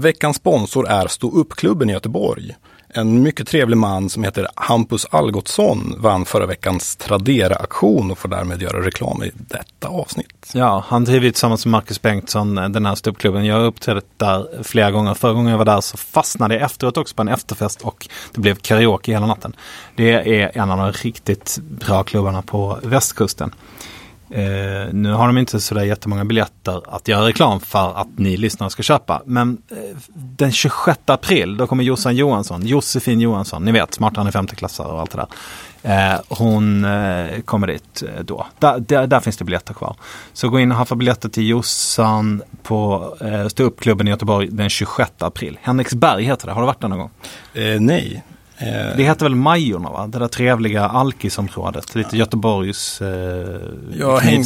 Veckans 0.00 0.36
sponsor 0.36 0.88
är 0.88 1.06
Stå 1.06 1.30
upp-klubben 1.30 1.90
i 1.90 1.92
Göteborg. 1.92 2.56
En 2.88 3.22
mycket 3.22 3.48
trevlig 3.48 3.76
man 3.76 4.10
som 4.10 4.24
heter 4.24 4.46
Hampus 4.54 5.06
Algotsson 5.10 5.94
vann 5.98 6.24
förra 6.24 6.46
veckans 6.46 6.96
Tradera-aktion 6.96 8.10
och 8.10 8.18
får 8.18 8.28
därmed 8.28 8.62
göra 8.62 8.86
reklam 8.86 9.22
i 9.22 9.30
detta 9.34 9.88
avsnitt. 9.88 10.50
Ja, 10.54 10.84
han 10.88 11.04
driver 11.04 11.30
tillsammans 11.30 11.66
med 11.66 11.70
Marcus 11.70 12.02
Bengtsson 12.02 12.54
den 12.54 12.86
här 12.86 12.94
ståuppklubben. 12.94 13.44
Jag 13.44 13.56
har 13.56 13.64
uppträtt 13.64 14.06
där 14.16 14.62
flera 14.62 14.90
gånger. 14.90 15.14
Förra 15.14 15.32
gången 15.32 15.50
jag 15.50 15.58
var 15.58 15.64
där 15.64 15.80
så 15.80 15.96
fastnade 15.96 16.54
jag 16.54 16.62
efteråt 16.62 16.96
också 16.96 17.14
på 17.14 17.22
en 17.22 17.28
efterfest 17.28 17.82
och 17.82 18.08
det 18.34 18.40
blev 18.40 18.54
karaoke 18.54 19.12
hela 19.12 19.26
natten. 19.26 19.56
Det 19.96 20.12
är 20.12 20.58
en 20.58 20.70
av 20.70 20.78
de 20.78 20.92
riktigt 20.92 21.58
bra 21.62 22.02
klubbarna 22.02 22.42
på 22.42 22.78
västkusten. 22.82 23.54
Eh, 24.30 24.92
nu 24.92 25.12
har 25.12 25.26
de 25.26 25.38
inte 25.38 25.60
sådär 25.60 25.82
jättemånga 25.82 26.24
biljetter 26.24 26.82
att 26.96 27.08
göra 27.08 27.26
reklam 27.26 27.60
för 27.60 28.00
att 28.00 28.08
ni 28.16 28.36
lyssnare 28.36 28.70
ska 28.70 28.82
köpa. 28.82 29.22
Men 29.26 29.58
eh, 29.70 29.76
den 30.14 30.52
26 30.52 30.98
april 31.06 31.56
då 31.56 31.66
kommer 31.66 31.84
Jossan 31.84 32.16
Johansson, 32.16 32.66
Josefin 32.66 33.20
Johansson, 33.20 33.64
ni 33.64 33.72
vet, 33.72 33.94
smartare 33.94 34.26
än 34.26 34.32
femteklassare 34.32 34.92
och 34.92 35.00
allt 35.00 35.10
det 35.10 35.16
där. 35.16 35.28
Eh, 35.82 36.20
hon 36.28 36.84
eh, 36.84 37.40
kommer 37.40 37.66
dit 37.66 38.02
eh, 38.02 38.24
då. 38.24 38.46
Där, 38.58 38.80
da, 38.80 39.06
där, 39.06 39.20
finns 39.20 39.36
det 39.36 39.44
biljetter 39.44 39.74
kvar. 39.74 39.96
Så 40.32 40.48
gå 40.48 40.60
in 40.60 40.72
och 40.72 40.78
haffa 40.78 40.94
biljetter 40.94 41.28
till 41.28 41.48
Jossan 41.48 42.42
på 42.62 43.14
eh, 43.20 43.48
ståuppklubben 43.48 44.08
i 44.08 44.10
Göteborg 44.10 44.48
den 44.50 44.70
26 44.70 45.10
april. 45.18 45.58
Henriksberg 45.62 46.24
heter 46.24 46.46
det, 46.46 46.52
har 46.52 46.60
du 46.60 46.66
varit 46.66 46.80
där 46.80 46.88
någon 46.88 46.98
gång? 46.98 47.10
Eh, 47.54 47.80
nej, 47.80 48.24
det 48.96 49.02
heter 49.02 49.24
väl 49.24 49.34
Majorna 49.34 49.90
va? 49.90 50.06
Det 50.06 50.18
där 50.18 50.28
trevliga 50.28 50.88
alkisområdet. 50.88 51.94
Lite 51.94 52.16
Göteborgs 52.16 53.02
eh, 53.02 53.08
jag, 53.98 54.18
häng, 54.18 54.44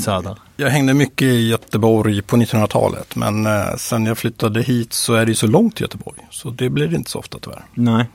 jag 0.56 0.70
hängde 0.70 0.94
mycket 0.94 1.26
i 1.26 1.48
Göteborg 1.48 2.22
på 2.22 2.36
1900-talet. 2.36 3.16
Men 3.16 3.46
eh, 3.46 3.76
sen 3.76 4.06
jag 4.06 4.18
flyttade 4.18 4.62
hit 4.62 4.92
så 4.92 5.14
är 5.14 5.26
det 5.26 5.30
ju 5.30 5.34
så 5.34 5.46
långt 5.46 5.76
till 5.76 5.84
Göteborg. 5.84 6.18
Så 6.30 6.50
det 6.50 6.70
blir 6.70 6.88
det 6.88 6.96
inte 6.96 7.10
så 7.10 7.18
ofta 7.18 7.38
tyvärr. 7.38 7.64
Nej. 7.74 8.06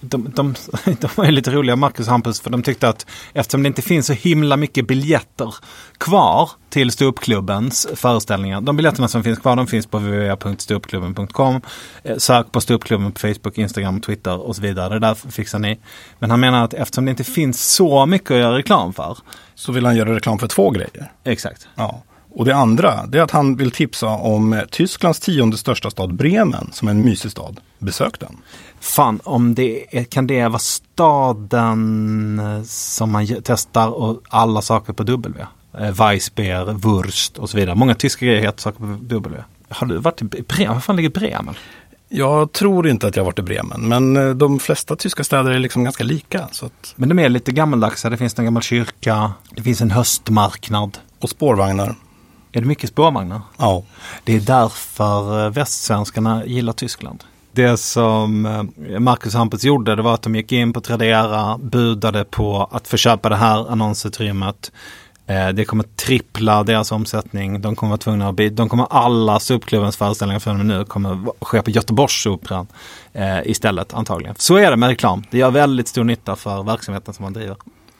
De, 0.00 0.32
de, 0.34 0.54
de 1.00 1.08
var 1.14 1.30
lite 1.30 1.50
roliga, 1.50 1.76
Marcus 1.76 2.06
och 2.06 2.12
Hampus, 2.12 2.40
för 2.40 2.50
de 2.50 2.62
tyckte 2.62 2.88
att 2.88 3.06
eftersom 3.32 3.62
det 3.62 3.66
inte 3.66 3.82
finns 3.82 4.06
så 4.06 4.12
himla 4.12 4.56
mycket 4.56 4.86
biljetter 4.86 5.54
kvar 5.98 6.50
till 6.70 6.90
ståuppklubbens 6.90 7.86
föreställningar. 7.94 8.60
De 8.60 8.76
biljetterna 8.76 9.08
som 9.08 9.24
finns 9.24 9.38
kvar 9.38 9.56
de 9.56 9.66
finns 9.66 9.86
på 9.86 9.98
www.ståuppklubben.com. 9.98 11.60
Eh, 12.02 12.16
sök 12.16 12.52
på 12.52 12.60
ståuppklubben 12.60 13.12
på 13.12 13.20
Facebook, 13.20 13.58
Instagram, 13.58 14.00
Twitter 14.00 14.40
och 14.40 14.56
så 14.56 14.62
vidare. 14.62 14.94
Det 14.94 14.98
där 14.98 15.14
fixar 15.14 15.58
ni. 15.58 15.78
Men 16.18 16.30
han 16.30 16.40
menar 16.40 16.64
att 16.64 16.74
eftersom 16.74 17.04
det 17.04 17.10
inte 17.10 17.24
finns 17.24 17.70
så 17.74 18.06
mycket 18.06 18.30
att 18.30 18.36
göra 18.36 18.58
reklam 18.58 18.92
för. 18.92 19.18
Så 19.54 19.72
vill 19.72 19.86
han 19.86 19.96
göra 19.96 20.14
reklam 20.14 20.38
för 20.38 20.46
två 20.46 20.70
grejer. 20.70 21.12
Exakt. 21.24 21.68
Ja. 21.74 22.02
Och 22.34 22.44
det 22.44 22.56
andra, 22.56 23.06
det 23.06 23.18
är 23.18 23.22
att 23.22 23.30
han 23.30 23.56
vill 23.56 23.70
tipsa 23.70 24.06
om 24.06 24.62
Tysklands 24.70 25.20
tionde 25.20 25.56
största 25.56 25.90
stad 25.90 26.14
Bremen, 26.14 26.70
som 26.72 26.88
är 26.88 26.92
en 26.92 27.04
mysig 27.04 27.30
stad. 27.30 27.60
Besök 27.78 28.20
den. 28.20 28.36
Fan, 28.80 29.20
om 29.24 29.54
det 29.54 29.96
är, 29.98 30.04
kan 30.04 30.26
det 30.26 30.48
vara 30.48 30.58
staden 30.58 32.40
som 32.66 33.10
man 33.10 33.26
testar 33.44 33.88
och 33.88 34.22
alla 34.28 34.62
saker 34.62 34.92
på 34.92 35.02
W? 35.02 35.46
eh, 35.78 35.90
Weissbier, 35.90 36.64
Wurst 36.64 37.38
och 37.38 37.50
så 37.50 37.56
vidare. 37.56 37.74
Många 37.74 37.94
tyska 37.94 38.26
grejer 38.26 38.40
heter 38.42 38.60
saker 38.60 38.78
på 38.78 38.98
W. 39.00 39.42
Har 39.68 39.86
du 39.86 39.98
varit 39.98 40.22
i 40.22 40.24
Bremen? 40.24 40.74
Var 40.74 40.80
fan 40.80 40.96
ligger 40.96 41.10
Bremen? 41.10 41.54
Jag 42.14 42.52
tror 42.52 42.88
inte 42.88 43.06
att 43.06 43.16
jag 43.16 43.24
varit 43.24 43.38
i 43.38 43.42
Bremen, 43.42 43.88
men 43.88 44.16
eh, 44.16 44.30
de 44.30 44.58
flesta 44.58 44.96
tyska 44.96 45.24
städer 45.24 45.50
är 45.50 45.58
liksom 45.58 45.84
ganska 45.84 46.04
lika. 46.04 46.48
Så 46.52 46.66
att... 46.66 46.94
Men 46.96 47.08
de 47.08 47.18
är 47.18 47.28
lite 47.28 47.52
gammaldags. 47.52 48.02
Det 48.02 48.16
finns 48.16 48.38
en 48.38 48.44
gammal 48.44 48.62
kyrka, 48.62 49.32
det 49.50 49.62
finns 49.62 49.80
en 49.80 49.90
höstmarknad. 49.90 50.98
Och 51.18 51.30
spårvagnar. 51.30 51.94
Är 52.52 52.60
det 52.60 52.66
mycket 52.66 52.90
spårvagnar? 52.90 53.40
Ja. 53.58 53.84
Det 54.24 54.36
är 54.36 54.40
därför 54.40 55.44
eh, 55.44 55.50
västsvenskarna 55.50 56.46
gillar 56.46 56.72
Tyskland. 56.72 57.24
Det 57.52 57.76
som 57.76 58.46
eh, 58.46 58.98
Marcus 59.00 59.34
Hampus 59.34 59.64
gjorde 59.64 59.96
det 59.96 60.02
var 60.02 60.14
att 60.14 60.22
de 60.22 60.34
gick 60.34 60.52
in 60.52 60.72
på 60.72 60.80
Tradera, 60.80 61.58
budade 61.58 62.24
på 62.24 62.68
att 62.72 62.88
få 62.88 62.96
köpa 62.96 63.28
det 63.28 63.36
här 63.36 63.70
annonsutrymmet. 63.70 64.72
Eh, 65.26 65.48
det 65.48 65.64
kommer 65.64 65.84
trippla 65.84 66.62
deras 66.62 66.92
omsättning. 66.92 67.60
De 67.60 67.76
kommer 67.76 67.90
vara 67.90 67.98
tvungna 67.98 68.28
att 68.28 68.34
byta. 68.36 68.54
de 68.54 68.68
kommer 68.68 68.86
alla 68.90 69.40
ståuppklubbens 69.40 69.96
föreställningar 69.96 70.40
från 70.40 70.60
och 70.60 70.66
med 70.66 70.78
nu 70.78 70.84
kommer 70.84 71.44
ske 71.44 71.62
på 71.62 71.70
Göteborgsoperan 71.70 72.66
eh, 73.12 73.38
istället 73.44 73.94
antagligen. 73.94 74.34
Så 74.38 74.56
är 74.56 74.70
det 74.70 74.76
med 74.76 74.88
reklam. 74.88 75.24
Det 75.30 75.38
gör 75.38 75.50
väldigt 75.50 75.88
stor 75.88 76.04
nytta 76.04 76.36
för 76.36 76.62
verksamheten 76.62 77.14
som 77.14 77.22
man 77.22 77.32
driver. 77.32 77.56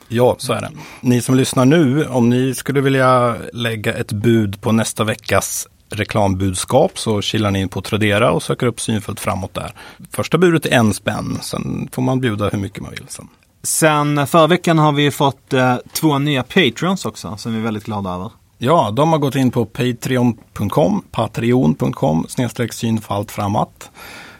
Ja, 0.07 0.35
så 0.37 0.53
är 0.53 0.61
det. 0.61 0.71
Ni 1.01 1.21
som 1.21 1.35
lyssnar 1.35 1.65
nu, 1.65 2.05
om 2.05 2.29
ni 2.29 2.55
skulle 2.55 2.81
vilja 2.81 3.35
lägga 3.53 3.93
ett 3.93 4.11
bud 4.11 4.61
på 4.61 4.71
nästa 4.71 5.03
veckas 5.03 5.67
reklambudskap 5.89 6.99
så 6.99 7.21
kilar 7.21 7.51
ni 7.51 7.61
in 7.61 7.69
på 7.69 7.81
Tradera 7.81 8.31
och 8.31 8.43
söker 8.43 8.67
upp 8.67 8.81
synfullt 8.81 9.19
framåt 9.19 9.53
där. 9.53 9.73
Första 10.11 10.37
budet 10.37 10.65
är 10.65 10.71
en 10.71 10.93
spänn, 10.93 11.37
sen 11.41 11.89
får 11.91 12.01
man 12.01 12.19
bjuda 12.19 12.49
hur 12.49 12.59
mycket 12.59 12.81
man 12.81 12.91
vill 12.91 13.05
sen. 13.07 13.27
Sen 13.67 14.27
förra 14.27 14.47
veckan 14.47 14.77
har 14.77 14.91
vi 14.91 15.11
fått 15.11 15.53
eh, 15.53 15.75
två 15.93 16.19
nya 16.19 16.43
Patreons 16.43 17.05
också 17.05 17.37
som 17.37 17.53
vi 17.53 17.59
är 17.59 17.63
väldigt 17.63 17.83
glada 17.83 18.09
över. 18.09 18.31
Ja, 18.57 18.91
de 18.91 19.11
har 19.11 19.19
gått 19.19 19.35
in 19.35 19.51
på 19.51 19.65
patreon.com, 19.65 21.03
patreon.com 21.11 22.25
snedstreck 22.29 22.73
synfalt 22.73 23.31
framåt. 23.31 23.91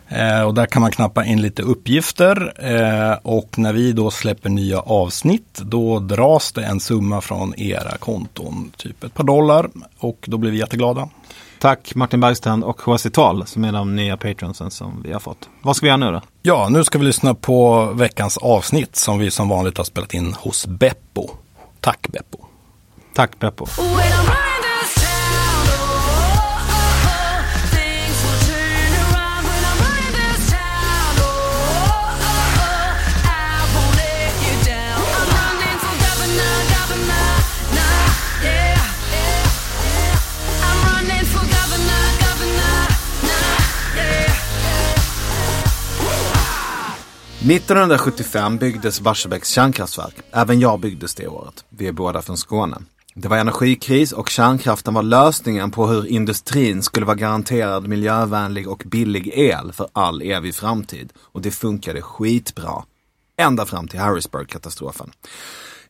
Eh, 0.07 0.41
och 0.41 0.53
där 0.53 0.65
kan 0.65 0.81
man 0.81 0.91
knappa 0.91 1.25
in 1.25 1.41
lite 1.41 1.61
uppgifter 1.61 2.53
eh, 2.59 3.17
och 3.21 3.59
när 3.59 3.73
vi 3.73 3.93
då 3.93 4.11
släpper 4.11 4.49
nya 4.49 4.79
avsnitt 4.79 5.61
då 5.63 5.99
dras 5.99 6.51
det 6.51 6.63
en 6.63 6.79
summa 6.79 7.21
från 7.21 7.59
era 7.59 7.97
konton, 7.97 8.71
typ 8.77 9.03
ett 9.03 9.13
par 9.13 9.23
dollar 9.23 9.69
och 9.97 10.25
då 10.27 10.37
blir 10.37 10.51
vi 10.51 10.57
jätteglada. 10.57 11.09
Tack 11.63 11.95
Martin 11.95 12.19
Bergstrand 12.19 12.63
och 12.63 12.81
HC 12.81 13.07
Tal 13.13 13.47
som 13.47 13.63
är 13.63 13.71
de 13.71 13.95
nya 13.95 14.17
patronsen 14.17 14.71
som 14.71 15.01
vi 15.03 15.13
har 15.13 15.19
fått. 15.19 15.49
Vad 15.61 15.75
ska 15.75 15.85
vi 15.85 15.87
göra 15.87 15.97
nu 15.97 16.11
då? 16.11 16.21
Ja, 16.41 16.67
nu 16.69 16.83
ska 16.83 16.97
vi 16.97 17.05
lyssna 17.05 17.33
på 17.33 17.85
veckans 17.85 18.37
avsnitt 18.37 18.95
som 18.95 19.19
vi 19.19 19.31
som 19.31 19.49
vanligt 19.49 19.77
har 19.77 19.85
spelat 19.85 20.13
in 20.13 20.33
hos 20.33 20.67
Beppo. 20.67 21.29
Tack 21.79 22.07
Beppo. 22.07 22.37
Tack 23.13 23.39
Beppo. 23.39 23.65
–1975 47.43 48.57
byggdes 48.57 49.01
Barsebäcks 49.01 49.49
kärnkraftverk. 49.49 50.15
Även 50.31 50.59
jag 50.59 50.79
byggdes 50.79 51.15
det 51.15 51.27
året. 51.27 51.65
Vi 51.69 51.87
är 51.87 51.91
båda 51.91 52.21
från 52.21 52.37
Skåne. 52.37 52.77
Det 53.15 53.27
var 53.27 53.37
energikris 53.37 54.11
och 54.11 54.29
kärnkraften 54.29 54.93
var 54.93 55.03
lösningen 55.03 55.71
på 55.71 55.87
hur 55.87 56.07
industrin 56.07 56.83
skulle 56.83 57.05
vara 57.05 57.15
garanterad 57.15 57.87
miljövänlig 57.87 58.67
och 58.67 58.83
billig 58.85 59.31
el 59.33 59.71
för 59.71 59.87
all 59.93 60.21
evig 60.21 60.55
framtid. 60.55 61.13
Och 61.17 61.41
det 61.41 61.51
funkade 61.51 62.01
skitbra. 62.01 62.83
Ända 63.37 63.65
fram 63.65 63.87
till 63.87 63.99
Harrisburg-katastrofen. 63.99 65.11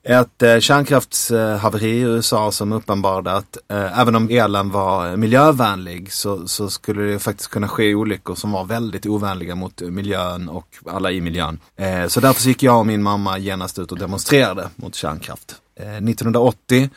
Ett 0.06 0.44
eh, 0.44 0.60
kärnkraftshaveri 0.60 1.90
i 1.90 2.00
USA 2.00 2.52
som 2.52 2.72
uppenbarade 2.72 3.32
att 3.32 3.58
eh, 3.68 4.00
även 4.00 4.16
om 4.16 4.30
elen 4.30 4.70
var 4.70 5.18
miljövänlig 5.18 6.14
så, 6.14 6.48
så, 6.48 6.70
skulle 6.70 7.02
det 7.02 7.20
faktiskt 7.20 7.50
kunna 7.50 7.68
ske 7.68 7.96
olyckor 7.96 8.36
som 8.36 8.52
var 8.52 8.66
väldigt 8.66 9.06
ovänliga 9.06 9.56
mot 9.56 9.82
miljön 9.82 10.50
och 10.50 10.68
alla 10.86 11.12
i 11.12 11.22
miljön. 11.22 11.60
Eh, 11.76 12.08
så 12.08 12.20
därför 12.20 12.48
gick 12.48 12.64
jag 12.64 12.80
och 12.80 12.88
min 12.88 13.04
mamma 13.04 13.38
genast 13.38 13.80
ut 13.80 13.92
och 13.92 14.00
demonstrerade 14.00 14.70
mot 14.76 14.96
kärnkraft. 14.96 15.56
Eh, 15.80 15.88
1980 15.88 16.90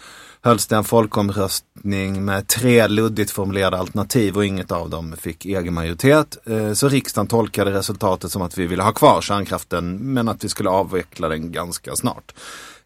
hölls 0.42 0.66
det 0.66 0.76
en 0.76 0.84
folkomröstning 0.84 2.24
med 2.24 2.48
tre 2.48 2.88
luddigt 2.88 3.30
formulerade 3.30 3.78
alternativ 3.78 4.36
och 4.36 4.44
inget 4.44 4.72
av 4.72 4.90
dem 4.90 5.16
fick 5.20 5.44
egen 5.44 5.74
majoritet. 5.74 6.36
Eh, 6.46 6.72
så 6.72 6.88
riksdagen 6.88 7.26
tolkade 7.26 7.72
resultatet 7.72 8.30
som 8.30 8.42
att 8.42 8.58
vi 8.58 8.66
ville 8.66 8.82
ha 8.82 8.92
kvar 8.92 9.20
kärnkraften 9.20 9.96
men 9.96 10.28
att 10.28 10.44
vi 10.44 10.48
skulle 10.48 10.70
avveckla 10.70 11.28
den 11.28 11.52
ganska 11.52 11.96
snart. 11.96 12.32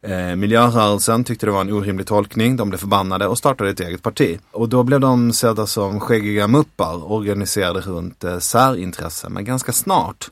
Eh, 0.03 0.37
miljörörelsen 0.37 1.25
tyckte 1.25 1.47
det 1.47 1.53
var 1.53 1.61
en 1.61 1.73
orimlig 1.73 2.07
tolkning, 2.07 2.57
de 2.57 2.69
blev 2.69 2.79
förbannade 2.79 3.27
och 3.27 3.39
startade 3.39 3.71
ett 3.71 3.81
eget 3.81 4.03
parti. 4.03 4.39
Och 4.51 4.69
då 4.69 4.83
blev 4.83 5.01
de 5.01 5.33
sedda 5.33 5.67
som 5.67 6.01
skäggiga 6.01 6.49
muppar 6.49 7.13
organiserade 7.13 7.81
runt 7.81 8.25
eh, 8.25 8.39
särintressen. 8.39 9.33
Men 9.33 9.45
ganska 9.45 9.73
snart 9.73 10.31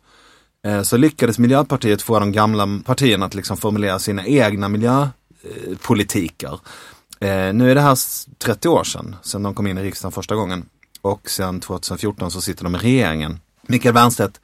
eh, 0.67 0.83
så 0.83 0.97
lyckades 0.97 1.39
Miljöpartiet 1.39 2.03
få 2.03 2.19
de 2.19 2.33
gamla 2.33 2.81
partierna 2.85 3.27
att 3.27 3.35
liksom 3.35 3.57
formulera 3.57 3.99
sina 3.99 4.27
egna 4.27 4.69
miljöpolitiker. 4.69 6.61
Eh, 7.21 7.53
nu 7.53 7.71
är 7.71 7.75
det 7.75 7.81
här 7.81 7.99
30 8.39 8.69
år 8.69 8.85
sedan, 8.85 9.17
sedan 9.23 9.43
de 9.43 9.55
kom 9.55 9.67
in 9.67 9.79
i 9.79 9.83
riksdagen 9.83 10.13
första 10.13 10.35
gången. 10.35 10.65
Och 11.03 11.31
sedan 11.31 11.61
2014 11.61 12.31
så 12.31 12.41
sitter 12.41 12.65
de 12.65 12.75
i 12.75 12.79
regeringen. 12.79 13.41
Mikael 13.63 13.95
Wernstedt 13.95 14.41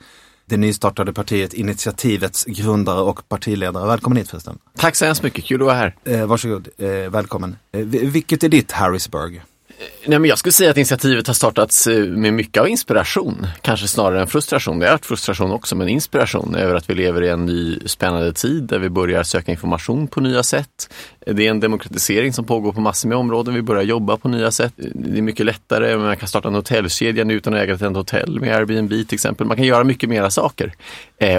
det 0.46 0.56
nystartade 0.56 1.12
partiet 1.12 1.54
Initiativets 1.54 2.44
grundare 2.44 3.00
och 3.00 3.28
partiledare. 3.28 3.86
Välkommen 3.86 4.16
hit 4.16 4.30
förresten. 4.30 4.58
Tack 4.76 4.96
så 4.96 5.04
hemskt 5.04 5.22
mycket, 5.22 5.44
kul 5.44 5.60
att 5.60 5.66
vara 5.66 5.76
här. 5.76 5.96
Eh, 6.04 6.26
varsågod, 6.26 6.68
eh, 6.78 6.88
välkommen. 6.88 7.56
Eh, 7.72 7.80
vilket 7.86 8.44
är 8.44 8.48
ditt 8.48 8.72
Harrisburg? 8.72 9.42
Eh, 9.84 10.08
nej, 10.08 10.18
men 10.18 10.28
jag 10.28 10.38
skulle 10.38 10.52
säga 10.52 10.70
att 10.70 10.76
initiativet 10.76 11.26
har 11.26 11.34
startats 11.34 11.86
eh, 11.86 12.04
med 12.04 12.34
mycket 12.34 12.60
av 12.60 12.68
inspiration, 12.68 13.46
kanske 13.60 13.88
snarare 13.88 14.20
än 14.20 14.26
frustration. 14.26 14.78
Det 14.78 14.86
har 14.86 14.92
varit 14.92 15.06
frustration 15.06 15.52
också, 15.52 15.76
men 15.76 15.88
inspiration 15.88 16.54
över 16.54 16.74
att 16.74 16.90
vi 16.90 16.94
lever 16.94 17.22
i 17.22 17.28
en 17.28 17.46
ny 17.46 17.78
spännande 17.86 18.32
tid 18.32 18.62
där 18.62 18.78
vi 18.78 18.88
börjar 18.88 19.22
söka 19.22 19.50
information 19.52 20.08
på 20.08 20.20
nya 20.20 20.42
sätt. 20.42 20.94
Eh, 21.26 21.34
det 21.34 21.46
är 21.46 21.50
en 21.50 21.60
demokratisering 21.60 22.32
som 22.32 22.44
pågår 22.44 22.72
på 22.72 22.80
massor 22.80 23.08
med 23.08 23.18
områden. 23.18 23.54
Vi 23.54 23.62
börjar 23.62 23.82
jobba 23.82 24.16
på 24.16 24.28
nya 24.28 24.50
sätt. 24.50 24.72
Det 24.76 25.18
är 25.18 25.22
mycket 25.22 25.46
lättare. 25.46 25.96
Man 25.96 26.16
kan 26.16 26.28
starta 26.28 26.48
en 26.48 26.54
hotellkedja 26.54 27.24
nu 27.24 27.34
utan 27.34 27.54
att 27.54 27.60
äga 27.60 27.74
ett 27.74 27.80
hotell 27.80 28.40
med 28.40 28.56
Airbnb 28.56 28.90
till 28.90 29.14
exempel. 29.14 29.46
Man 29.46 29.56
kan 29.56 29.66
göra 29.66 29.84
mycket 29.84 30.08
mera 30.08 30.30
saker. 30.30 30.72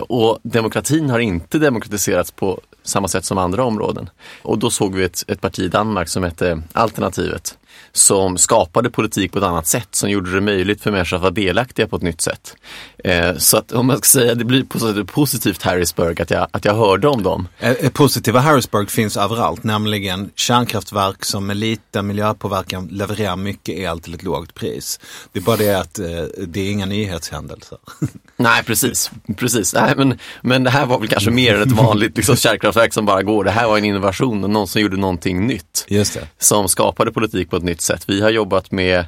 Och 0.08 0.40
demokratin 0.44 1.10
har 1.10 1.20
inte 1.20 1.60
demokratiserats 1.60 2.32
på 2.32 2.62
samma 2.84 3.08
sätt 3.08 3.26
som 3.26 3.38
andra 3.38 3.64
områden. 3.64 4.10
Och 4.42 4.60
då 4.60 4.70
såg 4.70 4.96
vi 4.96 5.04
ett, 5.04 5.24
ett 5.28 5.42
parti 5.42 5.60
i 5.60 5.68
Danmark 5.68 6.10
som 6.10 6.24
hette 6.24 6.62
Alternativet 6.74 7.58
som 7.92 8.38
skapade 8.38 8.90
politik 8.90 9.32
på 9.32 9.38
ett 9.38 9.44
annat 9.44 9.68
sätt, 9.68 9.88
som 9.92 10.10
gjorde 10.10 10.34
det 10.34 10.42
möjligt 10.42 10.82
för 10.82 10.92
människor 10.92 11.16
att 11.16 11.22
vara 11.22 11.32
delaktiga 11.32 11.88
på 11.88 11.96
ett 11.96 12.02
nytt 12.02 12.22
sätt. 12.22 12.56
Eh, 13.04 13.38
så 13.38 13.58
att 13.58 13.72
om 13.72 13.88
man 13.88 13.98
ska 13.98 14.20
säga, 14.20 14.36
det 14.36 14.46
blir 14.46 14.64
på 14.64 15.06
positivt 15.06 15.62
Harrisburg 15.62 16.22
att 16.22 16.32
jag, 16.32 16.48
att 16.52 16.66
jag 16.66 16.76
hörde 16.76 17.08
om 17.08 17.24
dem. 17.24 17.48
Eh, 17.60 17.90
positiva 17.90 18.40
Harrisburg 18.40 18.92
finns 18.92 19.18
överallt, 19.18 19.64
nämligen 19.64 20.32
kärnkraftverk 20.36 21.26
som 21.26 21.46
med 21.46 21.58
liten 21.58 22.08
miljöpåverkan 22.08 22.88
levererar 22.88 23.36
mycket 23.36 23.76
el 23.76 24.00
till 24.00 24.14
ett 24.14 24.24
lågt 24.24 24.54
pris. 24.54 25.00
Det 25.32 25.40
är 25.40 25.44
bara 25.44 25.58
det 25.58 25.74
att 25.74 26.00
eh, 26.00 26.06
det 26.48 26.60
är 26.60 26.72
inga 26.72 26.86
nyhetshändelser. 26.86 27.78
Nej, 28.38 28.64
precis. 28.64 29.12
precis. 29.38 29.74
Nej, 29.74 29.94
men, 29.98 30.20
men 30.42 30.64
det 30.64 30.70
här 30.70 30.86
var 30.86 31.00
väl 31.00 31.08
kanske 31.08 31.32
mer 31.32 31.56
än 31.56 31.62
ett 31.62 31.72
vanligt 31.72 32.18
liksom, 32.18 32.36
kärnkraftverk 32.36 32.94
som 32.94 33.06
bara 33.06 33.24
går. 33.24 33.44
Det 33.44 33.52
här 33.52 33.68
var 33.68 33.78
en 33.78 33.86
innovation 33.86 34.44
och 34.44 34.50
någon 34.50 34.68
som 34.68 34.82
gjorde 34.82 34.98
någonting 34.98 35.48
nytt. 35.48 35.86
Just 35.88 36.14
det. 36.14 36.28
Som 36.40 36.70
skapade 36.70 37.12
politik 37.12 37.50
på 37.50 37.58
ett 37.58 37.64
nytt 37.66 37.82
sätt. 37.82 38.04
Vi 38.08 38.22
har 38.22 38.30
jobbat 38.30 38.72
med, 38.72 39.06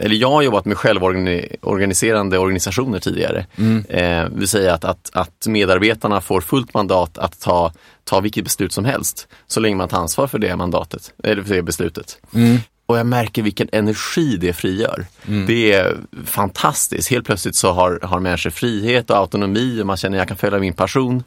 eller 0.00 0.16
jag 0.16 0.30
har 0.30 0.42
jobbat 0.42 0.64
med 0.64 0.76
självorganiserande 0.76 2.38
organisationer 2.38 2.98
tidigare. 2.98 3.46
Mm. 3.56 3.84
Eh, 3.88 4.28
vill 4.38 4.48
säga 4.48 4.74
att, 4.74 4.84
att, 4.84 5.10
att 5.12 5.46
medarbetarna 5.46 6.20
får 6.20 6.40
fullt 6.40 6.74
mandat 6.74 7.18
att 7.18 7.40
ta, 7.40 7.72
ta 8.04 8.20
vilket 8.20 8.44
beslut 8.44 8.72
som 8.72 8.84
helst. 8.84 9.28
Så 9.46 9.60
länge 9.60 9.76
man 9.76 9.88
tar 9.88 9.98
ansvar 9.98 10.26
för 10.26 10.38
det 10.38 10.56
mandatet, 10.56 11.12
eller 11.24 11.42
för 11.42 11.54
det 11.54 11.62
beslutet. 11.62 12.18
Mm. 12.34 12.58
Och 12.86 12.98
jag 12.98 13.06
märker 13.06 13.42
vilken 13.42 13.68
energi 13.72 14.36
det 14.36 14.52
frigör. 14.52 15.06
Mm. 15.28 15.46
Det 15.46 15.72
är 15.72 15.96
fantastiskt. 16.26 17.10
Helt 17.10 17.26
plötsligt 17.26 17.56
så 17.56 17.72
har, 17.72 18.00
har 18.02 18.20
människor 18.20 18.50
frihet 18.50 19.10
och 19.10 19.16
autonomi 19.16 19.82
och 19.82 19.86
man 19.86 19.96
känner 19.96 20.16
att 20.16 20.20
jag 20.20 20.28
kan 20.28 20.36
följa 20.36 20.58
min 20.58 20.72
passion. 20.72 21.22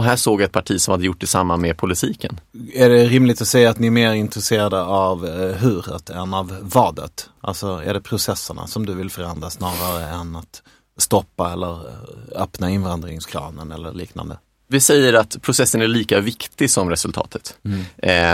Och 0.00 0.06
här 0.06 0.16
såg 0.16 0.40
jag 0.40 0.46
ett 0.46 0.52
parti 0.52 0.80
som 0.80 0.92
hade 0.92 1.04
gjort 1.04 1.20
detsamma 1.20 1.56
med 1.56 1.76
politiken. 1.76 2.40
Är 2.74 2.88
det 2.88 3.04
rimligt 3.04 3.42
att 3.42 3.48
säga 3.48 3.70
att 3.70 3.78
ni 3.78 3.86
är 3.86 3.90
mer 3.90 4.12
intresserade 4.12 4.82
av 4.82 5.26
eh, 5.26 5.56
huret 5.56 6.10
än 6.10 6.34
av 6.34 6.56
vadet? 6.60 7.30
Alltså 7.40 7.82
är 7.84 7.94
det 7.94 8.00
processerna 8.00 8.66
som 8.66 8.86
du 8.86 8.94
vill 8.94 9.10
förändra 9.10 9.50
snarare 9.50 10.08
än 10.08 10.36
att 10.36 10.62
stoppa 10.98 11.52
eller 11.52 11.72
eh, 11.72 12.42
öppna 12.42 12.70
invandringskranen 12.70 13.72
eller 13.72 13.92
liknande? 13.92 14.38
Vi 14.68 14.80
säger 14.80 15.12
att 15.12 15.42
processen 15.42 15.82
är 15.82 15.88
lika 15.88 16.20
viktig 16.20 16.70
som 16.70 16.90
resultatet. 16.90 17.56
Mm. 17.64 17.84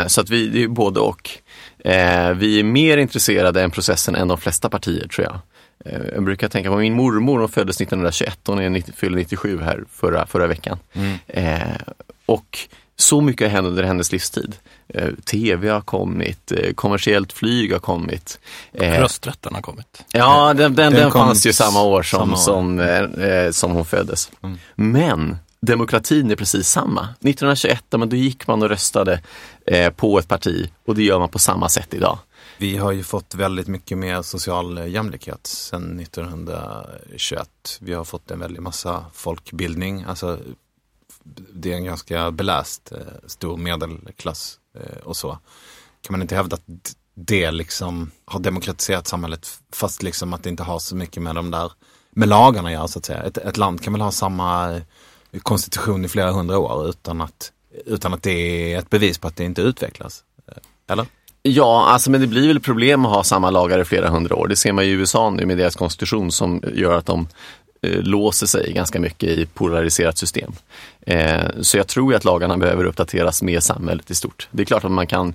Eh, 0.02 0.06
så 0.06 0.20
att 0.20 0.30
vi, 0.30 0.48
det 0.48 0.62
är 0.62 0.68
både 0.68 1.00
och. 1.00 1.30
Eh, 1.78 2.30
vi 2.30 2.60
är 2.60 2.64
mer 2.64 2.96
intresserade 2.96 3.62
än 3.62 3.70
processen 3.70 4.14
än 4.14 4.28
de 4.28 4.38
flesta 4.38 4.68
partier 4.68 5.08
tror 5.08 5.24
jag. 5.24 5.38
Eh, 5.88 6.00
jag 6.15 6.25
brukar 6.25 6.49
tänka 6.49 6.71
på 6.71 6.77
min 6.77 6.94
mormor, 6.94 7.38
hon 7.38 7.49
föddes 7.49 7.81
1921, 7.81 8.38
hon 8.47 8.59
är 8.59 8.71
90, 8.71 8.93
fyllde 8.97 9.19
97 9.19 9.61
här 9.62 9.85
förra, 9.93 10.27
förra 10.27 10.47
veckan. 10.47 10.79
Mm. 10.93 11.19
Eh, 11.27 11.77
och 12.27 12.59
så 12.97 13.21
mycket 13.21 13.47
har 13.47 13.53
hänt 13.53 13.67
under 13.67 13.83
hennes 13.83 14.12
livstid. 14.12 14.56
Eh, 14.88 15.09
Tv 15.25 15.69
har 15.69 15.81
kommit, 15.81 16.53
eh, 16.53 16.73
kommersiellt 16.75 17.33
flyg 17.33 17.73
har 17.73 17.79
kommit. 17.79 18.38
Eh, 18.73 19.00
Rösträtten 19.00 19.55
har 19.55 19.62
kommit. 19.62 20.05
Ja, 20.12 20.55
den, 20.55 20.75
den, 20.75 20.93
den, 20.93 21.03
den 21.03 21.12
fanns 21.12 21.47
ju 21.47 21.53
samma 21.53 21.83
år 21.83 22.03
som, 22.03 22.19
samma 22.21 22.33
år. 22.33 22.37
som, 22.37 22.81
eh, 23.21 23.50
som 23.50 23.73
hon 23.73 23.85
föddes. 23.85 24.31
Mm. 24.43 24.59
Men 24.75 25.37
demokratin 25.61 26.31
är 26.31 26.37
precis 26.37 26.69
samma. 26.69 27.03
1921, 27.03 27.85
men 27.91 28.09
då 28.09 28.17
gick 28.17 28.47
man 28.47 28.62
och 28.62 28.69
röstade 28.69 29.21
eh, 29.67 29.91
på 29.91 30.19
ett 30.19 30.29
parti 30.29 30.71
och 30.87 30.94
det 30.94 31.03
gör 31.03 31.19
man 31.19 31.29
på 31.29 31.38
samma 31.38 31.69
sätt 31.69 31.94
idag. 31.94 32.19
Vi 32.58 32.76
har 32.76 32.93
ju 32.93 33.03
fått 33.03 33.35
väldigt 33.35 33.69
mycket 33.69 33.99
mer 33.99 34.23
social 34.23 34.88
jämlikhet 34.88 35.47
sedan 35.47 36.00
1921. 36.00 37.50
Vi 37.81 37.93
har 37.93 38.05
fått 38.05 38.31
en 38.31 38.38
väldig 38.38 38.62
massa 38.62 39.05
folkbildning. 39.12 40.03
Alltså, 40.03 40.38
det 41.55 41.73
är 41.73 41.76
en 41.76 41.85
ganska 41.85 42.31
beläst 42.31 42.93
eh, 42.93 42.99
stor 43.26 43.56
medelklass 43.56 44.58
eh, 44.75 44.99
och 45.05 45.17
så. 45.17 45.38
Kan 46.00 46.12
man 46.12 46.23
inte 46.23 46.35
hävda 46.35 46.55
att 46.55 46.97
det 47.14 47.50
liksom 47.50 48.11
har 48.25 48.41
demokratiserat 48.41 49.06
samhället 49.06 49.49
fast 49.73 50.02
liksom 50.02 50.32
att 50.32 50.43
det 50.43 50.50
inte 50.50 50.62
har 50.62 50.79
så 50.79 50.97
mycket 50.97 51.23
med 51.23 51.35
de 51.35 51.50
där 51.50 51.73
med 52.11 52.29
lagarna 52.29 52.69
att 52.69 52.75
göra 52.75 52.88
så 52.88 52.99
att 52.99 53.05
säga. 53.05 53.23
Ett, 53.23 53.38
ett 53.38 53.56
land 53.56 53.82
kan 53.82 53.93
väl 53.93 54.02
ha 54.02 54.11
samma 54.11 54.76
eh, 55.31 55.41
konstitution 55.43 56.05
i 56.05 56.09
flera 56.09 56.32
hundra 56.32 56.59
år 56.59 56.88
utan 56.88 57.20
att, 57.20 57.52
utan 57.87 58.14
att 58.14 58.23
det 58.23 58.31
är 58.73 58.79
ett 58.79 58.91
bevis 58.91 59.19
på 59.19 59.29
att 59.29 59.37
det 59.37 59.44
inte 59.44 59.62
utvecklas. 59.62 60.25
Eller? 60.88 61.06
Ja, 61.48 61.87
alltså 61.88 62.10
men 62.10 62.20
det 62.20 62.26
blir 62.26 62.48
väl 62.48 62.60
problem 62.60 63.06
att 63.06 63.12
ha 63.12 63.25
samma 63.25 63.50
lagar 63.50 63.78
i 63.78 63.84
flera 63.84 64.08
hundra 64.08 64.37
år. 64.37 64.48
Det 64.48 64.56
ser 64.56 64.72
man 64.72 64.84
i 64.84 64.88
USA 64.88 65.31
nu 65.31 65.46
med 65.46 65.58
deras 65.58 65.76
konstitution 65.76 66.32
som 66.32 66.62
gör 66.75 66.98
att 66.98 67.06
de 67.06 67.28
eh, 67.82 68.02
låser 68.02 68.46
sig 68.46 68.72
ganska 68.72 69.00
mycket 69.00 69.28
i 69.28 69.46
polariserat 69.46 70.19
system. 70.19 70.52
Eh, 71.06 71.40
så 71.60 71.76
jag 71.76 71.87
tror 71.87 72.14
att 72.14 72.25
lagarna 72.25 72.56
behöver 72.56 72.84
uppdateras 72.84 73.43
med 73.43 73.62
samhället 73.62 74.10
i 74.10 74.14
stort. 74.14 74.48
Det 74.50 74.62
är 74.62 74.66
klart 74.66 74.84
att 74.84 74.90
man 74.90 75.06
kan 75.06 75.34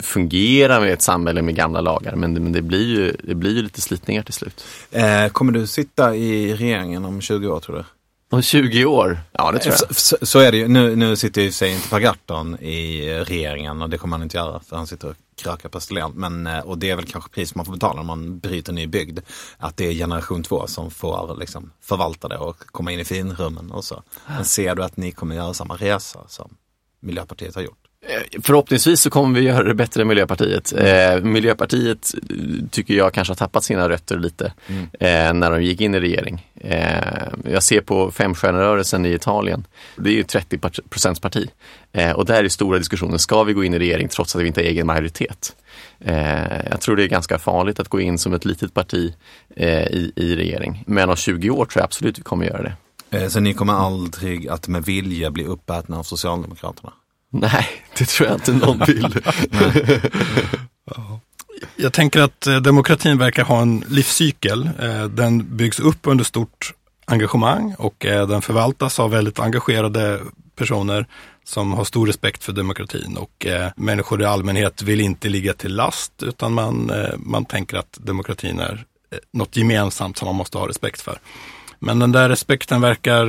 fungera 0.00 0.80
med 0.80 0.92
ett 0.92 1.02
samhälle 1.02 1.42
med 1.42 1.54
gamla 1.54 1.80
lagar 1.80 2.16
men 2.16 2.34
det, 2.34 2.40
men 2.40 2.52
det 2.52 2.62
blir, 2.62 2.86
ju, 2.86 3.16
det 3.22 3.34
blir 3.34 3.54
ju 3.54 3.62
lite 3.62 3.80
slitningar 3.80 4.22
till 4.22 4.34
slut. 4.34 4.64
Eh, 4.90 5.28
kommer 5.28 5.52
du 5.52 5.66
sitta 5.66 6.16
i 6.16 6.54
regeringen 6.54 7.04
om 7.04 7.20
20 7.20 7.48
år 7.48 7.60
tror 7.60 7.76
du? 7.76 7.84
Om 8.30 8.42
20 8.42 8.84
år? 8.84 9.20
Ja, 9.32 9.52
det 9.52 9.58
tror 9.58 9.74
jag. 9.80 9.96
Så, 9.96 10.16
så 10.22 10.38
är 10.38 10.52
det 10.52 10.58
ju. 10.58 10.68
Nu, 10.68 10.96
nu 10.96 11.16
sitter 11.16 11.42
ju 11.42 11.52
sig 11.52 11.72
inte 11.72 11.88
Per 11.88 12.00
Gahrton 12.00 12.58
i 12.58 13.10
regeringen 13.24 13.82
och 13.82 13.90
det 13.90 13.98
kommer 13.98 14.16
han 14.16 14.22
inte 14.22 14.36
göra 14.36 14.60
för 14.60 14.76
han 14.76 14.86
sitter 14.86 15.08
och 15.08 15.16
krökar 15.36 15.68
pestilent. 15.68 16.14
Men, 16.16 16.46
eh, 16.46 16.58
och 16.58 16.78
det 16.78 16.90
är 16.90 16.96
väl 16.96 17.06
kanske 17.06 17.30
pris 17.30 17.54
man 17.54 17.64
får 17.64 17.72
betala 17.72 18.00
om 18.00 18.06
man 18.06 18.38
bryter 18.38 18.72
ny 18.72 18.86
bygd. 18.86 19.18
Att 19.56 19.76
det 19.76 19.86
är 19.86 19.92
generation 19.92 20.42
två 20.42 20.66
som 20.66 20.90
får 20.90 21.36
liksom 21.38 21.72
förvalta 21.80 22.28
det 22.28 22.38
och 22.38 22.58
komma 22.58 22.92
in 22.92 23.00
i 23.00 23.04
finrummen 23.04 23.70
och 23.70 23.84
så. 23.84 24.02
Men 24.26 24.44
ser 24.44 24.74
du 24.74 24.84
att 24.84 24.96
ni 24.96 25.12
kommer 25.12 25.34
göra 25.34 25.54
samma 25.54 25.76
resa 25.76 26.20
som 26.28 26.56
Miljöpartiet 27.00 27.54
har 27.54 27.62
gjort? 27.62 27.87
Eh, 28.08 28.40
förhoppningsvis 28.42 29.00
så 29.00 29.10
kommer 29.10 29.40
vi 29.40 29.46
göra 29.46 29.62
det 29.62 29.74
bättre 29.74 30.02
än 30.02 30.08
Miljöpartiet. 30.08 30.72
Eh, 30.72 31.20
Miljöpartiet 31.22 32.14
eh, 32.30 32.36
tycker 32.70 32.94
jag 32.94 33.12
kanske 33.12 33.30
har 33.30 33.36
tappat 33.36 33.64
sina 33.64 33.88
rötter 33.88 34.18
lite 34.18 34.52
mm. 34.66 34.82
eh, 35.00 35.34
när 35.34 35.50
de 35.50 35.62
gick 35.62 35.80
in 35.80 35.94
i 35.94 36.00
regering. 36.00 36.46
Eh, 36.54 37.28
jag 37.44 37.62
ser 37.62 37.80
på 37.80 38.10
femstjärnerörelsen 38.10 39.06
i 39.06 39.12
Italien. 39.12 39.66
Det 39.96 40.10
är 40.10 40.14
ju 40.14 40.22
30 40.22 40.58
procents 40.88 41.20
parti. 41.20 41.50
Eh, 41.92 42.10
och 42.10 42.24
där 42.26 42.44
är 42.44 42.48
stora 42.48 42.78
diskussioner. 42.78 43.18
Ska 43.18 43.42
vi 43.42 43.52
gå 43.52 43.64
in 43.64 43.74
i 43.74 43.78
regering 43.78 44.08
trots 44.08 44.36
att 44.36 44.42
vi 44.42 44.46
inte 44.46 44.60
har 44.60 44.66
egen 44.66 44.86
majoritet? 44.86 45.56
jag 46.70 46.80
tror 46.80 46.96
det 46.96 47.04
är 47.04 47.08
ganska 47.08 47.38
farligt 47.38 47.80
att 47.80 47.88
gå 47.88 48.00
in 48.00 48.18
som 48.18 48.34
ett 48.34 48.44
litet 48.44 48.74
parti 48.74 49.14
i, 49.90 50.12
i 50.16 50.36
regering. 50.36 50.84
Men 50.86 51.10
om 51.10 51.16
20 51.16 51.50
år 51.50 51.64
tror 51.64 51.80
jag 51.80 51.84
absolut 51.84 52.18
vi 52.18 52.22
kommer 52.22 52.46
göra 52.46 52.74
det. 53.10 53.30
Så 53.30 53.40
ni 53.40 53.54
kommer 53.54 53.72
aldrig 53.72 54.48
att 54.48 54.68
med 54.68 54.84
vilja 54.84 55.30
bli 55.30 55.44
uppätna 55.44 55.98
av 55.98 56.02
Socialdemokraterna? 56.02 56.92
Nej, 57.30 57.66
det 57.98 58.04
tror 58.04 58.28
jag 58.28 58.36
inte 58.36 58.52
någon 58.52 58.78
vill. 58.86 59.16
jag 61.76 61.92
tänker 61.92 62.20
att 62.20 62.46
eh, 62.46 62.56
demokratin 62.56 63.18
verkar 63.18 63.44
ha 63.44 63.62
en 63.62 63.84
livscykel. 63.88 64.70
Eh, 64.80 65.04
den 65.04 65.56
byggs 65.56 65.80
upp 65.80 65.98
under 66.02 66.24
stort 66.24 66.72
engagemang 67.06 67.74
och 67.78 68.06
eh, 68.06 68.28
den 68.28 68.42
förvaltas 68.42 69.00
av 69.00 69.10
väldigt 69.10 69.38
engagerade 69.38 70.20
personer 70.56 71.06
som 71.44 71.72
har 71.72 71.84
stor 71.84 72.06
respekt 72.06 72.44
för 72.44 72.52
demokratin 72.52 73.16
och 73.16 73.46
människor 73.76 74.22
i 74.22 74.24
allmänhet 74.24 74.82
vill 74.82 75.00
inte 75.00 75.28
ligga 75.28 75.54
till 75.54 75.74
last 75.74 76.22
utan 76.22 76.52
man, 76.52 76.92
man 77.16 77.44
tänker 77.44 77.76
att 77.76 77.98
demokratin 78.00 78.58
är 78.58 78.84
något 79.32 79.56
gemensamt 79.56 80.18
som 80.18 80.26
man 80.26 80.34
måste 80.34 80.58
ha 80.58 80.68
respekt 80.68 81.00
för. 81.00 81.18
Men 81.78 81.98
den 81.98 82.12
där 82.12 82.28
respekten 82.28 82.80
verkar 82.80 83.26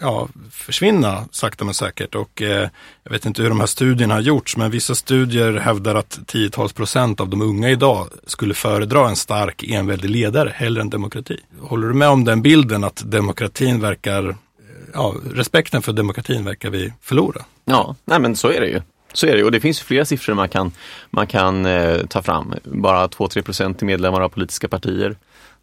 ja, 0.00 0.28
försvinna 0.50 1.24
sakta 1.30 1.64
men 1.64 1.74
säkert. 1.74 2.14
Och 2.14 2.42
eh, 2.42 2.68
jag 3.04 3.12
vet 3.12 3.26
inte 3.26 3.42
hur 3.42 3.48
de 3.48 3.60
här 3.60 3.66
studierna 3.66 4.14
har 4.14 4.20
gjorts, 4.20 4.56
men 4.56 4.70
vissa 4.70 4.94
studier 4.94 5.52
hävdar 5.52 5.94
att 5.94 6.18
tiotals 6.26 6.72
procent 6.72 7.20
av 7.20 7.28
de 7.28 7.42
unga 7.42 7.70
idag 7.70 8.08
skulle 8.26 8.54
föredra 8.54 9.08
en 9.08 9.16
stark 9.16 9.62
enväldig 9.62 10.10
ledare 10.10 10.52
hellre 10.54 10.82
än 10.82 10.90
demokrati. 10.90 11.40
Håller 11.60 11.88
du 11.88 11.94
med 11.94 12.08
om 12.08 12.24
den 12.24 12.42
bilden 12.42 12.84
att 12.84 13.02
demokratin 13.10 13.80
verkar, 13.80 14.28
eh, 14.28 14.34
ja, 14.94 15.14
respekten 15.34 15.82
för 15.82 15.92
demokratin 15.92 16.44
verkar 16.44 16.70
vi 16.70 16.92
förlora? 17.00 17.44
Ja, 17.64 17.96
nej 18.04 18.20
men 18.20 18.36
så 18.36 18.48
är 18.48 18.60
det 18.60 18.68
ju. 18.68 18.80
Så 19.12 19.26
är 19.26 19.36
det 19.36 19.44
och 19.44 19.52
det 19.52 19.60
finns 19.60 19.80
flera 19.80 20.04
siffror 20.04 20.34
man 20.34 20.48
kan, 20.48 20.72
man 21.10 21.26
kan 21.26 21.66
eh, 21.66 22.06
ta 22.06 22.22
fram. 22.22 22.54
Bara 22.64 23.06
2-3 23.06 23.42
procent 23.42 23.82
är 23.82 23.86
medlemmar 23.86 24.20
av 24.20 24.28
politiska 24.28 24.68
partier. 24.68 25.16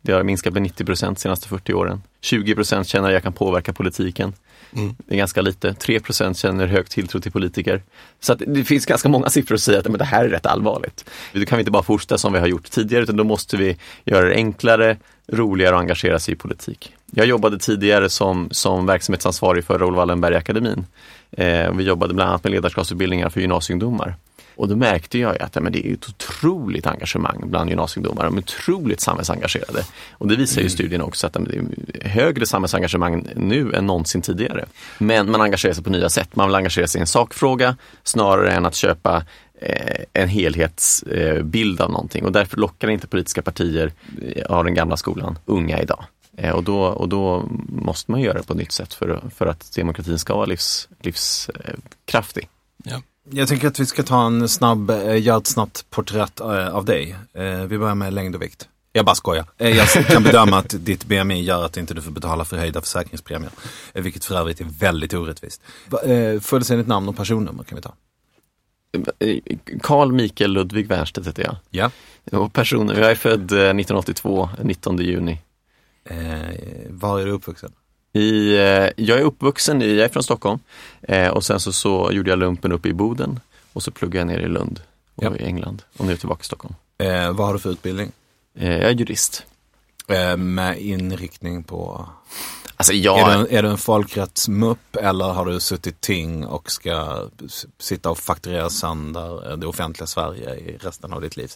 Det 0.07 0.13
har 0.13 0.23
minskat 0.23 0.53
med 0.53 0.61
90 0.61 0.85
procent 0.85 1.17
de 1.17 1.21
senaste 1.21 1.47
40 1.47 1.73
åren. 1.73 2.01
20 2.21 2.55
procent 2.55 2.87
känner 2.87 3.07
att 3.07 3.13
jag 3.13 3.23
kan 3.23 3.33
påverka 3.33 3.73
politiken. 3.73 4.33
Mm. 4.75 4.95
Det 5.05 5.13
är 5.13 5.17
ganska 5.17 5.41
lite. 5.41 5.73
3 5.73 5.99
procent 5.99 6.37
känner 6.37 6.67
hög 6.67 6.89
tilltro 6.89 7.19
till 7.19 7.31
politiker. 7.31 7.81
Så 8.19 8.35
det 8.35 8.63
finns 8.63 8.85
ganska 8.85 9.09
många 9.09 9.29
siffror 9.29 9.57
som 9.57 9.61
säger 9.61 9.79
att 9.79 9.87
men 9.87 9.97
det 9.97 10.05
här 10.05 10.25
är 10.25 10.29
rätt 10.29 10.45
allvarligt. 10.45 11.09
Då 11.33 11.45
kan 11.45 11.57
vi 11.57 11.61
inte 11.61 11.71
bara 11.71 11.83
fortsätta 11.83 12.17
som 12.17 12.33
vi 12.33 12.39
har 12.39 12.47
gjort 12.47 12.71
tidigare 12.71 13.03
utan 13.03 13.17
då 13.17 13.23
måste 13.23 13.57
vi 13.57 13.77
göra 14.05 14.25
det 14.25 14.35
enklare, 14.35 14.97
roligare 15.27 15.75
att 15.75 15.81
engagera 15.81 16.19
sig 16.19 16.33
i 16.33 16.37
politik. 16.37 16.93
Jag 17.11 17.25
jobbade 17.25 17.59
tidigare 17.59 18.09
som, 18.09 18.47
som 18.51 18.85
verksamhetsansvarig 18.85 19.65
för 19.65 19.79
Raoul 19.79 19.95
Wallenberg-akademin. 19.95 20.85
Eh, 21.31 21.73
vi 21.73 21.83
jobbade 21.83 22.13
bland 22.13 22.29
annat 22.29 22.43
med 22.43 22.51
ledarskapsutbildningar 22.51 23.29
för 23.29 23.41
gymnasieungdomar. 23.41 24.15
Och 24.57 24.67
då 24.67 24.75
märkte 24.75 25.17
jag 25.19 25.41
att 25.41 25.55
men 25.55 25.71
det 25.71 25.87
är 25.87 25.93
ett 25.93 26.09
otroligt 26.09 26.87
engagemang 26.87 27.43
bland 27.45 27.69
gymnasieungdomar. 27.69 28.23
De 28.23 28.37
är 28.37 28.41
otroligt 28.41 29.01
samhällsengagerade. 29.01 29.83
Och 30.11 30.27
det 30.27 30.35
visar 30.35 30.61
ju 30.61 30.65
mm. 30.65 30.69
studien 30.69 31.01
också 31.01 31.27
att 31.27 31.33
det 31.33 31.39
är 31.39 32.07
högre 32.07 32.45
samhällsengagemang 32.45 33.27
nu 33.35 33.73
än 33.73 33.85
någonsin 33.85 34.21
tidigare. 34.21 34.65
Men 34.97 35.31
man 35.31 35.41
engagerar 35.41 35.73
sig 35.73 35.83
på 35.83 35.89
nya 35.89 36.09
sätt. 36.09 36.35
Man 36.35 36.47
vill 36.47 36.55
engagera 36.55 36.87
sig 36.87 36.99
i 36.99 37.01
en 37.01 37.07
sakfråga 37.07 37.75
snarare 38.03 38.51
än 38.51 38.65
att 38.65 38.75
köpa 38.75 39.23
eh, 39.61 40.03
en 40.13 40.29
helhetsbild 40.29 41.81
av 41.81 41.91
någonting 41.91 42.25
och 42.25 42.31
därför 42.31 42.57
lockar 42.57 42.89
inte 42.89 43.07
politiska 43.07 43.41
partier 43.41 43.91
eh, 44.21 44.45
av 44.45 44.63
den 44.63 44.73
gamla 44.73 44.97
skolan 44.97 45.39
unga 45.45 45.81
idag. 45.81 46.03
Eh, 46.37 46.51
och 46.51 46.63
då, 46.63 46.81
och 46.81 47.09
då 47.09 47.49
måste 47.69 48.11
man 48.11 48.21
göra 48.21 48.37
det 48.37 48.43
på 48.43 48.53
ett 48.53 48.59
nytt 48.59 48.71
sätt 48.71 48.93
för, 48.93 49.21
för 49.35 49.45
att 49.47 49.75
demokratin 49.75 50.19
ska 50.19 50.35
vara 50.35 50.45
livs, 50.45 50.89
livskraftig. 51.01 52.49
Ja. 52.83 53.01
Jag 53.31 53.47
tänker 53.47 53.67
att 53.67 53.79
vi 53.79 53.85
ska 53.85 54.03
ta 54.03 54.25
en 54.25 54.49
snabb, 54.49 54.89
eh, 54.89 55.21
göra 55.21 55.37
ett 55.37 55.47
snabbt 55.47 55.89
porträtt 55.89 56.39
eh, 56.39 56.75
av 56.75 56.85
dig. 56.85 57.15
Eh, 57.33 57.61
vi 57.63 57.77
börjar 57.77 57.95
med 57.95 58.13
längd 58.13 58.35
och 58.35 58.41
vikt. 58.41 58.67
Jag 58.93 59.05
bara 59.05 59.15
skojar. 59.15 59.45
Jag 59.57 59.87
kan 59.87 60.23
bedöma 60.23 60.57
att 60.57 60.75
ditt 60.85 61.05
BMI 61.05 61.41
gör 61.41 61.65
att 61.65 61.77
inte 61.77 61.93
du 61.93 62.01
får 62.01 62.11
betala 62.11 62.45
förhöjda 62.45 62.81
försäkringspremier. 62.81 63.51
Vilket 63.93 64.25
för 64.25 64.35
övrigt 64.35 64.61
är 64.61 64.65
väldigt 64.79 65.13
orättvist. 65.13 65.61
Fullständigt 66.41 66.87
namn 66.87 67.09
och 67.09 67.17
personnummer 67.17 67.63
kan 67.63 67.75
vi 67.75 67.81
ta. 67.81 67.93
Karl 69.81 70.11
Mikael 70.11 70.51
Ludvig 70.51 70.87
Wernstedt 70.87 71.27
heter 71.27 71.43
jag. 71.43 71.55
Ja. 71.69 71.91
Och 72.31 72.53
person, 72.53 72.87
jag 72.87 73.11
är 73.11 73.15
född 73.15 73.43
1982, 73.43 74.49
19 74.63 74.97
juni. 74.97 75.41
Eh, 76.09 76.17
var 76.89 77.19
är 77.19 77.25
du 77.25 77.31
uppvuxen? 77.31 77.71
I, 78.17 78.55
eh, 78.55 79.05
jag 79.05 79.19
är 79.19 79.23
uppvuxen 79.23 79.81
i, 79.81 79.95
jag 79.95 80.05
är 80.05 80.09
från 80.09 80.23
Stockholm 80.23 80.59
eh, 81.01 81.27
och 81.27 81.43
sen 81.43 81.59
så, 81.59 81.73
så 81.73 82.09
gjorde 82.11 82.29
jag 82.29 82.39
lumpen 82.39 82.71
uppe 82.71 82.89
i 82.89 82.93
Boden 82.93 83.39
och 83.73 83.83
så 83.83 83.91
pluggade 83.91 84.17
jag 84.17 84.27
ner 84.27 84.45
i 84.45 84.49
Lund 84.49 84.79
och 85.15 85.23
ja. 85.23 85.35
i 85.35 85.43
England 85.43 85.83
och 85.97 86.05
nu 86.05 86.11
är 86.11 86.13
jag 86.13 86.19
tillbaka 86.19 86.41
i 86.41 86.45
Stockholm. 86.45 86.75
Eh, 86.97 87.31
vad 87.31 87.47
har 87.47 87.53
du 87.53 87.59
för 87.59 87.69
utbildning? 87.69 88.11
Eh, 88.55 88.71
jag 88.71 88.89
är 88.89 88.91
jurist. 88.91 89.45
Eh, 90.07 90.37
med 90.37 90.79
inriktning 90.79 91.63
på? 91.63 92.09
Alltså 92.79 92.93
jag... 92.93 93.31
är, 93.31 93.37
du, 93.37 93.55
är 93.57 93.63
du 93.63 93.69
en 93.69 93.77
folkrättsmupp 93.77 94.95
eller 94.95 95.25
har 95.25 95.45
du 95.45 95.59
suttit 95.59 96.01
ting 96.01 96.45
och 96.45 96.71
ska 96.71 97.23
sitta 97.79 98.09
och 98.09 98.17
fakturera 98.17 98.69
sönder 98.69 99.57
det 99.57 99.67
offentliga 99.67 100.07
Sverige 100.07 100.55
i 100.55 100.77
resten 100.81 101.13
av 101.13 101.21
ditt 101.21 101.37
liv? 101.37 101.51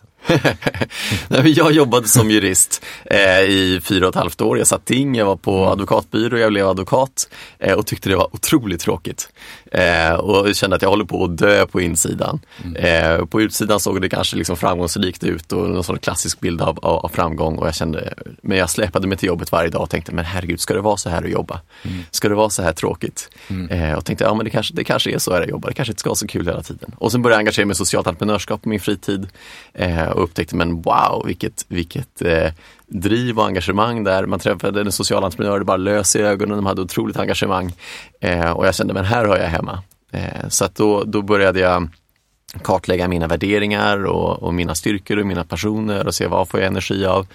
jag 1.46 1.72
jobbade 1.72 2.08
som 2.08 2.32
jurist 2.32 2.84
eh, 3.06 3.42
i 3.42 3.82
fyra 3.84 4.06
och 4.06 4.10
ett 4.10 4.16
halvt 4.16 4.42
år. 4.42 4.58
Jag 4.58 4.68
satt 4.68 4.86
ting, 4.86 5.16
jag 5.16 5.26
var 5.26 5.36
på 5.36 5.58
mm. 5.58 5.68
advokatbyrå, 5.68 6.38
jag 6.38 6.52
blev 6.52 6.68
advokat 6.68 7.30
eh, 7.60 7.74
och 7.74 7.86
tyckte 7.86 8.10
det 8.10 8.16
var 8.16 8.36
otroligt 8.36 8.82
tråkigt. 8.82 9.30
Eh, 9.72 10.14
och 10.14 10.56
kände 10.56 10.76
att 10.76 10.82
jag 10.82 10.90
håller 10.90 11.06
på 11.06 11.24
att 11.24 11.38
dö 11.38 11.66
på 11.66 11.82
insidan. 11.82 12.40
Mm. 12.64 12.76
Eh, 12.76 13.26
på 13.26 13.42
utsidan 13.42 13.80
såg 13.80 14.02
det 14.02 14.10
kanske 14.10 14.36
liksom 14.36 14.58
framgångsrikt 14.58 15.24
ut 15.24 15.52
och 15.52 15.70
någon 15.70 15.84
sån 15.84 16.00
klassisk 16.00 16.40
bild 16.40 16.62
av, 16.62 16.80
av, 16.82 17.10
framgång 17.14 17.58
och 17.58 17.68
jag 17.68 17.76
kände, 17.76 18.14
men 18.42 18.58
jag 18.58 18.70
släpade 18.70 19.08
mig 19.08 19.18
till 19.18 19.28
jobbet 19.28 19.52
varje 19.52 19.70
dag 19.70 19.82
och 19.82 19.90
tänkte, 19.90 20.12
men 20.12 20.26
herregud, 20.26 20.60
ska 20.60 20.74
det 20.74 20.82
vara 20.82 20.98
så 20.98 21.11
här 21.12 21.24
att 21.24 21.30
jobba? 21.30 21.62
Mm. 21.84 22.04
Ska 22.12 22.30
det 22.30 22.36
vara 22.36 22.50
så 22.50 22.62
här 22.62 22.74
tråkigt? 22.74 23.30
Mm. 23.48 23.70
Eh, 23.70 23.98
och 23.98 24.06
tänkte, 24.06 24.24
ja 24.24 24.34
men 24.34 24.44
det 24.44 24.50
kanske, 24.50 24.74
det 24.74 24.84
kanske 24.84 25.12
är 25.12 25.18
så 25.18 25.34
här 25.34 25.42
att 25.42 25.50
jobba, 25.50 25.68
det 25.68 25.74
kanske 25.74 25.92
inte 25.92 26.00
ska 26.00 26.10
vara 26.10 26.16
så 26.16 26.28
kul 26.28 26.48
hela 26.48 26.62
tiden. 26.62 26.96
Och 26.98 27.12
sen 27.12 27.22
började 27.22 27.36
jag 27.36 27.40
engagera 27.40 27.66
mig 27.66 27.72
i 27.72 27.76
socialt 27.76 28.08
entreprenörskap 28.08 28.62
på 28.62 28.70
min 28.70 28.80
fritid 28.80 29.28
eh, 29.74 30.08
och 30.08 30.24
upptäckte, 30.24 30.56
men 30.56 30.82
wow, 30.82 31.24
vilket, 31.26 31.66
vilket 31.68 32.22
eh, 32.22 32.52
driv 32.88 33.40
och 33.40 33.46
engagemang 33.46 34.04
där. 34.04 34.26
Man 34.26 34.40
träffade 34.40 34.82
en 34.82 34.92
social 34.92 35.24
entreprenör, 35.24 35.60
det 35.60 35.66
bara 35.66 35.78
lös 35.78 36.16
i 36.16 36.22
ögonen, 36.22 36.58
de 36.58 36.66
hade 36.66 36.82
otroligt 36.82 37.18
engagemang. 37.18 37.74
Eh, 38.22 38.52
och 38.52 38.68
jag 38.68 38.76
kände, 38.76 38.94
men 38.94 39.06
här 39.06 39.26
hör 39.26 39.38
jag 39.38 39.48
hemma. 39.48 39.84
Eh, 40.12 40.48
så 40.50 40.66
att 40.66 40.76
då, 40.76 41.04
då 41.04 41.22
började 41.22 41.60
jag 41.60 41.90
kartlägga 42.64 43.08
mina 43.08 43.28
värderingar 43.28 44.06
och, 44.06 44.44
och, 44.44 44.54
mina 44.54 44.76
styrkor 44.76 45.18
och 45.18 45.26
mina 45.26 45.44
passioner 45.44 46.08
och 46.08 46.16
se 46.16 46.28
vad 46.28 46.50
får 46.50 46.60
jag 46.60 46.68
energi 46.68 47.06
av. 47.06 47.28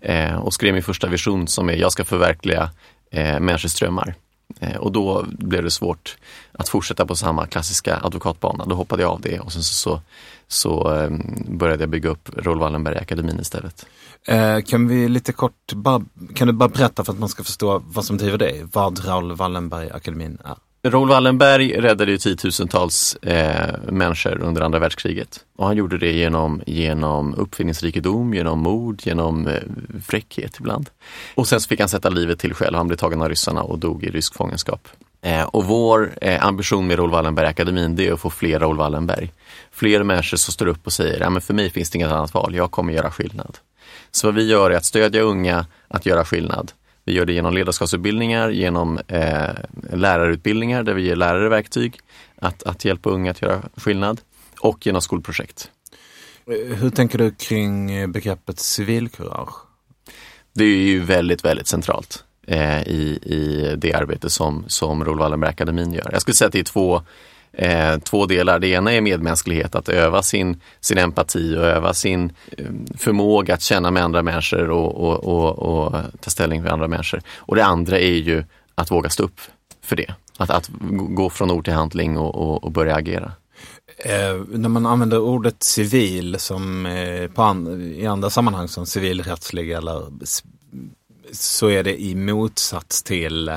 Eh, 0.00 0.36
och 0.36 0.54
skrev 0.54 0.74
min 0.74 0.82
första 0.82 1.06
vision 1.06 1.48
som 1.48 1.68
är, 1.68 1.76
jag 1.76 1.92
ska 1.92 2.04
förverkliga 2.04 2.70
eh, 3.12 3.40
människors 3.40 3.74
drömmar. 3.74 4.14
Eh, 4.60 4.76
och 4.76 4.92
då 4.92 5.24
blev 5.28 5.62
det 5.62 5.70
svårt 5.70 6.16
att 6.52 6.68
fortsätta 6.68 7.06
på 7.06 7.14
samma 7.16 7.46
klassiska 7.46 8.00
advokatbana. 8.02 8.64
Då 8.64 8.74
hoppade 8.74 9.02
jag 9.02 9.10
av 9.10 9.20
det 9.20 9.40
och 9.40 9.52
sen 9.52 9.62
så, 9.62 9.74
så, 9.74 10.00
så 10.48 10.94
eh, 10.94 11.10
började 11.48 11.82
jag 11.82 11.90
bygga 11.90 12.10
upp 12.10 12.28
Raoul 12.36 12.58
Wallenberg 12.58 12.98
akademin 12.98 13.40
istället. 13.40 13.86
Eh, 14.26 14.60
kan 14.60 14.88
vi 14.88 15.08
lite 15.08 15.32
kort, 15.32 15.72
bara, 15.72 16.04
kan 16.34 16.46
du 16.46 16.52
bara 16.52 16.68
berätta 16.68 17.04
för 17.04 17.12
att 17.12 17.18
man 17.18 17.28
ska 17.28 17.44
förstå 17.44 17.82
vad 17.86 18.04
som 18.04 18.16
driver 18.16 18.38
dig, 18.38 18.64
vad 18.72 19.06
Raoul 19.06 19.32
Wallenberg 19.32 19.90
akademin 19.90 20.38
är? 20.44 20.56
Raoul 20.84 21.08
Wallenberg 21.08 21.80
räddade 21.80 22.10
ju 22.10 22.18
tiotusentals 22.18 23.16
eh, 23.16 23.74
människor 23.88 24.40
under 24.40 24.62
andra 24.62 24.78
världskriget. 24.78 25.44
Och 25.56 25.66
han 25.66 25.76
gjorde 25.76 25.98
det 25.98 26.12
genom, 26.12 26.62
genom 26.66 27.34
uppfinningsrikedom, 27.34 28.34
genom 28.34 28.58
mod, 28.58 29.06
genom 29.06 29.46
eh, 29.46 29.62
fräckhet 30.06 30.56
ibland. 30.60 30.90
Och 31.34 31.48
sen 31.48 31.60
så 31.60 31.68
fick 31.68 31.80
han 31.80 31.88
sätta 31.88 32.08
livet 32.08 32.38
till 32.38 32.54
själv. 32.54 32.76
Han 32.76 32.86
blev 32.86 32.96
tagen 32.96 33.22
av 33.22 33.28
ryssarna 33.28 33.62
och 33.62 33.78
dog 33.78 34.04
i 34.04 34.10
rysk 34.10 34.34
fångenskap. 34.34 34.88
Eh, 35.20 35.42
och 35.42 35.64
vår 35.64 36.12
eh, 36.20 36.44
ambition 36.46 36.86
med 36.86 36.98
Raoul 36.98 37.10
Wallenberg-akademin 37.10 37.96
det 37.96 38.08
är 38.08 38.12
att 38.12 38.20
få 38.20 38.30
fler 38.30 38.60
Raoul 38.60 38.76
Wallenberg. 38.76 39.32
Fler 39.72 40.02
människor 40.02 40.36
som 40.36 40.52
står 40.52 40.66
upp 40.66 40.86
och 40.86 40.92
säger, 40.92 41.20
ja 41.20 41.30
men 41.30 41.42
för 41.42 41.54
mig 41.54 41.70
finns 41.70 41.90
det 41.90 41.96
inget 41.96 42.10
annat 42.10 42.34
val, 42.34 42.54
jag 42.54 42.70
kommer 42.70 42.92
göra 42.92 43.10
skillnad. 43.10 43.58
Så 44.10 44.26
vad 44.26 44.34
vi 44.34 44.46
gör 44.46 44.70
är 44.70 44.76
att 44.76 44.84
stödja 44.84 45.22
unga 45.22 45.66
att 45.88 46.06
göra 46.06 46.24
skillnad. 46.24 46.72
Vi 47.04 47.12
gör 47.12 47.26
det 47.26 47.32
genom 47.32 47.54
ledarskapsutbildningar, 47.54 48.50
genom 48.50 48.98
eh, 49.08 49.50
lärarutbildningar 49.92 50.82
där 50.82 50.94
vi 50.94 51.02
ger 51.02 51.16
lärare 51.16 51.48
verktyg 51.48 51.98
att, 52.36 52.62
att 52.62 52.84
hjälpa 52.84 53.10
unga 53.10 53.30
att 53.30 53.42
göra 53.42 53.62
skillnad 53.76 54.20
och 54.60 54.86
genom 54.86 55.02
skolprojekt. 55.02 55.70
Hur 56.76 56.90
tänker 56.90 57.18
du 57.18 57.30
kring 57.30 58.12
begreppet 58.12 58.58
civilkurage? 58.58 59.54
Det 60.52 60.64
är 60.64 60.76
ju 60.76 61.00
väldigt, 61.00 61.44
väldigt 61.44 61.66
centralt 61.66 62.24
eh, 62.46 62.82
i, 62.82 63.18
i 63.22 63.74
det 63.78 63.94
arbete 63.94 64.30
som, 64.30 64.64
som 64.66 65.04
Raoul 65.04 65.18
Wallenberg-akademin 65.18 65.94
gör. 65.94 66.10
Jag 66.12 66.22
skulle 66.22 66.34
säga 66.34 66.46
att 66.46 66.52
det 66.52 66.58
är 66.58 66.64
två 66.64 67.02
eh, 67.52 67.98
två 67.98 68.26
delar. 68.26 68.58
Det 68.58 68.68
ena 68.68 68.92
är 68.92 69.00
medmänsklighet, 69.00 69.74
att 69.74 69.88
öva 69.88 70.22
sin, 70.22 70.60
sin 70.80 70.98
empati 70.98 71.56
och 71.56 71.64
öva 71.64 71.94
sin 71.94 72.32
eh, 72.58 72.66
förmåga 72.98 73.54
att 73.54 73.62
känna 73.62 73.90
med 73.90 74.02
andra 74.04 74.22
människor 74.22 74.70
och, 74.70 74.94
och, 74.94 75.24
och, 75.24 75.58
och, 75.58 76.02
ta 76.20 76.30
ställning 76.30 76.62
för 76.62 76.70
andra 76.70 76.88
människor. 76.88 77.22
Och 77.36 77.56
det 77.56 77.64
andra 77.64 77.98
är 77.98 78.16
ju 78.16 78.44
att 78.74 78.90
våga 78.90 79.10
stå 79.10 79.22
upp 79.22 79.40
för 79.82 79.96
det. 79.96 80.14
Att, 80.36 80.50
att 80.50 80.70
gå 80.90 81.30
från 81.30 81.50
ord 81.50 81.64
till 81.64 81.74
handling 81.74 82.18
och, 82.18 82.64
och 82.64 82.72
börja 82.72 82.94
agera. 82.94 83.32
Eh, 83.98 84.42
när 84.48 84.68
man 84.68 84.86
använder 84.86 85.18
ordet 85.18 85.62
civil 85.62 86.38
som 86.38 86.86
eh, 86.86 87.30
på 87.30 87.42
an, 87.42 87.82
i 87.96 88.06
andra 88.06 88.30
sammanhang 88.30 88.68
som 88.68 88.86
civilrättslig 88.86 89.70
eller 89.70 90.02
så 91.32 91.70
är 91.70 91.82
det 91.82 92.02
i 92.02 92.14
motsats 92.14 93.02
till 93.02 93.52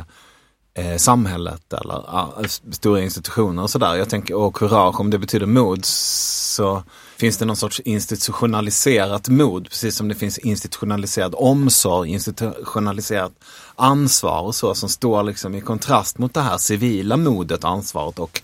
eh, 0.75 0.97
samhället 0.97 1.73
eller 1.73 2.47
stora 2.71 3.01
institutioner 3.01 3.63
och 3.63 3.69
sådär. 3.69 3.95
Jag 3.95 4.09
tänker, 4.09 4.35
och 4.35 4.55
kurage, 4.55 4.99
om 4.99 5.09
det 5.09 5.19
betyder 5.19 5.45
mod 5.45 5.85
så 5.85 6.83
finns 7.17 7.37
det 7.37 7.45
någon 7.45 7.55
sorts 7.55 7.79
institutionaliserat 7.79 9.29
mod, 9.29 9.69
precis 9.69 9.95
som 9.95 10.07
det 10.07 10.15
finns 10.15 10.37
institutionaliserad 10.37 11.35
omsorg, 11.37 12.09
institutionaliserat 12.09 13.31
ansvar 13.75 14.41
och 14.41 14.55
så 14.55 14.75
som 14.75 14.89
står 14.89 15.23
liksom 15.23 15.55
i 15.55 15.61
kontrast 15.61 16.17
mot 16.17 16.33
det 16.33 16.41
här 16.41 16.57
civila 16.57 17.17
modet, 17.17 17.63
ansvaret 17.63 18.19
och 18.19 18.41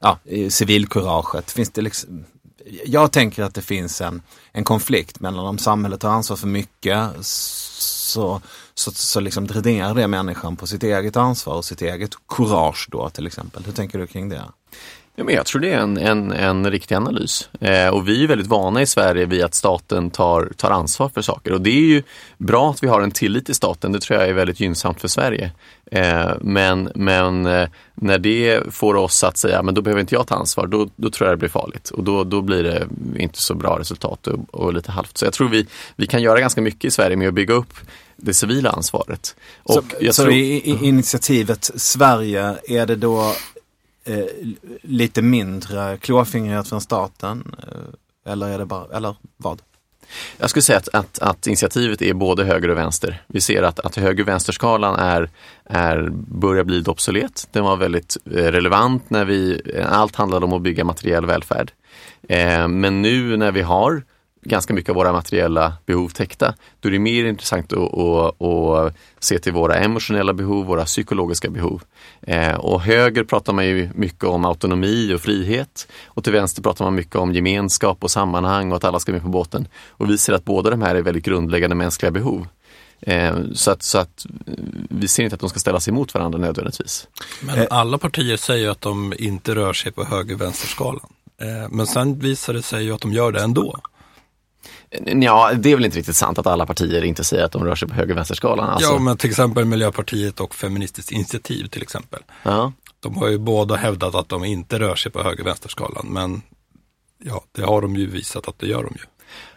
ja, 0.00 0.18
civilkuraget. 0.50 1.50
Finns 1.50 1.70
det 1.70 1.82
liksom, 1.82 2.24
jag 2.86 3.12
tänker 3.12 3.42
att 3.42 3.54
det 3.54 3.62
finns 3.62 4.00
en, 4.00 4.22
en 4.52 4.64
konflikt 4.64 5.20
mellan 5.20 5.46
om 5.46 5.58
samhället 5.58 6.00
tar 6.00 6.10
ansvar 6.10 6.36
för 6.36 6.46
mycket 6.46 7.10
så, 7.20 8.40
så, 8.78 8.90
så 8.92 9.20
liksom 9.20 9.46
dränerar 9.46 9.94
det 9.94 10.06
människan 10.06 10.56
på 10.56 10.66
sitt 10.66 10.82
eget 10.82 11.16
ansvar 11.16 11.54
och 11.54 11.64
sitt 11.64 11.82
eget 11.82 12.10
courage 12.28 12.88
då 12.90 13.10
till 13.10 13.26
exempel. 13.26 13.64
Hur 13.64 13.72
tänker 13.72 13.98
du 13.98 14.06
kring 14.06 14.28
det? 14.28 14.44
Ja, 15.18 15.24
men 15.24 15.34
jag 15.34 15.46
tror 15.46 15.60
det 15.60 15.72
är 15.72 15.78
en, 15.78 15.96
en, 15.96 16.32
en 16.32 16.70
riktig 16.70 16.94
analys. 16.94 17.48
Eh, 17.60 17.88
och 17.88 18.08
vi 18.08 18.24
är 18.24 18.28
väldigt 18.28 18.46
vana 18.46 18.82
i 18.82 18.86
Sverige 18.86 19.26
vid 19.26 19.44
att 19.44 19.54
staten 19.54 20.10
tar, 20.10 20.52
tar 20.56 20.70
ansvar 20.70 21.08
för 21.08 21.22
saker. 21.22 21.52
Och 21.52 21.60
det 21.60 21.70
är 21.70 21.86
ju 21.86 22.02
bra 22.36 22.70
att 22.70 22.82
vi 22.82 22.86
har 22.86 23.00
en 23.00 23.10
tillit 23.10 23.46
till 23.46 23.54
staten. 23.54 23.92
Det 23.92 24.00
tror 24.00 24.20
jag 24.20 24.28
är 24.28 24.32
väldigt 24.32 24.60
gynnsamt 24.60 25.00
för 25.00 25.08
Sverige. 25.08 25.50
Eh, 25.90 26.30
men 26.40 26.90
men 26.94 27.46
eh, 27.46 27.68
när 27.94 28.18
det 28.18 28.62
får 28.70 28.94
oss 28.94 29.24
att 29.24 29.36
säga, 29.36 29.62
men 29.62 29.74
då 29.74 29.82
behöver 29.82 30.00
inte 30.00 30.14
jag 30.14 30.26
ta 30.26 30.34
ansvar, 30.34 30.66
då, 30.66 30.88
då 30.96 31.10
tror 31.10 31.28
jag 31.28 31.32
det 31.36 31.40
blir 31.40 31.48
farligt. 31.48 31.90
Och 31.90 32.04
då, 32.04 32.24
då 32.24 32.40
blir 32.40 32.62
det 32.62 32.88
inte 33.16 33.42
så 33.42 33.54
bra 33.54 33.78
resultat 33.78 34.26
och, 34.26 34.38
och 34.50 34.74
lite 34.74 34.92
halvt. 34.92 35.18
Så 35.18 35.24
jag 35.24 35.32
tror 35.32 35.48
vi, 35.48 35.66
vi 35.96 36.06
kan 36.06 36.22
göra 36.22 36.40
ganska 36.40 36.60
mycket 36.60 36.84
i 36.84 36.90
Sverige 36.90 37.16
med 37.16 37.28
att 37.28 37.34
bygga 37.34 37.54
upp 37.54 37.74
det 38.16 38.34
civila 38.34 38.70
ansvaret. 38.70 39.36
Och 39.62 39.74
så 39.74 39.82
jag 40.00 40.14
så 40.14 40.22
tror... 40.22 40.34
i, 40.34 40.70
i 40.70 40.78
initiativet 40.82 41.70
Sverige, 41.74 42.54
är 42.68 42.86
det 42.86 42.96
då 42.96 43.32
eh, 44.08 44.24
lite 44.82 45.22
mindre 45.22 45.96
klåfingrighet 45.96 46.68
från 46.68 46.80
staten? 46.80 47.54
Eh, 47.62 48.32
eller 48.32 48.48
är 48.48 48.58
det 48.58 48.66
bara, 48.66 48.96
eller 48.96 49.16
vad? 49.36 49.62
Jag 50.38 50.50
skulle 50.50 50.62
säga 50.62 50.78
att, 50.78 50.88
att, 50.88 51.18
att, 51.18 51.46
initiativet 51.46 52.02
är 52.02 52.14
både 52.14 52.44
höger 52.44 52.68
och 52.68 52.76
vänster. 52.76 53.22
Vi 53.26 53.40
ser 53.40 53.62
att, 53.62 53.80
att 53.80 53.96
höger 53.96 54.22
och 54.22 54.28
vänsterskalan 54.28 54.96
är, 54.96 55.30
är, 55.64 56.08
börjar 56.12 56.64
bli 56.64 56.84
obsolet. 56.86 57.48
Den 57.52 57.64
var 57.64 57.76
väldigt 57.76 58.16
eh, 58.24 58.30
relevant 58.30 59.10
när 59.10 59.24
vi, 59.24 59.62
allt 59.88 60.16
handlade 60.16 60.46
om 60.46 60.52
att 60.52 60.62
bygga 60.62 60.84
materiell 60.84 61.26
välfärd. 61.26 61.72
Eh, 62.28 62.68
men 62.68 63.02
nu 63.02 63.36
när 63.36 63.52
vi 63.52 63.62
har 63.62 64.02
ganska 64.48 64.74
mycket 64.74 64.90
av 64.90 64.96
våra 64.96 65.12
materiella 65.12 65.72
behov 65.86 66.08
täckta, 66.08 66.54
då 66.80 66.88
är 66.88 66.92
det 66.92 66.98
mer 66.98 67.24
intressant 67.24 67.72
att, 67.72 67.98
att, 67.98 68.42
att 68.42 68.94
se 69.18 69.38
till 69.38 69.52
våra 69.52 69.74
emotionella 69.74 70.32
behov, 70.32 70.66
våra 70.66 70.84
psykologiska 70.84 71.50
behov. 71.50 71.82
Eh, 72.22 72.54
och 72.54 72.80
höger 72.80 73.24
pratar 73.24 73.52
man 73.52 73.66
ju 73.66 73.90
mycket 73.94 74.24
om 74.24 74.44
autonomi 74.44 75.14
och 75.14 75.20
frihet 75.20 75.88
och 76.06 76.24
till 76.24 76.32
vänster 76.32 76.62
pratar 76.62 76.84
man 76.84 76.94
mycket 76.94 77.16
om 77.16 77.32
gemenskap 77.32 78.04
och 78.04 78.10
sammanhang 78.10 78.70
och 78.70 78.76
att 78.76 78.84
alla 78.84 79.00
ska 79.00 79.12
med 79.12 79.22
på 79.22 79.28
båten. 79.28 79.68
Och 79.88 80.10
vi 80.10 80.18
ser 80.18 80.32
att 80.32 80.44
båda 80.44 80.70
de 80.70 80.82
här 80.82 80.94
är 80.94 81.02
väldigt 81.02 81.24
grundläggande 81.24 81.76
mänskliga 81.76 82.10
behov. 82.10 82.46
Eh, 83.00 83.36
så, 83.54 83.70
att, 83.70 83.82
så 83.82 83.98
att 83.98 84.26
vi 84.90 85.08
ser 85.08 85.24
inte 85.24 85.34
att 85.34 85.40
de 85.40 85.50
ska 85.50 85.58
ställas 85.58 85.88
emot 85.88 86.14
varandra 86.14 86.38
nödvändigtvis. 86.38 87.08
Men 87.40 87.66
alla 87.70 87.98
partier 87.98 88.36
säger 88.36 88.70
att 88.70 88.80
de 88.80 89.14
inte 89.18 89.54
rör 89.54 89.72
sig 89.72 89.92
på 89.92 90.04
höger-vänster-skalan. 90.04 91.06
Eh, 91.40 91.68
men 91.70 91.86
sen 91.86 92.18
visar 92.18 92.52
det 92.52 92.62
sig 92.62 92.84
ju 92.84 92.92
att 92.92 93.00
de 93.00 93.12
gör 93.12 93.32
det 93.32 93.42
ändå. 93.42 93.80
Ja, 95.06 95.52
det 95.54 95.72
är 95.72 95.76
väl 95.76 95.84
inte 95.84 95.98
riktigt 95.98 96.16
sant 96.16 96.38
att 96.38 96.46
alla 96.46 96.66
partier 96.66 97.04
inte 97.04 97.24
säger 97.24 97.44
att 97.44 97.52
de 97.52 97.64
rör 97.64 97.74
sig 97.74 97.88
på 97.88 97.94
höger-vänster-skalan. 97.94 98.70
Alltså. 98.70 98.92
Ja, 98.92 98.98
men 98.98 99.16
till 99.16 99.30
exempel 99.30 99.64
Miljöpartiet 99.64 100.40
och 100.40 100.54
Feministiskt 100.54 101.12
initiativ 101.12 101.66
till 101.66 101.82
exempel. 101.82 102.20
Ja. 102.42 102.72
De 103.00 103.16
har 103.16 103.28
ju 103.28 103.38
båda 103.38 103.76
hävdat 103.76 104.14
att 104.14 104.28
de 104.28 104.44
inte 104.44 104.78
rör 104.78 104.94
sig 104.94 105.12
på 105.12 105.22
höger-vänster-skalan, 105.22 106.06
men 106.10 106.42
ja, 107.24 107.44
det 107.52 107.62
har 107.62 107.82
de 107.82 107.96
ju 107.96 108.06
visat 108.06 108.48
att 108.48 108.58
det 108.58 108.66
gör 108.66 108.82
de 108.82 108.94
ju. 108.94 109.04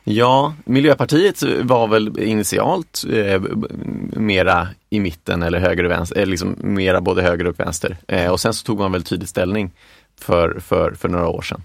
Ja, 0.03 0.53
Miljöpartiet 0.65 1.43
var 1.61 1.87
väl 1.87 2.19
initialt 2.19 3.03
eh, 3.13 3.41
mera 4.13 4.67
i 4.89 4.99
mitten 4.99 5.43
eller 5.43 5.59
höger 5.59 5.83
och 5.83 5.91
vänster, 5.91 6.19
eh, 6.19 6.25
liksom 6.25 6.55
mera 6.59 7.01
både 7.01 7.21
höger 7.21 7.47
och 7.47 7.59
vänster. 7.59 7.97
Eh, 8.07 8.31
och 8.31 8.39
sen 8.39 8.53
så 8.53 8.65
tog 8.65 8.79
man 8.79 8.91
väl 8.91 9.03
tydlig 9.03 9.29
ställning 9.29 9.71
för, 10.19 10.59
för, 10.59 10.93
för 10.93 11.09
några 11.09 11.27
år 11.27 11.41
sedan 11.41 11.63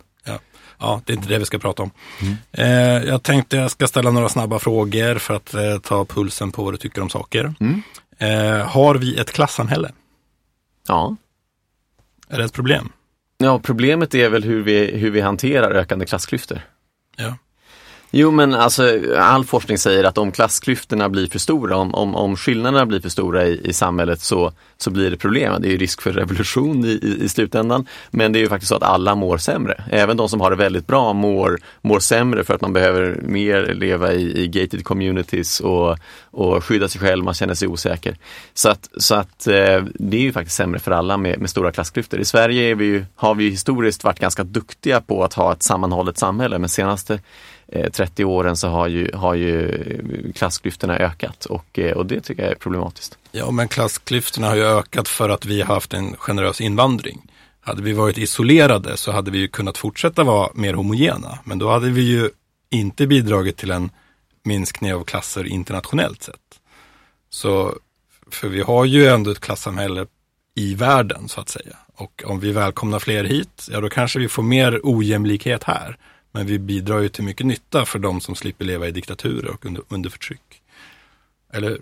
ja, 0.78 1.00
det 1.04 1.12
är 1.12 1.16
inte 1.16 1.28
det 1.28 1.38
vi 1.38 1.44
ska 1.44 1.58
prata 1.58 1.82
om. 1.82 1.90
Mm. 2.20 2.36
Eh, 2.52 3.08
jag 3.08 3.22
tänkte 3.22 3.56
jag 3.56 3.70
ska 3.70 3.86
ställa 3.86 4.10
några 4.10 4.28
snabba 4.28 4.58
frågor 4.58 5.18
för 5.18 5.34
att 5.34 5.54
eh, 5.54 5.78
ta 5.78 6.04
pulsen 6.04 6.52
på 6.52 6.64
vad 6.64 6.74
du 6.74 6.78
tycker 6.78 7.02
om 7.02 7.10
saker. 7.10 7.54
Mm. 7.60 7.82
Eh, 8.18 8.66
har 8.66 8.94
vi 8.94 9.18
ett 9.18 9.32
klassamhälle? 9.32 9.92
Ja. 10.88 11.16
Är 12.28 12.38
det 12.38 12.44
ett 12.44 12.52
problem? 12.52 12.92
Ja, 13.38 13.58
problemet 13.58 14.14
är 14.14 14.28
väl 14.28 14.44
hur 14.44 14.62
vi, 14.62 14.96
hur 14.96 15.10
vi 15.10 15.20
hanterar 15.20 15.70
ökande 15.70 16.06
klassklyftor. 16.06 16.60
Ja. 17.16 17.36
Jo 18.10 18.30
men 18.30 18.54
alltså 18.54 19.00
all 19.18 19.44
forskning 19.44 19.78
säger 19.78 20.04
att 20.04 20.18
om 20.18 20.32
klassklyftorna 20.32 21.08
blir 21.08 21.26
för 21.26 21.38
stora, 21.38 21.76
om, 21.76 21.94
om, 21.94 22.14
om 22.14 22.36
skillnaderna 22.36 22.86
blir 22.86 23.00
för 23.00 23.08
stora 23.08 23.46
i, 23.46 23.60
i 23.64 23.72
samhället 23.72 24.20
så, 24.20 24.52
så 24.78 24.90
blir 24.90 25.10
det 25.10 25.16
problem. 25.16 25.62
Det 25.62 25.74
är 25.74 25.78
risk 25.78 26.02
för 26.02 26.12
revolution 26.12 26.84
i, 26.84 26.88
i, 26.88 27.24
i, 27.24 27.28
slutändan. 27.28 27.86
Men 28.10 28.32
det 28.32 28.38
är 28.38 28.40
ju 28.40 28.48
faktiskt 28.48 28.68
så 28.68 28.74
att 28.74 28.82
alla 28.82 29.14
mår 29.14 29.38
sämre. 29.38 29.84
Även 29.90 30.16
de 30.16 30.28
som 30.28 30.40
har 30.40 30.50
det 30.50 30.56
väldigt 30.56 30.86
bra 30.86 31.12
mår, 31.12 31.58
mår 31.82 31.98
sämre 31.98 32.44
för 32.44 32.54
att 32.54 32.60
man 32.60 32.72
behöver 32.72 33.20
mer 33.22 33.74
leva 33.74 34.12
i, 34.12 34.42
i 34.42 34.48
gated 34.48 34.84
communities 34.84 35.60
och, 35.60 35.98
och 36.30 36.64
skydda 36.64 36.88
sig 36.88 37.00
själv, 37.00 37.24
man 37.24 37.34
känner 37.34 37.54
sig 37.54 37.68
osäker. 37.68 38.16
Så 38.54 38.68
att, 38.68 38.88
så 38.96 39.14
att 39.14 39.46
eh, 39.46 39.84
det 39.94 40.16
är 40.16 40.22
ju 40.22 40.32
faktiskt 40.32 40.56
sämre 40.56 40.80
för 40.80 40.90
alla 40.90 41.16
med, 41.16 41.40
med 41.40 41.50
stora 41.50 41.72
klassklyftor. 41.72 42.20
I 42.20 42.24
Sverige 42.24 42.74
vi 42.74 42.84
ju, 42.84 43.04
har 43.16 43.34
vi 43.34 43.50
historiskt 43.50 44.04
varit 44.04 44.18
ganska 44.18 44.44
duktiga 44.44 45.00
på 45.00 45.24
att 45.24 45.34
ha 45.34 45.52
ett 45.52 45.62
sammanhållet 45.62 46.18
samhälle 46.18 46.58
men 46.58 46.68
senaste 46.68 47.18
Eh, 47.68 47.90
30 47.90 48.24
åren 48.24 48.56
så 48.56 48.68
har 48.68 48.88
ju, 48.88 49.10
har 49.14 49.34
ju 49.34 49.70
eh, 49.70 50.32
klassklyftorna 50.32 50.98
ökat 50.98 51.44
och, 51.44 51.78
eh, 51.78 51.92
och 51.92 52.06
det 52.06 52.20
tycker 52.20 52.42
jag 52.42 52.52
är 52.52 52.56
problematiskt. 52.56 53.18
Ja, 53.32 53.50
men 53.50 53.68
klassklyftorna 53.68 54.48
har 54.48 54.56
ju 54.56 54.64
ökat 54.64 55.08
för 55.08 55.28
att 55.28 55.44
vi 55.44 55.62
har 55.62 55.74
haft 55.74 55.94
en 55.94 56.16
generös 56.16 56.60
invandring. 56.60 57.32
Hade 57.60 57.82
vi 57.82 57.92
varit 57.92 58.18
isolerade 58.18 58.96
så 58.96 59.12
hade 59.12 59.30
vi 59.30 59.38
ju 59.38 59.48
kunnat 59.48 59.78
fortsätta 59.78 60.24
vara 60.24 60.50
mer 60.54 60.74
homogena, 60.74 61.38
men 61.44 61.58
då 61.58 61.70
hade 61.70 61.90
vi 61.90 62.02
ju 62.02 62.30
inte 62.70 63.06
bidragit 63.06 63.56
till 63.56 63.70
en 63.70 63.90
minskning 64.44 64.94
av 64.94 65.04
klasser 65.04 65.46
internationellt 65.46 66.22
sett. 66.22 66.60
Så, 67.30 67.74
för 68.30 68.48
vi 68.48 68.60
har 68.60 68.84
ju 68.84 69.06
ändå 69.06 69.30
ett 69.30 69.40
klassamhälle 69.40 70.06
i 70.54 70.74
världen 70.74 71.28
så 71.28 71.40
att 71.40 71.48
säga. 71.48 71.76
Och 71.94 72.22
om 72.26 72.40
vi 72.40 72.52
välkomnar 72.52 72.98
fler 72.98 73.24
hit, 73.24 73.68
ja 73.70 73.80
då 73.80 73.88
kanske 73.88 74.18
vi 74.18 74.28
får 74.28 74.42
mer 74.42 74.80
ojämlikhet 74.82 75.64
här. 75.64 75.96
Men 76.36 76.46
vi 76.46 76.58
bidrar 76.58 77.00
ju 77.00 77.08
till 77.08 77.24
mycket 77.24 77.46
nytta 77.46 77.84
för 77.84 77.98
de 77.98 78.20
som 78.20 78.34
slipper 78.34 78.64
leva 78.64 78.88
i 78.88 78.90
diktaturer 78.90 79.50
och 79.50 79.66
under, 79.66 79.82
under 79.88 80.10
förtryck. 80.10 80.62
Eller 81.52 81.68
hur? 81.68 81.80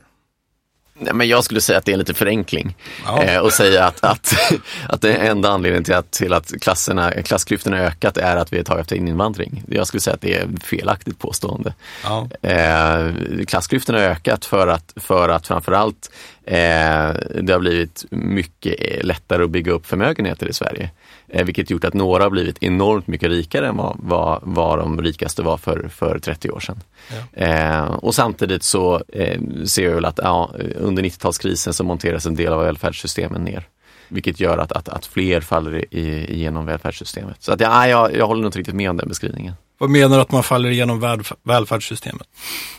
Nej, 0.99 1.15
men 1.15 1.29
jag 1.29 1.45
skulle 1.45 1.61
säga 1.61 1.79
att 1.79 1.85
det 1.85 1.93
är 1.93 1.97
lite 1.97 2.15
förenkling 2.15 2.77
ja. 3.05 3.23
eh, 3.23 3.41
och 3.41 3.53
säga 3.53 3.85
att, 3.85 4.05
att, 4.05 4.35
att 4.89 5.01
det 5.01 5.15
enda 5.15 5.49
anledningen 5.49 5.85
till 5.85 5.95
att, 5.95 6.11
till 6.11 6.33
att 6.33 6.53
klasserna, 6.61 7.11
klassklyftorna 7.11 7.79
ökat 7.79 8.17
är 8.17 8.37
att 8.37 8.53
vi 8.53 8.57
har 8.57 8.65
tagit 8.65 8.93
in 8.93 9.09
invandring. 9.09 9.63
Jag 9.69 9.87
skulle 9.87 10.01
säga 10.01 10.15
att 10.15 10.21
det 10.21 10.35
är 10.35 10.49
ett 10.57 10.65
felaktigt 10.65 11.19
påstående. 11.19 11.75
Ja. 12.05 12.29
Eh, 12.43 13.13
klassklyftorna 13.47 13.99
har 13.99 14.07
ökat 14.07 14.45
för 14.45 14.67
att, 14.67 14.93
för 14.97 15.29
att 15.29 15.47
framförallt 15.47 16.11
eh, 16.45 17.15
det 17.43 17.53
har 17.53 17.59
blivit 17.59 18.05
mycket 18.11 19.05
lättare 19.05 19.45
att 19.45 19.51
bygga 19.51 19.73
upp 19.73 19.87
förmögenheter 19.87 20.49
i 20.49 20.53
Sverige. 20.53 20.91
Eh, 21.35 21.45
vilket 21.45 21.71
gjort 21.71 21.85
att 21.85 21.95
några 21.95 22.23
har 22.23 22.31
blivit 22.31 22.63
enormt 22.63 23.07
mycket 23.07 23.29
rikare 23.29 23.69
än 23.69 23.77
vad, 23.77 23.97
vad, 23.99 24.41
vad 24.43 24.79
de 24.79 25.03
rikaste 25.03 25.43
var 25.43 25.57
för, 25.57 25.89
för 25.89 26.19
30 26.19 26.51
år 26.51 26.61
sedan. 26.61 26.81
Ja. 27.11 27.47
Eh, 27.47 27.85
och 27.85 28.15
samtidigt 28.15 28.63
så 28.63 29.03
eh, 29.09 29.41
ser 29.65 29.85
jag 29.85 29.95
väl 29.95 30.05
att 30.05 30.21
ja, 30.23 30.51
under 30.77 31.03
90-talskrisen 31.03 31.73
så 31.73 31.85
monteras 31.85 32.27
en 32.27 32.35
del 32.35 32.53
av 32.53 32.63
välfärdssystemen 32.65 33.45
ner. 33.45 33.69
Vilket 34.09 34.41
gör 34.41 34.59
att, 34.59 34.73
att, 34.73 34.89
att 34.89 35.07
fler 35.07 35.41
faller 35.41 35.95
i, 35.95 36.35
igenom 36.35 36.67
välfärdssystemet. 36.67 37.37
Så 37.41 37.53
att, 37.53 37.61
ja, 37.61 37.89
jag, 37.89 38.17
jag 38.17 38.27
håller 38.27 38.47
inte 38.47 38.59
riktigt 38.59 38.75
med 38.75 38.91
om 38.91 38.97
den 38.97 39.09
beskrivningen. 39.09 39.55
Vad 39.79 39.91
menar 39.91 40.17
du 40.17 40.23
att 40.23 40.33
man 40.33 40.43
faller 40.43 40.71
igenom 40.71 41.01
välf 41.01 41.33
välfärdssystemet? 41.43 42.29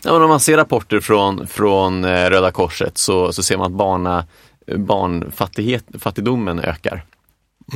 Ja, 0.04 0.14
men 0.14 0.22
om 0.22 0.30
man 0.30 0.40
ser 0.40 0.58
rapporter 0.58 1.00
från, 1.00 1.48
från 1.48 2.06
eh, 2.06 2.30
Röda 2.30 2.52
Korset 2.52 2.98
så, 2.98 3.34
så 3.34 3.44
ser 3.44 3.58
man 3.58 3.66
att 3.66 3.78
barna, 3.78 4.26
barnfattigdomen 4.78 6.60
ökar. 6.60 7.06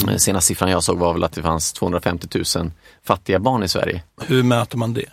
Mm. 0.04 0.20
Senaste 0.20 0.48
siffran 0.48 0.72
jag 0.72 0.84
såg 0.84 0.98
var 0.98 1.14
väl 1.14 1.24
att 1.24 1.32
det 1.32 1.42
fanns 1.42 1.74
250 1.74 2.28
000 2.56 2.72
fattiga 3.04 3.40
barn 3.40 3.64
i 3.64 3.68
Sverige. 3.68 4.04
Hur 4.22 4.44
mäter 4.44 4.78
man 4.78 4.94
det? 4.94 5.10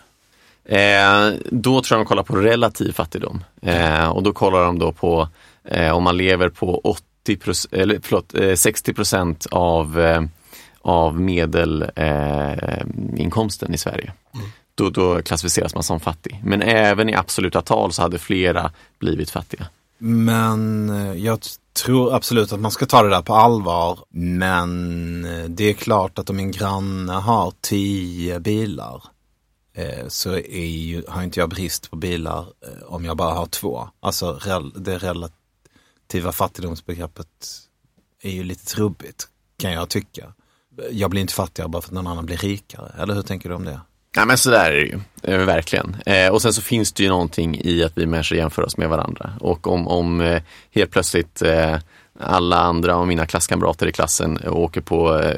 Eh, 0.69 1.29
då 1.51 1.81
tror 1.81 1.97
jag 1.97 2.05
de 2.05 2.09
kollar 2.09 2.23
på 2.23 2.35
relativ 2.35 2.91
fattigdom 2.91 3.43
eh, 3.61 4.09
och 4.09 4.23
då 4.23 4.33
kollar 4.33 4.65
de 4.65 4.79
då 4.79 4.91
på 4.91 5.29
eh, 5.63 5.91
om 5.91 6.03
man 6.03 6.17
lever 6.17 6.49
på 6.49 6.81
80 6.83 7.03
eller, 7.71 7.99
förlåt, 8.03 8.59
60 8.59 8.91
eh, 8.91 8.95
procent 8.95 9.47
av, 9.51 9.99
eh, 9.99 10.21
av 10.81 11.21
medelinkomsten 11.21 13.73
i 13.73 13.77
Sverige. 13.77 14.13
Mm. 14.35 14.47
Då, 14.75 14.89
då 14.89 15.21
klassificeras 15.21 15.73
man 15.73 15.83
som 15.83 15.99
fattig. 15.99 16.41
Men 16.43 16.61
även 16.61 17.09
i 17.09 17.15
absoluta 17.15 17.61
tal 17.61 17.91
så 17.91 18.01
hade 18.01 18.17
flera 18.17 18.71
blivit 18.99 19.29
fattiga. 19.29 19.67
Men 19.97 20.89
eh, 20.89 21.13
jag 21.13 21.39
tror 21.77 22.15
absolut 22.15 22.53
att 22.53 22.59
man 22.59 22.71
ska 22.71 22.85
ta 22.85 23.03
det 23.03 23.09
där 23.09 23.21
på 23.21 23.33
allvar. 23.33 23.99
Men 24.09 25.25
eh, 25.25 25.43
det 25.43 25.63
är 25.63 25.73
klart 25.73 26.19
att 26.19 26.29
om 26.29 26.35
min 26.35 26.51
granne 26.51 27.13
har 27.13 27.53
tio 27.61 28.39
bilar 28.39 29.03
eh, 29.73 30.07
så 30.07 30.31
är 30.33 30.65
ju, 30.65 31.03
har 31.07 31.23
inte 31.23 31.39
jag 31.39 31.49
brist 31.49 31.91
på 31.91 31.95
bilar 31.95 32.39
eh, 32.39 32.83
om 32.83 33.05
jag 33.05 33.17
bara 33.17 33.33
har 33.33 33.45
två. 33.45 33.89
Alltså 33.99 34.39
det 34.75 34.97
relativa 34.97 36.31
fattigdomsbegreppet 36.31 37.59
är 38.21 38.31
ju 38.31 38.43
lite 38.43 38.65
trubbigt 38.65 39.27
kan 39.57 39.71
jag 39.71 39.89
tycka. 39.89 40.33
Jag 40.91 41.09
blir 41.09 41.21
inte 41.21 41.33
fattigare 41.33 41.69
bara 41.69 41.81
för 41.81 41.89
att 41.89 41.93
någon 41.93 42.07
annan 42.07 42.25
blir 42.25 42.37
rikare. 42.37 42.91
Eller 42.97 43.13
hur 43.13 43.21
tänker 43.21 43.49
du 43.49 43.55
om 43.55 43.65
det? 43.65 43.79
Ja 44.17 44.25
men 44.25 44.37
så 44.37 44.49
där 44.49 44.71
är 44.71 44.75
det 44.75 44.81
ju, 44.81 44.99
eh, 45.23 45.45
verkligen. 45.45 45.97
Eh, 46.05 46.29
och 46.29 46.41
sen 46.41 46.53
så 46.53 46.61
finns 46.61 46.93
det 46.93 47.03
ju 47.03 47.09
någonting 47.09 47.61
i 47.63 47.83
att 47.83 47.91
vi 47.95 48.05
människor 48.05 48.37
jämför 48.37 48.61
oss 48.61 48.77
med 48.77 48.89
varandra. 48.89 49.33
Och 49.39 49.67
om, 49.67 49.87
om 49.87 50.21
eh, 50.21 50.41
helt 50.71 50.91
plötsligt 50.91 51.41
eh, 51.41 51.75
alla 52.19 52.57
andra 52.57 52.95
av 52.95 53.07
mina 53.07 53.25
klasskamrater 53.25 53.87
i 53.87 53.91
klassen 53.91 54.39
åker 54.47 54.81
på 54.81 55.19
eh, 55.19 55.35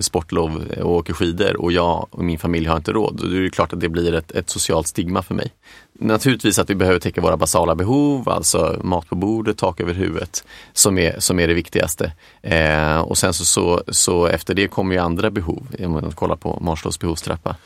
sportlov 0.00 0.64
och 0.82 0.92
åker 0.92 1.12
skidor 1.12 1.60
och 1.60 1.72
jag 1.72 2.06
och 2.10 2.24
min 2.24 2.38
familj 2.38 2.66
har 2.66 2.76
inte 2.76 2.92
råd. 2.92 3.20
Då 3.22 3.36
är 3.36 3.40
det 3.40 3.50
klart 3.50 3.72
att 3.72 3.80
det 3.80 3.88
blir 3.88 4.14
ett, 4.14 4.32
ett 4.32 4.50
socialt 4.50 4.86
stigma 4.86 5.22
för 5.22 5.34
mig. 5.34 5.52
Naturligtvis 5.98 6.58
att 6.58 6.70
vi 6.70 6.74
behöver 6.74 7.00
täcka 7.00 7.20
våra 7.20 7.36
basala 7.36 7.74
behov, 7.74 8.28
alltså 8.28 8.80
mat 8.82 9.08
på 9.08 9.14
bordet, 9.14 9.58
tak 9.58 9.80
över 9.80 9.94
huvudet, 9.94 10.44
som 10.72 10.98
är, 10.98 11.20
som 11.20 11.40
är 11.40 11.48
det 11.48 11.54
viktigaste. 11.54 12.12
Eh, 12.42 13.00
och 13.00 13.18
sen 13.18 13.34
så, 13.34 13.44
så, 13.44 13.82
så 13.88 14.26
efter 14.26 14.54
det 14.54 14.68
kommer 14.68 14.94
ju 14.94 15.00
andra 15.00 15.30
behov, 15.30 15.66
om 15.78 15.92
man 15.92 16.12
kollar 16.12 16.36
på 16.36 16.58
Maslows 16.60 17.00
behovstrappa. 17.00 17.56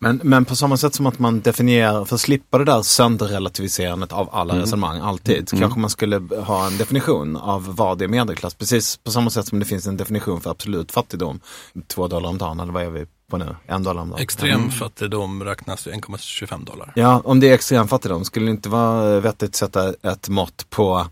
Men, 0.00 0.20
men 0.24 0.44
på 0.44 0.56
samma 0.56 0.76
sätt 0.76 0.94
som 0.94 1.06
att 1.06 1.18
man 1.18 1.40
definierar, 1.40 2.04
för 2.04 2.14
att 2.14 2.20
slippa 2.20 2.58
det 2.58 2.64
där 2.64 2.82
sönderrelativiserandet 2.82 4.12
av 4.12 4.28
alla 4.32 4.52
Mm. 4.54 4.64
resonemang 4.64 5.00
alltid, 5.00 5.48
så 5.48 5.56
kanske 5.58 5.80
man 5.80 5.90
skulle 5.90 6.16
ha 6.44 6.66
en 6.66 6.78
definition 6.78 7.36
av 7.36 7.74
vad 7.76 7.98
det 7.98 8.04
är 8.04 8.08
medelklass. 8.08 8.54
Precis 8.54 8.96
på 8.96 9.10
samma 9.10 9.30
sätt 9.30 9.46
som 9.46 9.58
det 9.58 9.64
finns 9.64 9.86
en 9.86 9.96
definition 9.96 10.40
för 10.40 10.50
absolut 10.50 10.92
fattigdom. 10.92 11.40
Två 11.86 12.08
dollar 12.08 12.28
om 12.28 12.38
dagen, 12.38 12.60
eller 12.60 12.72
vad 12.72 12.82
är 12.82 12.90
vi 12.90 13.06
på 13.30 13.36
nu? 13.38 13.56
En 13.66 13.82
dollar 13.82 14.02
om 14.02 14.10
dagen. 14.10 14.20
Extrem 14.20 14.70
fattigdom 14.70 15.44
räknas 15.44 15.86
ju 15.86 15.90
1,25 15.92 16.64
dollar. 16.64 16.92
Ja, 16.96 17.22
om 17.24 17.40
det 17.40 17.50
är 17.50 17.54
extrem 17.54 17.88
fattigdom, 17.88 18.24
skulle 18.24 18.46
det 18.46 18.50
inte 18.50 18.68
vara 18.68 19.20
vettigt 19.20 19.48
att 19.48 19.54
sätta 19.56 19.88
ett 19.88 20.28
mått 20.28 20.70
på 20.70 21.06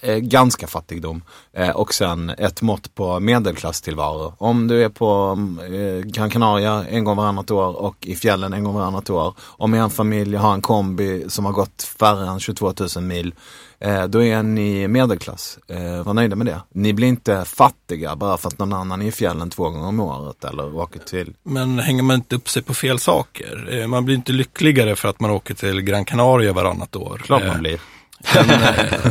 eh, 0.00 0.16
ganska 0.16 0.66
fattigdom 0.66 1.22
eh, 1.52 1.70
och 1.70 1.94
sen 1.94 2.30
ett 2.30 2.62
mått 2.62 2.94
på 2.94 3.20
medelklasstillvaro. 3.20 4.34
Om 4.38 4.68
du 4.68 4.84
är 4.84 4.88
på 4.88 5.38
eh, 5.62 6.06
Gran 6.06 6.30
Canaria 6.30 6.84
en 6.90 7.04
gång 7.04 7.16
varannat 7.16 7.50
år 7.50 7.76
och 7.76 7.96
i 8.00 8.16
fjällen 8.16 8.52
en 8.52 8.64
gång 8.64 8.74
varannat 8.74 9.10
år. 9.10 9.34
Om 9.40 9.74
er 9.74 9.88
familj 9.88 10.36
har 10.36 10.54
en 10.54 10.62
kombi 10.62 11.24
som 11.28 11.44
har 11.44 11.52
gått 11.52 11.82
färre 11.82 12.28
än 12.28 12.40
22 12.40 12.72
000 12.96 13.04
mil. 13.04 13.34
Eh, 13.80 14.04
då 14.04 14.22
är 14.22 14.42
ni 14.42 14.88
medelklass. 14.88 15.58
Eh, 15.68 16.02
var 16.02 16.14
nöjda 16.14 16.36
med 16.36 16.46
det. 16.46 16.60
Ni 16.74 16.92
blir 16.92 17.08
inte 17.08 17.44
fattiga 17.44 18.16
bara 18.16 18.36
för 18.36 18.48
att 18.48 18.58
någon 18.58 18.72
annan 18.72 19.02
är 19.02 19.06
i 19.06 19.12
fjällen 19.12 19.50
två 19.50 19.70
gånger 19.70 19.86
om 19.86 20.00
året 20.00 20.44
eller 20.44 20.76
åker 20.76 21.00
till 21.00 21.34
Men 21.42 21.78
hänger 21.78 22.02
man 22.02 22.16
inte 22.16 22.36
upp 22.36 22.48
sig 22.48 22.62
på 22.62 22.74
fel 22.74 22.98
saker? 22.98 23.86
Man 23.86 24.04
blir 24.04 24.16
inte 24.16 24.32
lyckligare 24.32 24.96
för 24.96 25.08
att 25.08 25.20
man 25.20 25.30
åker 25.30 25.54
till 25.54 25.80
Gran 25.80 26.04
Canaria 26.04 26.52
varannat 26.52 26.96
år. 26.96 27.22
Klart 27.24 27.46
man 27.46 27.60
blir. 27.60 27.80
En 28.24 28.50
eh, 28.50 29.02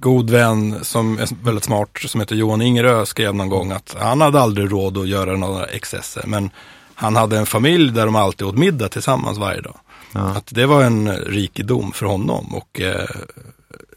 god 0.00 0.30
vän 0.30 0.84
som 0.84 1.18
är 1.18 1.44
väldigt 1.44 1.64
smart, 1.64 1.98
som 2.06 2.20
heter 2.20 2.36
Johan 2.36 2.62
Ingerö, 2.62 3.06
skrev 3.06 3.34
någon 3.34 3.48
gång 3.48 3.72
att 3.72 3.96
han 3.98 4.20
hade 4.20 4.40
aldrig 4.40 4.72
råd 4.72 4.98
att 4.98 5.08
göra 5.08 5.36
några 5.36 5.64
excesser. 5.66 6.24
Men 6.26 6.50
han 6.94 7.16
hade 7.16 7.38
en 7.38 7.46
familj 7.46 7.92
där 7.92 8.06
de 8.06 8.16
alltid 8.16 8.46
åt 8.46 8.58
middag 8.58 8.88
tillsammans 8.88 9.38
varje 9.38 9.60
dag. 9.60 9.76
Att 10.12 10.46
det 10.54 10.66
var 10.66 10.82
en 10.82 11.16
rikedom 11.16 11.92
för 11.92 12.06
honom 12.06 12.54
och 12.54 12.80
eh, 12.80 13.08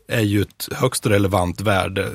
är 0.08 0.22
ju 0.22 0.42
ett 0.42 0.68
högst 0.72 1.06
relevant 1.06 1.62
värde 1.62 2.10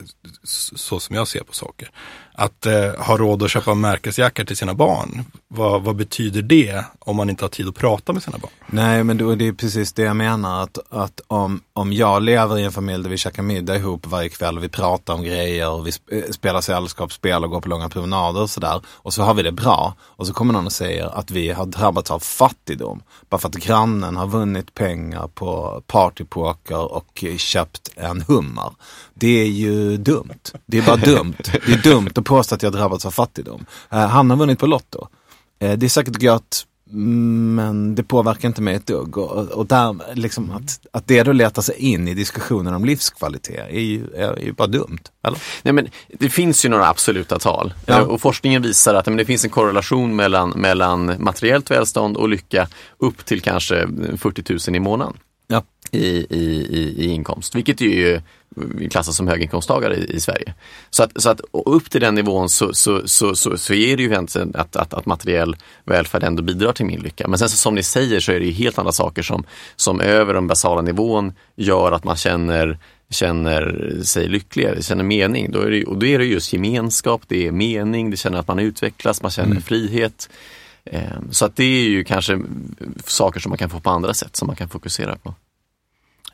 så 0.44 1.00
som 1.00 1.16
jag 1.16 1.28
ser 1.28 1.40
på 1.40 1.52
saker. 1.52 1.90
Att 2.34 2.66
eh, 2.66 2.94
ha 2.94 3.16
råd 3.16 3.42
att 3.42 3.50
köpa 3.50 3.74
märkesjackor 3.74 4.44
till 4.44 4.56
sina 4.56 4.74
barn, 4.74 5.24
vad, 5.48 5.82
vad 5.82 5.96
betyder 5.96 6.42
det 6.42 6.84
om 6.98 7.16
man 7.16 7.30
inte 7.30 7.44
har 7.44 7.48
tid 7.48 7.68
att 7.68 7.74
prata 7.74 8.12
med 8.12 8.22
sina 8.22 8.38
barn? 8.38 8.50
Nej, 8.66 9.04
men 9.04 9.18
då, 9.18 9.34
det 9.34 9.46
är 9.46 9.52
precis 9.52 9.92
det 9.92 10.02
jag 10.02 10.16
menar. 10.16 10.62
Att, 10.62 10.78
att 10.90 11.20
om, 11.26 11.60
om 11.72 11.92
jag 11.92 12.22
lever 12.22 12.58
i 12.58 12.64
en 12.64 12.72
familj 12.72 13.02
där 13.02 13.10
vi 13.10 13.16
käkar 13.16 13.42
middag 13.42 13.76
ihop 13.76 14.06
varje 14.06 14.28
kväll 14.28 14.56
och 14.56 14.64
vi 14.64 14.68
pratar 14.68 15.14
om 15.14 15.22
grejer 15.22 15.70
och 15.70 15.86
vi 15.86 15.92
eh, 16.12 16.30
spelar 16.30 16.60
sällskapsspel 16.60 17.44
och 17.44 17.50
går 17.50 17.60
på 17.60 17.68
långa 17.68 17.88
promenader 17.88 18.40
och 18.40 18.50
sådär. 18.50 18.80
Och 18.86 19.14
så 19.14 19.22
har 19.22 19.34
vi 19.34 19.42
det 19.42 19.52
bra. 19.52 19.94
Och 20.00 20.26
så 20.26 20.32
kommer 20.32 20.52
någon 20.52 20.66
och 20.66 20.72
säger 20.72 21.18
att 21.18 21.30
vi 21.30 21.50
har 21.50 21.66
drabbats 21.66 22.10
av 22.10 22.18
fattigdom. 22.18 23.02
Bara 23.28 23.38
för 23.38 23.48
att 23.48 23.54
grannen 23.54 24.16
har 24.16 24.26
vunnit 24.26 24.74
pengar 24.74 25.28
på 25.28 25.82
partypoker 25.86 26.92
och 26.92 27.24
köpt 27.36 27.90
en 27.96 28.24
hummer. 28.28 28.72
Det 29.14 29.40
är 29.40 29.48
ju 29.48 29.96
dumt. 29.96 30.52
Det 30.66 30.78
är 30.78 30.82
bara 30.82 30.96
dumt. 30.96 31.36
Det 31.66 31.72
är 31.72 31.82
dumt 31.82 32.10
att 32.14 32.24
påstå 32.24 32.54
att 32.54 32.62
jag 32.62 32.72
drabbats 32.72 33.06
av 33.06 33.10
fattigdom. 33.10 33.66
Eh, 33.90 33.98
han 33.98 34.30
har 34.30 34.36
vunnit 34.36 34.58
på 34.58 34.66
Lotto. 34.66 35.08
Eh, 35.58 35.72
det 35.72 35.86
är 35.86 35.90
säkert 35.90 36.22
gött, 36.22 36.66
men 36.90 37.94
det 37.94 38.02
påverkar 38.02 38.48
inte 38.48 38.62
mig 38.62 38.74
ett 38.74 38.86
dugg. 38.86 39.18
Och, 39.18 39.48
och 39.48 39.66
där, 39.66 40.14
liksom, 40.14 40.50
att, 40.50 40.80
att 40.90 41.06
det 41.06 41.22
då 41.22 41.32
letar 41.32 41.62
sig 41.62 41.76
in 41.76 42.08
i 42.08 42.14
diskussionen 42.14 42.74
om 42.74 42.84
livskvalitet 42.84 43.66
är 43.70 43.80
ju, 43.80 44.06
är 44.16 44.38
ju 44.42 44.52
bara 44.52 44.68
dumt. 44.68 44.98
Eller? 45.26 45.38
Nej, 45.62 45.72
men 45.74 45.88
det 46.18 46.28
finns 46.28 46.64
ju 46.64 46.68
några 46.68 46.88
absoluta 46.88 47.38
tal 47.38 47.74
Ja. 47.86 47.98
Eh, 47.98 48.04
och 48.04 48.20
forskningen 48.20 48.62
visar 48.62 48.94
att 48.94 49.06
men 49.06 49.16
det 49.16 49.24
finns 49.24 49.44
en 49.44 49.50
korrelation 49.50 50.16
mellan, 50.16 50.50
mellan 50.50 51.14
materiellt 51.18 51.70
välstånd 51.70 52.16
och 52.16 52.28
lycka 52.28 52.68
upp 52.98 53.24
till 53.24 53.40
kanske 53.40 53.88
40 54.18 54.70
000 54.70 54.76
i 54.76 54.80
månaden. 54.80 55.16
I, 55.94 56.26
i, 56.30 56.66
i, 56.96 57.06
inkomst, 57.06 57.54
vilket 57.54 57.80
ju 57.80 58.20
klassas 58.90 59.16
som 59.16 59.28
höginkomsttagare 59.28 59.96
i, 59.96 60.16
i 60.16 60.20
Sverige. 60.20 60.54
Så 60.90 61.02
att, 61.02 61.22
så 61.22 61.30
att 61.30 61.40
upp 61.52 61.90
till 61.90 62.00
den 62.00 62.14
nivån 62.14 62.48
så, 62.48 62.74
så, 62.74 63.02
så, 63.08 63.36
så, 63.36 63.58
så 63.58 63.74
är 63.74 63.96
det 63.96 64.02
ju 64.02 64.08
egentligen 64.08 64.52
att, 64.54 64.76
att, 64.76 64.94
att 64.94 65.06
materiell 65.06 65.56
välfärd 65.84 66.22
ändå 66.22 66.42
bidrar 66.42 66.72
till 66.72 66.86
min 66.86 67.00
lycka. 67.00 67.28
Men 67.28 67.38
sen 67.38 67.48
så, 67.48 67.56
som 67.56 67.74
ni 67.74 67.82
säger 67.82 68.20
så 68.20 68.32
är 68.32 68.40
det 68.40 68.46
ju 68.46 68.52
helt 68.52 68.78
andra 68.78 68.92
saker 68.92 69.22
som, 69.22 69.44
som 69.76 70.00
över 70.00 70.34
den 70.34 70.46
basala 70.46 70.82
nivån 70.82 71.32
gör 71.56 71.92
att 71.92 72.04
man 72.04 72.16
känner 72.16 72.78
känner 73.10 73.92
sig 74.02 74.28
lyckligare, 74.28 74.82
känner 74.82 75.04
mening. 75.04 75.50
Då 75.50 75.60
är 75.60 75.70
det, 75.70 75.84
och 75.84 75.98
då 75.98 76.06
är 76.06 76.18
det 76.18 76.24
just 76.24 76.52
gemenskap, 76.52 77.22
det 77.28 77.46
är 77.46 77.52
mening, 77.52 78.10
det 78.10 78.16
känner 78.16 78.38
att 78.38 78.48
man 78.48 78.58
utvecklas, 78.58 79.22
man 79.22 79.30
känner 79.30 79.60
frihet. 79.60 80.28
Eh, 80.84 81.00
Så 81.30 81.44
att 81.44 81.56
det 81.56 81.64
är 81.64 81.88
ju 81.88 82.04
kanske 82.04 82.40
saker 83.06 83.40
som 83.40 83.50
man 83.50 83.58
kan 83.58 83.70
få 83.70 83.80
på 83.80 83.90
andra 83.90 84.14
sätt, 84.14 84.36
som 84.36 84.46
man 84.46 84.56
kan 84.56 84.68
fokusera 84.68 85.16
på. 85.16 85.34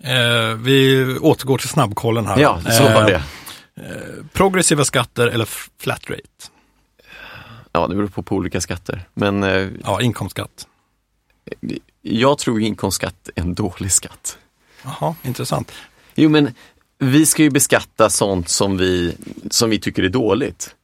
Eh, 0.02 0.54
vi 0.56 1.04
återgår 1.20 1.58
till 1.58 1.68
snabbkollen 1.68 2.26
här. 2.26 2.38
Ja, 2.40 2.60
så 2.70 2.82
var 2.82 3.00
Eh, 3.00 3.06
det. 3.06 3.22
Progressiva 4.32 4.84
skatter 4.84 5.26
eller 5.26 5.44
flat 5.78 6.10
rate? 6.10 6.22
Ja, 7.72 7.86
det 7.86 7.94
beror 7.94 8.08
på, 8.08 8.22
på 8.22 8.36
olika 8.36 8.60
skatter. 8.60 9.02
Men 9.14 9.42
eh, 9.42 9.68
Ja, 9.84 10.00
inkomstskatt. 10.02 10.66
jag 12.02 12.38
tror 12.38 12.60
inkomstskatt 12.60 13.28
är 13.34 13.40
en 13.42 13.54
dålig 13.54 13.92
skatt. 13.92 14.38
Jaha, 14.84 15.14
intressant. 15.22 15.72
Jo, 16.14 16.28
men 16.28 16.54
vi 16.98 17.26
ska 17.26 17.42
ju 17.42 17.50
beskatta 17.50 18.10
sånt 18.10 18.48
som 18.48 18.76
vi, 18.78 19.16
som 19.50 19.70
vi 19.70 19.78
tycker 19.78 20.02
är 20.02 20.08
dåligt. 20.08 20.74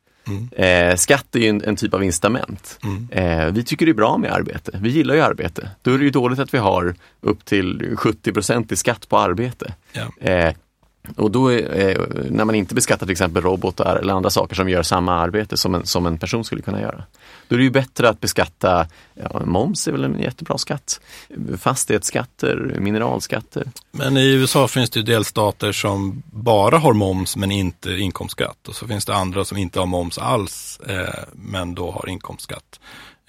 Eh, 0.52 0.96
skatt 0.96 1.34
är 1.34 1.38
ju 1.38 1.48
en, 1.48 1.64
en 1.64 1.76
typ 1.76 1.94
av 1.94 2.04
incitament. 2.04 2.78
Eh, 3.10 3.46
vi 3.46 3.64
tycker 3.64 3.86
det 3.86 3.92
är 3.92 3.94
bra 3.94 4.18
med 4.18 4.32
arbete. 4.32 4.78
Vi 4.82 4.90
gillar 4.90 5.14
ju 5.14 5.20
arbete. 5.20 5.70
Då 5.82 5.94
är 5.94 5.98
det 5.98 6.04
ju 6.04 6.10
dåligt 6.10 6.38
att 6.38 6.54
vi 6.54 6.58
har 6.58 6.94
upp 7.20 7.44
till 7.44 7.96
70 7.96 8.72
i 8.72 8.76
skatt 8.76 9.08
på 9.08 9.18
arbete. 9.18 9.74
Ja. 9.92 10.28
Eh, 10.30 10.54
och 11.16 11.30
då 11.30 11.52
är, 11.52 11.88
eh, 11.88 11.96
när 12.30 12.44
man 12.44 12.54
inte 12.54 12.74
beskattar 12.74 13.06
till 13.06 13.12
exempel 13.12 13.42
robotar 13.42 13.96
eller 13.96 14.14
andra 14.14 14.30
saker 14.30 14.56
som 14.56 14.68
gör 14.68 14.82
samma 14.82 15.14
arbete 15.14 15.56
som 15.56 15.74
en, 15.74 15.86
som 15.86 16.06
en 16.06 16.18
person 16.18 16.44
skulle 16.44 16.62
kunna 16.62 16.80
göra. 16.80 17.04
Då 17.48 17.54
är 17.54 17.58
det 17.58 17.64
ju 17.64 17.70
bättre 17.70 18.08
att 18.08 18.20
beskatta, 18.20 18.86
ja, 19.14 19.42
moms 19.44 19.88
är 19.88 19.92
väl 19.92 20.04
en 20.04 20.20
jättebra 20.20 20.58
skatt, 20.58 21.00
fastighetsskatter, 21.58 22.76
mineralskatter. 22.78 23.70
Men 23.90 24.16
i 24.16 24.32
USA 24.32 24.68
finns 24.68 24.90
det 24.90 25.00
ju 25.00 25.04
delstater 25.06 25.72
som 25.72 26.22
bara 26.26 26.78
har 26.78 26.92
moms 26.92 27.36
men 27.36 27.50
inte 27.50 27.90
inkomstskatt. 27.92 28.68
Och 28.68 28.74
så 28.74 28.86
finns 28.86 29.04
det 29.04 29.14
andra 29.14 29.44
som 29.44 29.58
inte 29.58 29.78
har 29.78 29.86
moms 29.86 30.18
alls 30.18 30.80
eh, 30.86 31.24
men 31.32 31.74
då 31.74 31.90
har 31.90 32.08
inkomstskatt. 32.08 32.80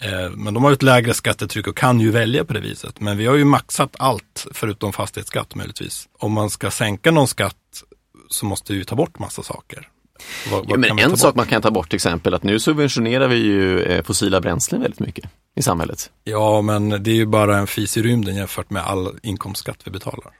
Eh, 0.02 0.30
men 0.30 0.54
de 0.54 0.64
har 0.64 0.72
ju 0.72 0.74
ett 0.74 0.84
lägre 0.84 1.14
skattetryck 1.14 1.68
och 1.68 1.78
kan 1.78 2.00
ju 2.00 2.12
välja 2.12 2.46
på 2.46 2.54
det 2.54 2.60
viset. 2.60 3.00
Men 3.00 3.18
vi 3.18 3.26
har 3.26 3.36
ju 3.36 3.46
maxat 3.46 3.96
allt 4.00 4.48
förutom 4.52 4.94
fastighetsskatt 4.94 5.56
möjligtvis. 5.56 6.10
Om 6.20 6.34
man 6.34 6.50
ska 6.50 6.72
sänka 6.72 7.12
någon 7.12 7.28
skatt 7.28 7.56
så 8.30 8.46
måste 8.46 8.74
vi 8.74 8.80
ju 8.80 8.86
ta 8.86 8.96
bort 8.96 9.20
massa 9.20 9.44
saker. 9.44 9.90
Vad, 10.52 10.60
Ja, 10.60 10.66
vad 10.70 10.80
men 10.80 10.88
kan 10.88 10.98
vi 10.98 11.04
en 11.04 11.18
sak 11.18 11.36
man 11.36 11.46
kan 11.46 11.62
ta 11.62 11.72
bort 11.72 11.90
till 11.90 11.96
exempel 11.98 12.34
att 12.34 12.44
nu 12.44 12.60
subventionerar 12.60 13.28
vi 13.28 13.36
ju 13.36 13.82
eh, 13.84 14.04
fossila 14.04 14.42
bränslen 14.42 14.82
väldigt 14.82 15.00
mycket 15.00 15.26
i 15.56 15.62
samhället. 15.62 16.12
Ja, 16.24 16.62
men 16.62 16.90
det 17.04 17.12
är 17.12 17.16
ju 17.16 17.26
bara 17.26 17.58
en 17.58 17.68
fis 17.68 17.98
i 17.98 18.02
rymden 18.02 18.36
jämfört 18.36 18.70
med 18.70 18.84
all 18.84 19.20
inkomstskatt 19.24 19.78
vi 19.84 19.92
betalar. 19.92 20.32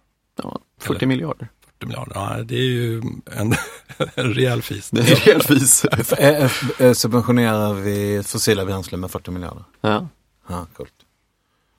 Ja, 0.44 0.60
40 0.82 0.96
Eller- 0.98 1.08
miljarder. 1.08 1.48
40 1.80 1.86
miljarder, 1.88 2.12
ja, 2.16 2.44
det 2.44 2.56
är 2.56 2.60
ju 2.70 2.98
en, 3.32 3.56
en 4.16 4.34
rejäl 4.34 4.62
fis. 4.62 4.90
Det 4.90 5.02
är 5.02 5.16
helt 5.16 5.50
vis. 5.52 5.86
Eh, 6.18 6.28
eh, 6.28 6.52
eh, 6.80 6.94
Subventionerar 6.94 7.74
vi 7.74 8.24
fossila 8.26 8.66
bränslen 8.66 9.00
med 9.02 9.12
40 9.12 9.32
miljarder? 9.32 9.64
Ja. 9.82 10.08
Ja, 10.50 10.66
coolt. 10.78 10.94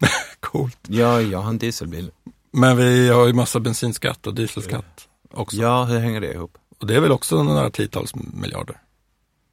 Coolt. 0.40 0.78
Ja, 0.88 1.20
jag 1.22 1.38
har 1.38 1.50
en 1.50 1.58
dieselbil. 1.58 2.10
Men 2.52 2.76
vi 2.76 3.08
har 3.08 3.26
ju 3.26 3.32
massa 3.32 3.60
bensinskatt 3.60 4.26
och 4.26 4.34
dieselskatt 4.34 5.08
också. 5.30 5.56
Ja, 5.56 5.84
hur 5.84 5.98
hänger 5.98 6.20
det 6.20 6.32
ihop? 6.32 6.58
Och 6.80 6.86
det 6.86 6.96
är 6.96 7.00
väl 7.00 7.12
också 7.12 7.42
några 7.42 7.70
tiotals 7.70 8.14
miljarder. 8.14 8.76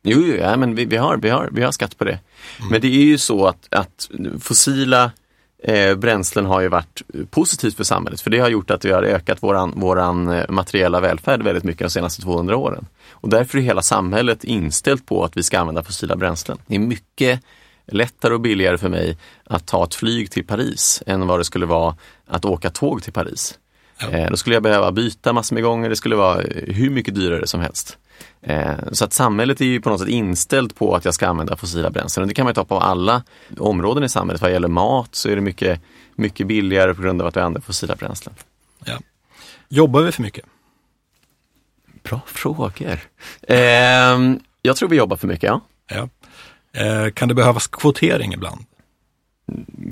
Jo, 0.04 0.22
jo 0.22 0.36
ja, 0.36 0.58
men 0.58 0.76
vi, 0.76 0.86
vi, 0.86 0.98
har, 0.98 1.18
vi, 1.18 1.30
har, 1.30 1.50
vi 1.52 1.64
har 1.64 1.72
skatt 1.72 1.98
på 1.98 2.04
det. 2.04 2.20
Men 2.72 2.82
det 2.82 2.88
är 2.88 3.06
ju 3.06 3.18
så 3.18 3.46
att, 3.46 3.68
att 3.72 4.10
fossila 4.40 5.12
eh, 5.64 5.96
bränslen 5.96 6.46
har 6.46 6.62
ju 6.62 6.68
varit 6.68 7.02
positivt 7.30 7.78
för 7.78 7.84
samhället. 7.84 8.22
För 8.22 8.30
det 8.30 8.40
har 8.40 8.50
gjort 8.50 8.72
att 8.72 8.86
vi 8.86 8.92
har 8.92 9.04
ökat 9.04 9.44
våran, 9.44 9.74
våran 9.76 10.28
eh, 10.28 10.50
materiella 10.50 11.00
välfärd 11.00 11.44
väldigt 11.44 11.64
mycket 11.64 11.84
de 11.84 11.90
senaste 11.90 12.22
200 12.22 12.58
åren. 12.58 12.86
Och 13.12 13.30
därför 13.30 13.58
är 13.58 13.62
hela 13.62 13.82
samhället 13.82 14.44
inställt 14.44 15.06
på 15.06 15.24
att 15.24 15.38
vi 15.38 15.44
ska 15.44 15.60
använda 15.60 15.84
fossila 15.84 16.16
bränslen. 16.16 16.58
Det 16.68 16.76
är 16.76 16.80
mycket 16.80 17.42
lättare 17.86 18.34
och 18.34 18.42
billigare 18.42 18.78
för 18.78 18.90
mig 18.90 19.18
att 19.44 19.66
ta 19.66 19.84
ett 19.84 19.96
flyg 19.96 20.32
till 20.32 20.46
Paris 20.46 21.04
än 21.06 21.28
vad 21.28 21.40
det 21.40 21.46
skulle 21.46 21.66
vara 21.66 21.96
att 22.28 22.46
åka 22.46 22.70
tåg 22.70 23.04
till 23.04 23.14
Paris. 23.14 23.60
Ja. 24.00 24.10
Eh, 24.10 24.30
då 24.30 24.38
skulle 24.38 24.56
jag 24.56 24.64
behöva 24.64 24.92
byta 24.92 25.34
massor 25.34 25.54
med 25.54 25.64
gånger, 25.64 25.90
det 25.90 25.96
skulle 25.96 26.16
vara 26.16 26.42
hur 26.68 26.90
mycket 26.90 27.16
dyrare 27.16 27.48
som 27.48 27.62
helst. 27.62 27.98
Eh, 28.42 28.76
så 28.92 29.06
att 29.06 29.14
samhället 29.14 29.62
är 29.62 29.66
ju 29.66 29.82
på 29.82 29.90
något 29.90 30.00
sätt 30.00 30.10
inställt 30.10 30.76
på 30.76 30.96
att 30.96 31.06
jag 31.06 31.14
ska 31.14 31.28
använda 31.28 31.56
fossila 31.56 31.90
bränslen. 31.90 32.22
Och 32.22 32.28
det 32.28 32.34
kan 32.34 32.46
man 32.46 32.54
ta 32.54 32.66
på 32.66 32.80
alla 32.80 33.24
områden 33.58 34.04
i 34.04 34.10
samhället. 34.10 34.42
Vad 34.42 34.52
gäller 34.52 34.68
mat 34.68 35.16
så 35.16 35.30
är 35.30 35.36
det 35.36 35.42
mycket, 35.42 35.82
mycket 36.16 36.48
billigare 36.48 36.94
på 36.94 37.02
grund 37.02 37.22
av 37.22 37.28
att 37.28 37.36
vi 37.36 37.40
använder 37.40 37.62
fossila 37.62 37.96
bränslen. 37.96 38.36
Ja. 38.86 38.98
Jobbar 39.70 40.02
vi 40.02 40.12
för 40.12 40.22
mycket? 40.22 40.46
Bra 42.04 42.22
frågor. 42.26 43.00
Eh, 43.42 43.58
jag 44.62 44.76
tror 44.76 44.90
vi 44.90 44.96
jobbar 44.96 45.18
för 45.18 45.28
mycket, 45.28 45.44
ja. 45.44 45.62
ja. 45.88 46.10
Eh, 46.82 47.12
kan 47.12 47.28
det 47.28 47.36
behövas 47.36 47.68
kvotering 47.68 48.34
ibland? 48.34 48.66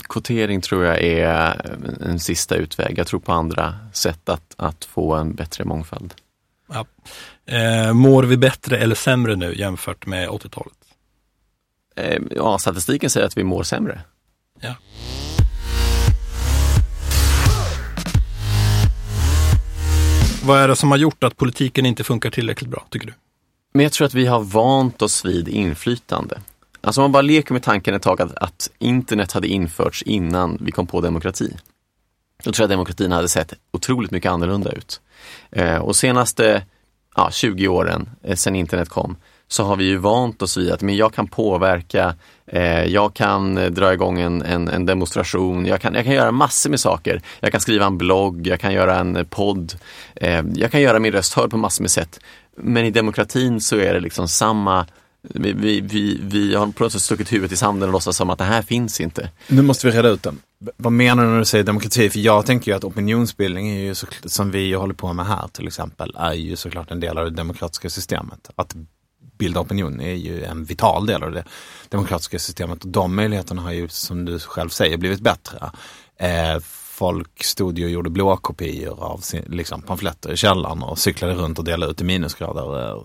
Kvotering 0.08 0.60
tror 0.60 0.84
jag 0.84 1.02
är 1.02 1.60
en 2.00 2.20
sista 2.20 2.54
utväg. 2.54 2.98
Jag 2.98 3.06
tror 3.06 3.20
på 3.20 3.32
andra 3.32 3.78
sätt 3.92 4.28
att, 4.28 4.54
att 4.56 4.84
få 4.84 5.14
en 5.14 5.34
bättre 5.34 5.64
mångfald. 5.64 6.14
Ja. 6.68 6.86
Eh, 7.46 7.92
mår 7.92 8.22
vi 8.22 8.36
bättre 8.36 8.78
eller 8.78 8.94
sämre 8.94 9.36
nu 9.36 9.54
jämfört 9.58 10.06
med 10.06 10.28
80-talet? 10.28 10.72
Eh, 11.96 12.22
ja, 12.30 12.58
statistiken 12.58 13.10
säger 13.10 13.26
att 13.26 13.36
vi 13.36 13.44
mår 13.44 13.62
sämre. 13.62 14.00
Ja. 14.60 14.74
Vad 20.44 20.60
är 20.60 20.68
det 20.68 20.76
som 20.76 20.90
har 20.90 20.98
gjort 20.98 21.24
att 21.24 21.36
politiken 21.36 21.86
inte 21.86 22.04
funkar 22.04 22.30
tillräckligt 22.30 22.70
bra, 22.70 22.86
tycker 22.90 23.06
du? 23.06 23.14
Men 23.72 23.82
jag 23.82 23.92
tror 23.92 24.06
att 24.06 24.14
vi 24.14 24.26
har 24.26 24.40
vant 24.40 25.02
oss 25.02 25.24
vid 25.24 25.48
inflytande. 25.48 26.38
Alltså 26.86 27.00
om 27.00 27.02
man 27.04 27.12
bara 27.12 27.22
leker 27.22 27.52
med 27.52 27.62
tanken 27.62 27.94
ett 27.94 28.02
tag 28.02 28.22
att, 28.22 28.36
att 28.36 28.70
internet 28.78 29.32
hade 29.32 29.48
införts 29.48 30.02
innan 30.02 30.58
vi 30.60 30.72
kom 30.72 30.86
på 30.86 31.00
demokrati. 31.00 31.56
Då 32.44 32.52
tror 32.52 32.62
jag 32.62 32.66
att 32.66 32.70
demokratin 32.70 33.12
hade 33.12 33.28
sett 33.28 33.54
otroligt 33.72 34.10
mycket 34.10 34.30
annorlunda 34.30 34.72
ut. 34.72 35.00
Eh, 35.50 35.76
och 35.76 35.96
senaste 35.96 36.62
ja, 37.16 37.30
20 37.32 37.68
åren 37.68 38.10
eh, 38.22 38.36
sedan 38.36 38.56
internet 38.56 38.88
kom 38.88 39.16
så 39.48 39.64
har 39.64 39.76
vi 39.76 39.84
ju 39.84 39.96
vant 39.96 40.42
oss 40.42 40.56
vid 40.56 40.70
att 40.70 40.82
men 40.82 40.96
jag 40.96 41.14
kan 41.14 41.28
påverka, 41.28 42.14
eh, 42.46 42.84
jag 42.84 43.14
kan 43.14 43.58
eh, 43.58 43.70
dra 43.70 43.92
igång 43.92 44.20
en, 44.20 44.42
en, 44.42 44.68
en, 44.68 44.86
demonstration, 44.86 45.66
jag 45.66 45.80
kan, 45.80 45.94
jag 45.94 46.04
kan 46.04 46.14
göra 46.14 46.32
massor 46.32 46.70
med 46.70 46.80
saker. 46.80 47.22
Jag 47.40 47.52
kan 47.52 47.60
skriva 47.60 47.86
en 47.86 47.98
blogg, 47.98 48.46
jag 48.46 48.60
kan 48.60 48.72
göra 48.72 48.98
en 48.98 49.16
eh, 49.16 49.24
podd, 49.24 49.74
eh, 50.14 50.44
jag 50.54 50.70
kan 50.70 50.80
göra 50.80 50.98
min 50.98 51.12
röst 51.12 51.34
hörd 51.34 51.50
på 51.50 51.56
massor 51.56 51.82
med 51.82 51.90
sätt. 51.90 52.20
Men 52.56 52.84
i 52.84 52.90
demokratin 52.90 53.60
så 53.60 53.76
är 53.76 53.94
det 53.94 54.00
liksom 54.00 54.28
samma 54.28 54.86
vi, 55.34 55.52
vi, 55.52 55.80
vi, 55.80 56.20
vi 56.22 56.54
har 56.54 56.72
plötsligt 56.72 57.02
stuckit 57.02 57.32
huvudet 57.32 57.52
i 57.52 57.56
sanden 57.56 57.88
och 57.88 57.92
låtsas 57.92 58.16
som 58.16 58.30
att 58.30 58.38
det 58.38 58.44
här 58.44 58.62
finns 58.62 59.00
inte. 59.00 59.30
Nu 59.48 59.62
måste 59.62 59.86
vi 59.86 59.92
reda 59.92 60.08
ut 60.08 60.22
den. 60.22 60.38
Vad 60.76 60.92
menar 60.92 61.24
du 61.24 61.30
när 61.30 61.38
du 61.38 61.44
säger 61.44 61.64
demokrati? 61.64 62.10
För 62.10 62.18
jag 62.18 62.46
tänker 62.46 62.70
ju 62.70 62.76
att 62.76 62.84
opinionsbildning 62.84 63.68
är 63.68 63.80
ju 63.80 63.94
så, 63.94 64.06
som 64.24 64.50
vi 64.50 64.72
håller 64.72 64.94
på 64.94 65.12
med 65.12 65.26
här 65.26 65.48
till 65.48 65.66
exempel, 65.66 66.14
är 66.18 66.32
ju 66.32 66.56
såklart 66.56 66.90
en 66.90 67.00
del 67.00 67.18
av 67.18 67.24
det 67.24 67.30
demokratiska 67.30 67.90
systemet. 67.90 68.50
Att 68.56 68.74
bilda 69.38 69.60
opinion 69.60 70.00
är 70.00 70.14
ju 70.14 70.44
en 70.44 70.64
vital 70.64 71.06
del 71.06 71.22
av 71.22 71.32
det 71.32 71.44
demokratiska 71.88 72.38
systemet 72.38 72.84
och 72.84 72.90
de 72.90 73.16
möjligheterna 73.16 73.62
har 73.62 73.72
ju 73.72 73.88
som 73.88 74.24
du 74.24 74.38
själv 74.38 74.68
säger 74.68 74.96
blivit 74.96 75.20
bättre. 75.20 75.70
Eh, 76.18 76.60
folk 76.96 77.44
stod 77.44 77.78
ju 77.78 77.84
och 77.84 77.90
gjorde 77.90 78.10
blåkopior 78.10 79.04
av 79.04 79.18
sin, 79.18 79.44
liksom, 79.46 79.82
pamfletter 79.82 80.32
i 80.32 80.36
källaren 80.36 80.82
och 80.82 80.98
cyklade 80.98 81.34
runt 81.34 81.58
och 81.58 81.64
delade 81.64 81.92
ut 81.92 82.00
i 82.00 82.04
minusgrader. 82.04 82.90
Eh, 82.90 83.02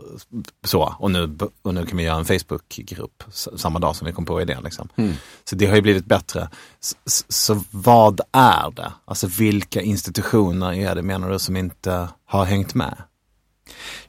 så. 0.63 0.95
Och, 0.99 1.11
nu, 1.11 1.37
och 1.61 1.73
nu 1.73 1.85
kan 1.85 1.97
vi 1.97 2.03
göra 2.03 2.17
en 2.17 2.25
Facebookgrupp 2.25 3.23
samma 3.55 3.79
dag 3.79 3.95
som 3.95 4.07
vi 4.07 4.13
kom 4.13 4.25
på 4.25 4.41
idén. 4.41 4.63
Liksom. 4.63 4.89
Mm. 4.95 5.13
Så 5.43 5.55
det 5.55 5.65
har 5.65 5.75
ju 5.75 5.81
blivit 5.81 6.05
bättre. 6.05 6.49
Så, 6.79 6.95
så, 7.27 7.63
vad 7.71 8.21
är 8.31 8.71
det? 8.71 8.93
Alltså 9.05 9.27
vilka 9.27 9.81
institutioner 9.81 10.73
är 10.73 10.95
det 10.95 11.01
menar 11.01 11.29
du 11.29 11.39
som 11.39 11.55
inte 11.55 12.07
har 12.25 12.45
hängt 12.45 12.75
med? 12.75 12.97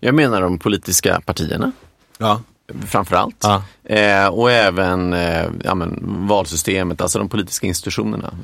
Jag 0.00 0.14
menar 0.14 0.40
de 0.40 0.58
politiska 0.58 1.20
partierna. 1.26 1.72
Ja 2.18 2.40
framförallt. 2.86 3.36
Ja. 3.42 3.62
Eh, 3.84 4.26
och 4.26 4.50
även 4.50 5.12
eh, 5.12 5.44
ja, 5.64 5.74
men, 5.74 5.98
valsystemet, 6.28 7.00
alltså 7.00 7.18
de 7.18 7.28
politiska 7.28 7.66
institutionerna. 7.66 8.34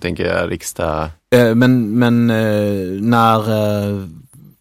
Tänker 0.00 0.26
jag 0.26 0.50
riksdag. 0.50 1.08
Eh, 1.34 1.54
men 1.54 1.98
men 1.98 2.30
eh, 2.30 3.02
när 3.02 3.38
eh, 3.50 4.06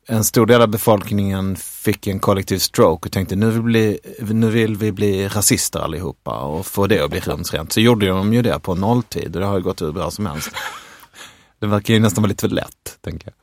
en 0.08 0.24
stor 0.24 0.46
del 0.46 0.62
av 0.62 0.68
befolkningen 0.68 1.56
fick 1.56 2.08
en 2.08 2.20
kollektiv 2.20 2.58
stroke 2.58 3.08
och 3.08 3.12
tänkte 3.12 3.36
nu 3.36 3.50
vill, 3.50 3.62
bli, 3.62 4.00
nu 4.20 4.50
vill 4.50 4.76
vi 4.76 4.92
bli 4.92 5.28
rasister 5.28 5.80
allihopa 5.80 6.40
och 6.40 6.66
få 6.66 6.88
det 6.88 7.00
att 7.00 7.10
bli 7.12 7.20
rumsrent. 7.20 7.72
Så 7.72 7.82
gjorde 7.82 8.08
de 8.08 8.34
ju 8.34 8.42
det 8.42 8.60
på 8.60 8.76
nolltid 8.76 9.36
och 9.36 9.42
det 9.42 9.48
har 9.48 9.58
ju 9.58 9.64
gått 9.64 9.82
hur 9.82 9.92
bra 9.92 10.12
som 10.12 10.26
helst. 10.26 10.50
Det 11.60 11.68
verkar 11.68 11.94
ju 11.94 12.00
nästan 12.00 12.22
vara 12.22 12.30
lite 12.30 12.42
för 12.42 12.56
lätt, 12.56 12.98
tänker 13.02 13.28
jag. 13.28 13.41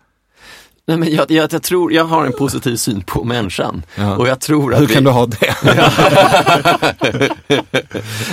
Nej, 0.88 0.96
men 0.96 1.14
jag, 1.14 1.30
jag, 1.30 1.52
jag, 1.52 1.62
tror, 1.62 1.92
jag 1.92 2.04
har 2.04 2.26
en 2.26 2.32
positiv 2.32 2.76
syn 2.76 3.02
på 3.02 3.24
människan. 3.24 3.82
Ja. 3.94 4.16
Och 4.16 4.28
jag 4.28 4.40
tror 4.40 4.74
att 4.74 4.80
Hur 4.80 4.86
vi... 4.86 4.94
kan 4.94 5.04
du 5.04 5.10
ha 5.10 5.26
det? 5.26 5.54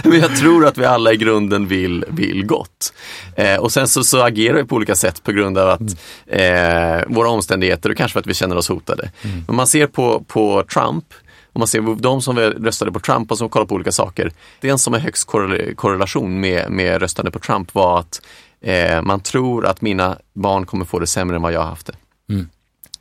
men 0.03 0.19
jag 0.19 0.35
tror 0.35 0.65
att 0.65 0.77
vi 0.77 0.85
alla 0.85 1.13
i 1.13 1.17
grunden 1.17 1.67
vill, 1.67 2.05
vill 2.07 2.45
gott. 2.45 2.93
Eh, 3.35 3.55
och 3.55 3.71
sen 3.71 3.87
så, 3.87 4.03
så 4.03 4.21
agerar 4.21 4.57
vi 4.57 4.63
på 4.63 4.75
olika 4.75 4.95
sätt 4.95 5.23
på 5.23 5.31
grund 5.31 5.57
av 5.57 5.69
att 5.69 5.81
eh, 6.27 7.01
våra 7.07 7.29
omständigheter 7.29 7.89
och 7.89 7.97
kanske 7.97 8.13
för 8.13 8.19
att 8.19 8.27
vi 8.27 8.33
känner 8.33 8.55
oss 8.55 8.69
hotade. 8.69 9.11
Mm. 9.21 9.45
Om 9.47 9.55
man 9.55 9.67
ser 9.67 9.87
på, 9.87 10.23
på 10.27 10.63
Trump, 10.73 11.05
om 11.53 11.59
man 11.59 11.67
ser 11.67 12.01
de 12.01 12.21
som 12.21 12.39
röstade 12.39 12.91
på 12.91 12.99
Trump 12.99 13.31
och 13.31 13.37
som 13.37 13.49
kollar 13.49 13.65
på 13.65 13.75
olika 13.75 13.91
saker. 13.91 14.31
Det 14.61 14.77
som 14.77 14.93
är 14.93 14.99
högst 14.99 15.27
korrelation 15.75 16.39
med, 16.39 16.71
med 16.71 17.01
röstande 17.01 17.31
på 17.31 17.39
Trump 17.39 17.75
var 17.75 17.99
att 17.99 18.21
eh, 18.61 19.01
man 19.01 19.19
tror 19.19 19.65
att 19.65 19.81
mina 19.81 20.17
barn 20.33 20.65
kommer 20.65 20.85
få 20.85 20.99
det 20.99 21.07
sämre 21.07 21.35
än 21.35 21.41
vad 21.41 21.53
jag 21.53 21.59
har 21.59 21.69
haft 21.69 21.87
det. 21.87 21.93
Mm. 22.29 22.49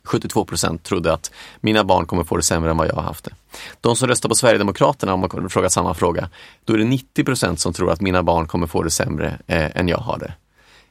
72 0.03 0.45
procent 0.45 0.83
trodde 0.83 1.13
att 1.13 1.31
mina 1.59 1.83
barn 1.83 2.05
kommer 2.05 2.23
få 2.23 2.37
det 2.37 2.43
sämre 2.43 2.71
än 2.71 2.77
vad 2.77 2.87
jag 2.87 2.95
har 2.95 3.01
haft 3.01 3.25
det. 3.25 3.31
De 3.81 3.95
som 3.95 4.07
röstar 4.07 4.29
på 4.29 4.35
Sverigedemokraterna, 4.35 5.13
om 5.13 5.19
man 5.19 5.49
frågar 5.49 5.69
samma 5.69 5.93
fråga, 5.93 6.29
då 6.65 6.73
är 6.73 6.77
det 6.77 6.83
90 6.83 7.23
procent 7.23 7.59
som 7.59 7.73
tror 7.73 7.91
att 7.91 8.01
mina 8.01 8.23
barn 8.23 8.47
kommer 8.47 8.67
få 8.67 8.83
det 8.83 8.91
sämre 8.91 9.39
eh, 9.47 9.77
än 9.77 9.87
jag 9.87 9.97
har 9.97 10.19
det. 10.19 10.33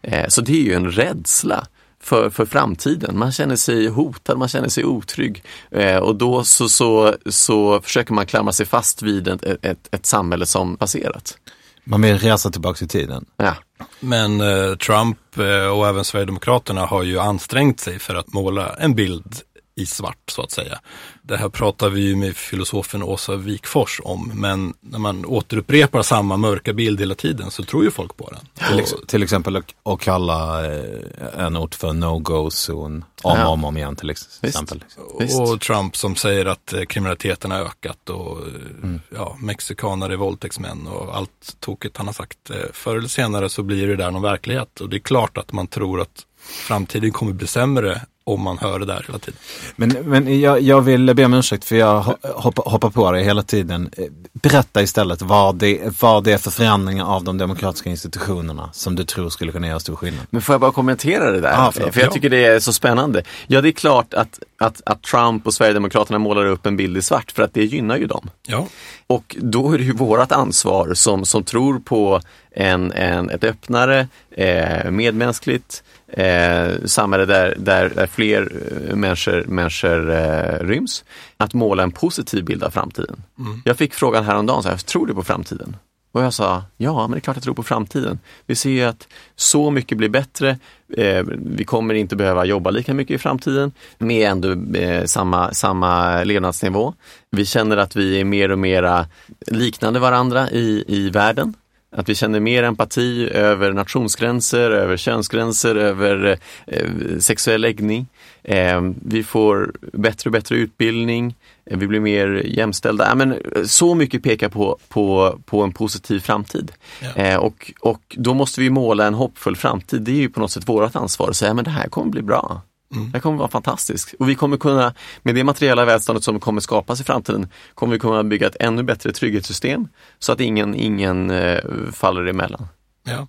Eh, 0.02 0.28
så 0.28 0.40
det 0.40 0.52
är 0.52 0.62
ju 0.62 0.74
en 0.74 0.90
rädsla 0.90 1.66
för, 2.00 2.30
för 2.30 2.46
framtiden. 2.46 3.18
Man 3.18 3.32
känner 3.32 3.56
sig 3.56 3.88
hotad, 3.88 4.38
man 4.38 4.48
känner 4.48 4.68
sig 4.68 4.84
otrygg 4.84 5.44
eh, 5.70 5.96
och 5.96 6.16
då 6.16 6.44
så, 6.44 6.68
så, 6.68 7.14
så 7.26 7.80
försöker 7.80 8.14
man 8.14 8.26
klamra 8.26 8.52
sig 8.52 8.66
fast 8.66 9.02
vid 9.02 9.28
ett, 9.28 9.44
ett, 9.62 9.88
ett 9.90 10.06
samhälle 10.06 10.46
som 10.46 10.76
passerat. 10.76 11.38
Man 11.84 12.02
vill 12.02 12.18
resa 12.18 12.50
tillbaka 12.50 12.84
i 12.84 12.88
tiden. 12.88 13.24
Ja. 13.36 13.56
Men 14.00 14.40
eh, 14.40 14.74
Trump 14.74 15.38
eh, 15.38 15.66
och 15.66 15.88
även 15.88 16.04
Sverigedemokraterna 16.04 16.86
har 16.86 17.02
ju 17.02 17.18
ansträngt 17.18 17.80
sig 17.80 17.98
för 17.98 18.14
att 18.14 18.32
måla 18.32 18.74
en 18.74 18.94
bild 18.94 19.34
i 19.76 19.86
svart 19.86 20.30
så 20.30 20.42
att 20.42 20.50
säga. 20.50 20.78
Det 21.26 21.36
här 21.36 21.48
pratar 21.48 21.90
vi 21.90 22.00
ju 22.00 22.16
med 22.16 22.36
filosofen 22.36 23.02
Åsa 23.02 23.36
Wikfors 23.36 24.00
om, 24.04 24.32
men 24.34 24.74
när 24.80 24.98
man 24.98 25.24
återupprepar 25.24 26.02
samma 26.02 26.36
mörka 26.36 26.72
bild 26.72 27.00
hela 27.00 27.14
tiden 27.14 27.50
så 27.50 27.62
tror 27.62 27.84
ju 27.84 27.90
folk 27.90 28.16
på 28.16 28.30
den. 28.30 28.68
Till, 28.68 28.78
ex 28.80 28.94
till 29.06 29.22
exempel 29.22 29.56
att 29.56 30.00
kalla 30.00 30.66
eh, 30.66 31.00
en 31.38 31.56
ort 31.56 31.74
för 31.74 31.92
no-go-zon 31.92 33.04
om 33.22 33.40
och 33.40 33.48
om, 33.48 33.64
om 33.64 33.76
igen 33.76 33.96
till 33.96 34.10
exempel. 34.10 34.84
Visst. 35.18 35.40
Och 35.40 35.60
Trump 35.60 35.96
som 35.96 36.16
säger 36.16 36.46
att 36.46 36.72
eh, 36.72 36.84
kriminaliteten 36.84 37.50
har 37.50 37.58
ökat 37.58 38.10
och 38.10 38.38
eh, 38.38 38.54
mm. 38.82 39.00
ja, 39.14 39.36
mexikaner 39.40 40.10
är 40.10 40.16
våldtäktsmän 40.16 40.86
och 40.86 41.16
allt 41.16 41.56
tokigt 41.60 41.96
han 41.96 42.06
har 42.06 42.14
sagt. 42.14 42.50
Förr 42.72 42.96
eller 42.96 43.08
senare 43.08 43.48
så 43.48 43.62
blir 43.62 43.88
det 43.88 43.96
där 43.96 44.10
någon 44.10 44.22
verklighet 44.22 44.80
och 44.80 44.88
det 44.88 44.96
är 44.96 45.00
klart 45.00 45.38
att 45.38 45.52
man 45.52 45.66
tror 45.66 46.00
att 46.00 46.26
framtiden 46.66 47.12
kommer 47.12 47.32
bli 47.32 47.46
sämre 47.46 48.00
om 48.26 48.42
man 48.42 48.58
hör 48.58 48.78
det 48.78 48.86
där 48.86 49.04
hela 49.06 49.18
tiden. 49.18 49.40
Men, 49.76 49.88
men 49.90 50.40
jag, 50.40 50.60
jag 50.60 50.80
vill 50.80 51.14
be 51.14 51.24
om 51.24 51.34
ursäkt 51.34 51.64
för 51.64 51.76
jag 51.76 52.00
hoppar, 52.22 52.70
hoppar 52.70 52.90
på 52.90 53.12
dig 53.12 53.24
hela 53.24 53.42
tiden. 53.42 53.90
Berätta 54.32 54.82
istället 54.82 55.22
vad 55.22 55.56
det, 55.56 56.00
vad 56.00 56.24
det 56.24 56.32
är 56.32 56.38
för 56.38 56.50
förändringar 56.50 57.04
av 57.04 57.24
de 57.24 57.38
demokratiska 57.38 57.90
institutionerna 57.90 58.70
som 58.72 58.96
du 58.96 59.04
tror 59.04 59.30
skulle 59.30 59.52
kunna 59.52 59.66
göra 59.66 59.80
stor 59.80 59.96
skillnad. 59.96 60.26
Men 60.30 60.42
får 60.42 60.52
jag 60.52 60.60
bara 60.60 60.72
kommentera 60.72 61.30
det 61.30 61.40
där? 61.40 61.54
Ah, 61.56 61.72
för 61.72 62.00
jag 62.00 62.12
tycker 62.12 62.30
det 62.30 62.44
är 62.44 62.60
så 62.60 62.72
spännande. 62.72 63.22
Ja, 63.46 63.60
det 63.60 63.68
är 63.68 63.72
klart 63.72 64.14
att, 64.14 64.38
att, 64.58 64.82
att 64.86 65.02
Trump 65.02 65.46
och 65.46 65.54
Sverigedemokraterna 65.54 66.18
målar 66.18 66.46
upp 66.46 66.66
en 66.66 66.76
bild 66.76 66.96
i 66.96 67.02
svart 67.02 67.30
för 67.30 67.42
att 67.42 67.54
det 67.54 67.64
gynnar 67.64 67.96
ju 67.96 68.06
dem. 68.06 68.30
Ja. 68.46 68.66
Och 69.06 69.36
då 69.40 69.72
är 69.72 69.78
det 69.78 69.84
ju 69.84 69.92
vårt 69.92 70.32
ansvar 70.32 70.94
som, 70.94 71.24
som 71.24 71.42
tror 71.42 71.78
på 71.78 72.20
en, 72.50 72.92
en, 72.92 73.30
ett 73.30 73.44
öppnare, 73.44 74.08
eh, 74.30 74.90
medmänskligt, 74.90 75.82
eh, 76.16 76.72
samhälle 76.84 77.24
där, 77.24 77.54
där, 77.58 77.92
där 77.94 78.06
fler 78.06 78.52
eh, 78.90 78.96
människor, 78.96 79.44
människor 79.48 80.10
eh, 80.10 80.66
ryms. 80.66 81.04
Att 81.36 81.54
måla 81.54 81.82
en 81.82 81.92
positiv 81.92 82.44
bild 82.44 82.64
av 82.64 82.70
framtiden. 82.70 83.22
Mm. 83.38 83.62
Jag 83.64 83.76
fick 83.76 83.94
frågan 83.94 84.24
häromdagen, 84.24 84.62
så 84.62 84.68
här, 84.68 84.76
tror 84.76 85.06
du 85.06 85.14
på 85.14 85.22
framtiden? 85.22 85.76
Och 86.14 86.22
jag 86.22 86.34
sa, 86.34 86.62
ja 86.76 87.00
men 87.00 87.10
det 87.10 87.18
är 87.18 87.20
klart 87.20 87.36
jag 87.36 87.42
tror 87.44 87.54
på 87.54 87.62
framtiden. 87.62 88.18
Vi 88.46 88.54
ser 88.54 88.70
ju 88.70 88.84
att 88.84 89.08
så 89.36 89.70
mycket 89.70 89.98
blir 89.98 90.08
bättre. 90.08 90.58
Eh, 90.96 91.22
vi 91.36 91.64
kommer 91.64 91.94
inte 91.94 92.16
behöva 92.16 92.44
jobba 92.44 92.70
lika 92.70 92.94
mycket 92.94 93.14
i 93.14 93.18
framtiden 93.18 93.72
med 93.98 94.30
ändå 94.30 94.78
eh, 94.78 95.04
samma, 95.04 95.52
samma 95.54 96.24
levnadsnivå. 96.24 96.94
Vi 97.30 97.46
känner 97.46 97.76
att 97.76 97.96
vi 97.96 98.20
är 98.20 98.24
mer 98.24 98.50
och 98.50 98.58
mera 98.58 99.06
liknande 99.46 100.00
varandra 100.00 100.50
i, 100.50 100.84
i 100.88 101.10
världen. 101.10 101.54
Att 101.96 102.08
vi 102.08 102.14
känner 102.14 102.40
mer 102.40 102.62
empati 102.62 103.30
över 103.32 103.72
nationsgränser, 103.72 104.70
över 104.70 104.96
könsgränser, 104.96 105.76
över 105.76 106.38
eh, 106.66 106.88
sexuell 107.18 107.60
läggning. 107.60 108.06
Eh, 108.42 108.80
vi 109.02 109.24
får 109.24 109.72
bättre 109.92 110.28
och 110.28 110.32
bättre 110.32 110.56
utbildning, 110.56 111.34
eh, 111.66 111.78
vi 111.78 111.86
blir 111.86 112.00
mer 112.00 112.42
jämställda. 112.44 113.06
Ja, 113.08 113.14
men, 113.14 113.32
eh, 113.32 113.64
så 113.64 113.94
mycket 113.94 114.22
pekar 114.22 114.48
på, 114.48 114.78
på, 114.88 115.38
på 115.44 115.62
en 115.62 115.72
positiv 115.72 116.20
framtid. 116.20 116.72
Ja. 117.00 117.22
Eh, 117.22 117.36
och, 117.36 117.72
och 117.80 118.16
då 118.18 118.34
måste 118.34 118.60
vi 118.60 118.70
måla 118.70 119.06
en 119.06 119.14
hoppfull 119.14 119.56
framtid. 119.56 120.02
Det 120.02 120.12
är 120.12 120.16
ju 120.20 120.28
på 120.28 120.40
något 120.40 120.50
sätt 120.50 120.68
vårt 120.68 120.96
ansvar 120.96 121.30
att 121.30 121.36
säga 121.36 121.54
men 121.54 121.64
det 121.64 121.70
här 121.70 121.88
kommer 121.88 122.10
bli 122.10 122.22
bra. 122.22 122.62
Mm. 122.92 123.12
Det 123.12 123.20
kommer 123.20 123.38
vara 123.38 123.48
fantastiskt. 123.48 124.14
Och 124.18 124.28
vi 124.28 124.34
kommer 124.34 124.56
kunna, 124.56 124.94
med 125.22 125.34
det 125.34 125.44
materiella 125.44 125.84
välståndet 125.84 126.24
som 126.24 126.40
kommer 126.40 126.60
skapas 126.60 127.00
i 127.00 127.04
framtiden, 127.04 127.48
kommer 127.74 127.92
vi 127.92 127.98
kunna 127.98 128.24
bygga 128.24 128.46
ett 128.46 128.56
ännu 128.60 128.82
bättre 128.82 129.12
trygghetssystem 129.12 129.88
så 130.18 130.32
att 130.32 130.40
ingen, 130.40 130.74
ingen 130.74 131.30
eh, 131.30 131.60
faller 131.92 132.26
emellan. 132.26 132.68
Ja. 133.04 133.26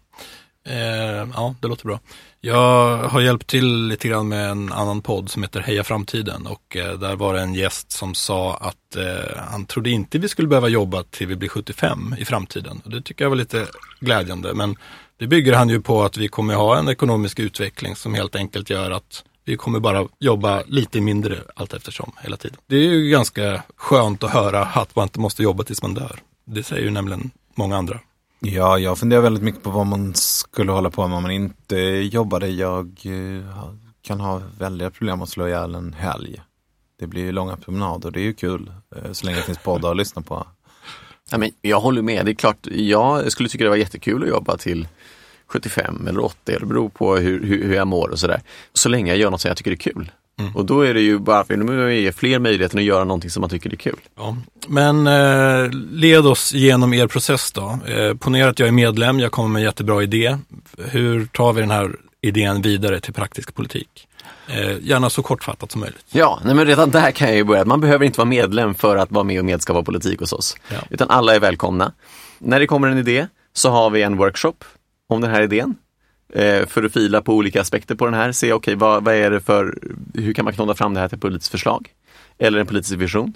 Eh, 0.67 1.29
ja, 1.33 1.55
det 1.61 1.67
låter 1.67 1.85
bra. 1.85 1.99
Jag 2.41 2.97
har 2.97 3.21
hjälpt 3.21 3.47
till 3.47 3.87
lite 3.87 4.07
grann 4.07 4.27
med 4.27 4.49
en 4.49 4.71
annan 4.71 5.01
podd 5.01 5.29
som 5.29 5.43
heter 5.43 5.59
Heja 5.59 5.83
Framtiden 5.83 6.47
och 6.47 6.77
eh, 6.77 6.99
där 6.99 7.15
var 7.15 7.33
det 7.33 7.41
en 7.41 7.55
gäst 7.55 7.91
som 7.91 8.15
sa 8.15 8.55
att 8.55 8.95
eh, 8.95 9.37
han 9.49 9.65
trodde 9.65 9.89
inte 9.89 10.19
vi 10.19 10.29
skulle 10.29 10.47
behöva 10.47 10.67
jobba 10.67 11.03
till 11.03 11.27
vi 11.27 11.35
blir 11.35 11.49
75 11.49 12.15
i 12.19 12.25
framtiden. 12.25 12.81
Och 12.85 12.91
det 12.91 13.01
tycker 13.01 13.25
jag 13.25 13.29
var 13.29 13.37
lite 13.37 13.67
glädjande, 13.99 14.53
men 14.53 14.75
det 15.17 15.27
bygger 15.27 15.53
han 15.53 15.69
ju 15.69 15.81
på 15.81 16.03
att 16.03 16.17
vi 16.17 16.27
kommer 16.27 16.55
ha 16.55 16.77
en 16.77 16.89
ekonomisk 16.89 17.39
utveckling 17.39 17.95
som 17.95 18.13
helt 18.13 18.35
enkelt 18.35 18.69
gör 18.69 18.91
att 18.91 19.23
vi 19.45 19.57
kommer 19.57 19.79
bara 19.79 20.07
jobba 20.19 20.63
lite 20.67 21.01
mindre 21.01 21.37
allt 21.55 21.73
eftersom 21.73 22.11
hela 22.21 22.37
tiden. 22.37 22.57
Det 22.67 22.75
är 22.75 22.81
ju 22.81 23.09
ganska 23.09 23.63
skönt 23.75 24.23
att 24.23 24.31
höra 24.31 24.65
att 24.65 24.95
man 24.95 25.03
inte 25.03 25.19
måste 25.19 25.43
jobba 25.43 25.63
tills 25.63 25.81
man 25.81 25.93
dör. 25.93 26.19
Det 26.45 26.63
säger 26.63 26.83
ju 26.83 26.91
nämligen 26.91 27.31
många 27.55 27.77
andra. 27.77 27.99
Ja, 28.39 28.79
jag 28.79 28.97
funderar 28.97 29.21
väldigt 29.21 29.43
mycket 29.43 29.63
på 29.63 29.69
vad 29.69 29.85
man 29.85 30.13
skulle 30.15 30.71
hålla 30.71 30.89
på 30.89 31.07
med 31.07 31.17
om 31.17 31.23
man 31.23 31.31
inte 31.31 31.77
jobbade. 32.11 32.47
Jag 32.47 33.01
eh, 33.03 33.73
kan 34.01 34.19
ha 34.19 34.41
väldiga 34.59 34.89
problem 34.89 35.21
att 35.21 35.29
slå 35.29 35.47
ihjäl 35.47 35.75
en 35.75 35.93
helg. 35.93 36.41
Det 36.99 37.07
blir 37.07 37.21
ju 37.21 37.31
långa 37.31 37.57
promenader, 37.57 38.11
det 38.11 38.19
är 38.19 38.23
ju 38.23 38.33
kul 38.33 38.71
eh, 38.95 39.11
så 39.11 39.25
länge 39.25 39.37
det 39.37 39.43
finns 39.43 39.57
poddar 39.57 39.91
att 39.91 39.97
lyssna 39.97 40.21
på. 40.21 40.47
Ja, 41.31 41.37
men 41.37 41.51
jag 41.61 41.79
håller 41.79 42.01
med, 42.01 42.25
det 42.25 42.31
är 42.31 42.35
klart, 42.35 42.67
jag 42.71 43.31
skulle 43.31 43.49
tycka 43.49 43.63
det 43.63 43.69
var 43.69 43.77
jättekul 43.77 44.23
att 44.23 44.29
jobba 44.29 44.57
till 44.57 44.87
75 45.47 46.07
eller 46.07 46.23
80, 46.23 46.37
det 46.59 46.65
beror 46.65 46.89
på 46.89 47.15
hur, 47.15 47.43
hur, 47.43 47.73
jag 47.75 47.87
mår 47.87 48.09
och 48.09 48.19
sådär. 48.19 48.41
Så 48.73 48.89
länge 48.89 49.11
jag 49.11 49.17
gör 49.17 49.31
något 49.31 49.41
som 49.41 49.49
jag 49.49 49.57
tycker 49.57 49.71
är 49.71 49.75
kul. 49.75 50.11
Mm. 50.39 50.55
Och 50.55 50.65
då 50.65 50.81
är 50.81 50.93
det 50.93 51.01
ju 51.01 51.19
bara 51.19 51.43
för 51.43 51.87
att 51.87 51.93
ge 51.93 52.11
fler 52.11 52.39
möjligheter 52.39 52.77
att 52.77 52.83
göra 52.83 53.03
någonting 53.03 53.29
som 53.29 53.41
man 53.41 53.49
tycker 53.49 53.71
är 53.71 53.75
kul. 53.75 53.99
Ja. 54.17 54.37
Men 54.67 55.07
eh, 55.07 55.71
led 55.91 56.25
oss 56.25 56.53
genom 56.53 56.93
er 56.93 57.07
process 57.07 57.51
då. 57.51 57.79
Eh, 57.87 58.13
ponera 58.13 58.49
att 58.49 58.59
jag 58.59 58.67
är 58.67 58.71
medlem, 58.71 59.19
jag 59.19 59.31
kommer 59.31 59.49
med 59.49 59.59
en 59.59 59.65
jättebra 59.65 60.03
idé. 60.03 60.37
Hur 60.77 61.25
tar 61.25 61.53
vi 61.53 61.61
den 61.61 61.71
här 61.71 61.95
idén 62.21 62.61
vidare 62.61 62.99
till 62.99 63.13
praktisk 63.13 63.55
politik? 63.55 64.07
Eh, 64.47 64.77
gärna 64.81 65.09
så 65.09 65.23
kortfattat 65.23 65.71
som 65.71 65.81
möjligt. 65.81 66.05
Ja, 66.11 66.39
nej 66.45 66.55
men 66.55 66.65
redan 66.65 66.91
där 66.91 67.11
kan 67.11 67.27
jag 67.27 67.37
ju 67.37 67.43
börja. 67.43 67.65
Man 67.65 67.81
behöver 67.81 68.05
inte 68.05 68.17
vara 68.17 68.29
medlem 68.29 68.75
för 68.75 68.97
att 68.97 69.11
vara 69.11 69.23
med 69.23 69.39
och 69.39 69.45
medskapa 69.45 69.83
politik 69.83 70.19
hos 70.19 70.33
oss. 70.33 70.57
Ja. 70.69 70.77
Utan 70.89 71.09
alla 71.09 71.35
är 71.35 71.39
välkomna. 71.39 71.91
När 72.39 72.59
det 72.59 72.67
kommer 72.67 72.87
en 72.87 72.97
idé 72.97 73.27
så 73.53 73.69
har 73.69 73.89
vi 73.89 74.01
en 74.01 74.17
workshop 74.17 74.53
om 75.07 75.21
den 75.21 75.31
här 75.31 75.41
idén. 75.41 75.75
Eh, 76.33 76.65
för 76.65 76.83
att 76.83 76.93
fila 76.93 77.21
på 77.21 77.33
olika 77.33 77.61
aspekter 77.61 77.95
på 77.95 78.05
den 78.05 78.13
här. 78.13 78.31
Se, 78.31 78.53
okej, 78.53 78.53
okay, 78.53 78.75
vad, 78.75 79.03
vad 79.03 79.15
är 79.15 79.31
det 79.31 79.39
för, 79.39 79.77
hur 80.13 80.33
kan 80.33 80.45
man 80.45 80.53
knåda 80.53 80.73
fram 80.73 80.93
det 80.93 80.99
här 80.99 81.07
till 81.07 81.15
ett 81.15 81.21
politiskt 81.21 81.51
förslag? 81.51 81.89
Eller 82.37 82.59
en 82.59 82.67
politisk 82.67 82.99
vision. 82.99 83.33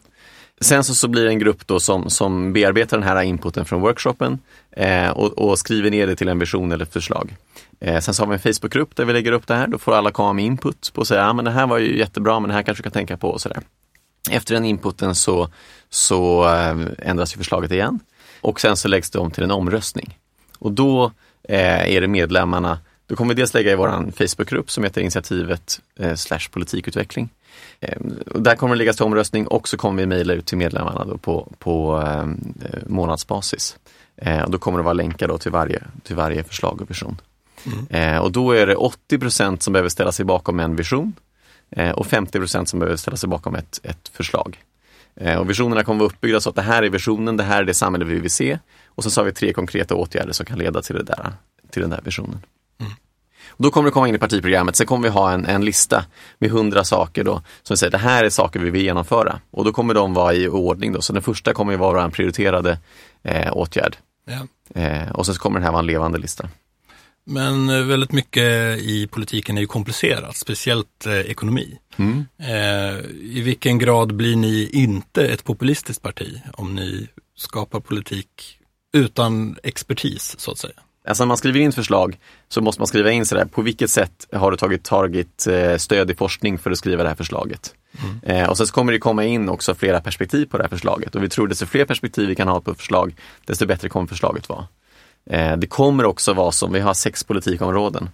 Sen 0.62 0.84
så, 0.84 0.96
så 0.96 1.08
blir 1.08 1.24
det 1.24 1.30
en 1.30 1.40
grupp 1.40 1.68
då 1.68 1.80
som, 1.80 2.10
som 2.10 2.54
bearbetar 2.54 2.98
den 2.98 3.08
här 3.08 3.22
inputen 3.22 3.66
från 3.66 3.82
workshopen 3.82 4.40
eh, 4.72 5.10
och, 5.10 5.38
och, 5.38 5.60
skriver 5.60 5.92
ner 5.92 6.08
det 6.08 6.16
till 6.16 6.28
en 6.28 6.40
vision 6.40 6.72
eller 6.72 6.86
ett 6.86 6.94
förslag. 6.94 7.36
Eh, 7.80 8.00
sen 8.00 8.14
så 8.14 8.24
har 8.24 8.28
vi 8.28 8.34
en 8.34 8.54
Facebookgrupp 8.54 8.96
där 8.96 9.06
vi 9.06 9.14
lägger 9.14 9.32
upp 9.32 9.48
det 9.48 9.56
här. 9.56 9.68
Då 9.68 9.78
får 9.78 9.96
alla 9.96 10.12
komma 10.12 10.34
med 10.34 10.46
input 10.46 10.92
på 10.94 11.02
att 11.02 11.08
säga, 11.08 11.22
ja 11.22 11.34
men 11.34 11.46
det 11.46 11.52
här 11.52 11.68
var 11.68 11.78
ju 11.78 11.98
jättebra, 11.98 12.40
men 12.40 12.48
det 12.48 12.54
här 12.54 12.64
kanske 12.64 12.80
du 12.80 12.84
kan 12.84 12.92
tänka 12.92 13.18
på 13.18 13.30
och 13.30 13.42
sådär. 13.42 13.62
Efter 14.32 14.54
den 14.54 14.66
inputen 14.66 15.16
så, 15.16 15.50
så 15.90 16.50
eh, 16.50 16.78
ändras 16.98 17.34
ju 17.34 17.38
förslaget 17.38 17.72
igen 17.72 18.00
och 18.42 18.62
sen 18.62 18.78
så 18.78 18.88
läggs 18.88 19.12
det 19.12 19.20
om 19.20 19.32
till 19.32 19.44
en 19.44 19.52
omröstning. 19.52 20.18
Och 20.60 20.72
då 20.72 21.12
äh, 21.50 21.96
är 21.96 22.02
det 22.02 22.08
medlemmarna, 22.08 22.80
då 23.08 23.16
kommer 23.16 23.34
vi 23.34 23.42
dels 23.42 23.54
lägga 23.54 23.72
i 23.72 23.76
vår 23.76 24.12
Facebookgrupp 24.12 24.72
som 24.72 24.84
heter 24.84 25.02
initiativet 25.02 25.82
äh, 26.00 26.16
slash 26.16 26.50
politikutveckling. 26.52 27.30
Och 28.32 28.42
där 28.42 28.56
kommer 28.56 28.76
det 28.76 28.78
läggas 28.78 28.96
till 28.96 29.06
omröstning 29.06 29.48
och 29.48 29.68
så 29.68 29.78
kommer 29.78 30.02
vi 30.02 30.06
mejla 30.06 30.34
ut 30.34 30.46
till 30.46 30.58
medlemmarna 30.58 31.06
då 31.06 31.18
på, 31.18 31.52
på 31.60 32.04
månadsbasis. 32.88 33.78
och 34.46 34.52
då 34.52 34.58
kommer 34.58 34.78
det 34.78 34.84
vara 34.84 34.94
länkar 34.94 35.28
då 35.28 35.38
till, 35.38 35.52
varje, 35.52 35.84
till 36.04 36.16
varje 36.16 36.44
förslag 36.44 36.82
och 36.82 36.90
vision. 36.90 37.22
Mm. 37.90 38.22
och 38.22 38.32
då 38.32 38.52
är 38.52 38.68
det 38.68 38.76
80% 38.76 39.60
som 39.60 39.74
behöver 39.74 39.90
ställa 39.90 40.12
sig 40.12 40.26
bakom 40.26 40.60
en 40.60 40.76
vision 40.76 41.14
eh, 41.72 41.92
och 41.92 42.06
50% 42.06 42.66
som 42.66 42.80
behöver 42.80 42.98
ställa 42.98 43.18
sig 43.18 43.30
bakom 43.30 43.56
ett, 43.56 43.80
ett 43.84 44.12
förslag. 44.14 44.64
Eh, 45.16 45.38
och 45.38 45.50
visionerna 45.50 45.84
kommer 45.84 46.00
vara 46.00 46.10
uppbyggda 46.10 46.42
så 46.42 46.50
att 46.50 46.56
det 46.56 46.62
här 46.62 46.84
är 46.84 46.90
visionen, 46.90 47.38
det 47.38 47.44
här 47.44 47.62
är 47.62 47.66
det 47.66 47.74
samhälle 47.74 48.06
vi 48.06 48.20
vill 48.20 48.32
se. 48.32 48.60
Och 49.00 49.12
så 49.12 49.22
har 49.22 49.26
vi 49.26 49.32
tre 49.32 49.54
konkreta 49.54 49.96
åtgärder 49.96 50.34
som 50.34 50.46
kan 50.46 50.58
leda 50.58 50.82
till, 50.82 50.96
det 50.96 51.04
där, 51.04 51.34
till 51.72 51.82
den 51.82 51.90
där 51.90 52.02
visionen. 52.04 52.46
Mm. 52.80 52.92
Och 53.48 53.64
då 53.64 53.72
kommer 53.72 53.86
det 53.86 53.92
komma 53.92 54.08
in 54.08 54.16
i 54.16 54.18
partiprogrammet, 54.18 54.76
sen 54.76 54.88
kommer 54.88 55.04
vi 55.04 55.14
ha 55.14 55.32
en, 55.32 55.46
en 55.46 55.66
lista 55.66 56.06
med 56.40 56.52
hundra 56.52 56.84
saker 56.84 57.24
då, 57.24 57.42
som 57.64 57.78
säger 57.78 57.92
det 57.92 57.98
här 57.98 58.24
är 58.24 58.30
saker 58.30 58.60
vi 58.60 58.70
vill 58.70 58.84
genomföra. 58.84 59.40
Och 59.52 59.66
då 59.66 59.72
kommer 59.72 59.94
de 59.94 60.14
vara 60.14 60.34
i 60.34 60.48
ordning 60.48 60.94
då, 60.94 61.02
så 61.02 61.14
den 61.14 61.22
första 61.22 61.54
kommer 61.54 61.72
ju 61.72 61.78
vara 61.78 62.04
en 62.04 62.12
prioriterade 62.12 62.80
eh, 63.24 63.58
åtgärd. 63.58 63.98
Ja. 64.26 64.82
Eh, 64.82 65.12
och 65.12 65.26
sen 65.26 65.36
kommer 65.36 65.60
den 65.60 65.64
här 65.64 65.72
vara 65.72 65.80
en 65.80 65.88
levande 65.88 66.18
lista. 66.18 66.50
Men 67.26 67.70
eh, 67.70 67.84
väldigt 67.84 68.12
mycket 68.12 68.80
i 68.80 69.08
politiken 69.12 69.58
är 69.58 69.62
ju 69.62 69.68
komplicerat, 69.68 70.38
speciellt 70.38 71.06
eh, 71.06 71.20
ekonomi. 71.20 71.78
Mm. 71.98 72.26
Eh, 72.38 73.00
I 73.22 73.42
vilken 73.42 73.78
grad 73.78 74.16
blir 74.16 74.36
ni 74.36 74.70
inte 74.74 75.28
ett 75.28 75.44
populistiskt 75.44 76.04
parti 76.04 76.42
om 76.54 76.76
ni 76.76 77.08
skapar 77.36 77.80
politik 77.80 78.59
utan 78.93 79.58
expertis 79.63 80.36
så 80.39 80.52
att 80.52 80.58
säga? 80.58 80.73
Alltså 81.08 81.23
när 81.23 81.28
man 81.28 81.38
skriver 81.38 81.60
in 81.60 81.71
förslag 81.71 82.19
så 82.47 82.62
måste 82.62 82.82
man 82.82 82.88
skriva 82.88 83.12
in 83.12 83.25
sådär, 83.25 83.45
på 83.45 83.62
vilket 83.62 83.89
sätt 83.89 84.28
har 84.32 84.52
du 84.52 84.58
tagit, 84.58 84.84
tagit 84.84 85.47
eh, 85.47 85.78
stöd 85.78 86.12
i 86.12 86.15
forskning 86.15 86.58
för 86.58 86.71
att 86.71 86.78
skriva 86.78 87.04
det 87.04 87.10
här 87.10 87.15
förslaget? 87.15 87.75
Mm. 88.04 88.19
Eh, 88.23 88.49
och 88.49 88.58
sen 88.58 88.67
så 88.67 88.73
kommer 88.73 88.93
det 88.93 88.99
komma 88.99 89.25
in 89.25 89.49
också 89.49 89.75
flera 89.75 90.02
perspektiv 90.02 90.45
på 90.45 90.58
det 90.58 90.63
här 90.63 90.69
förslaget 90.69 91.15
och 91.15 91.23
vi 91.23 91.30
tror 91.30 91.47
desto 91.47 91.65
fler 91.65 91.86
perspektiv 91.86 92.28
vi 92.28 92.36
kan 92.36 92.47
ha 92.47 92.62
på 92.62 92.75
förslag, 92.75 93.15
desto 93.45 93.65
bättre 93.65 93.89
kommer 93.89 94.08
förslaget 94.08 94.49
vara. 94.49 94.67
Eh, 95.30 95.58
det 95.58 95.67
kommer 95.67 96.06
också 96.06 96.34
vara 96.34 96.52
som, 96.52 96.73
vi 96.73 96.80
har 96.80 96.93
sex 96.93 97.23
politikområden 97.23 98.10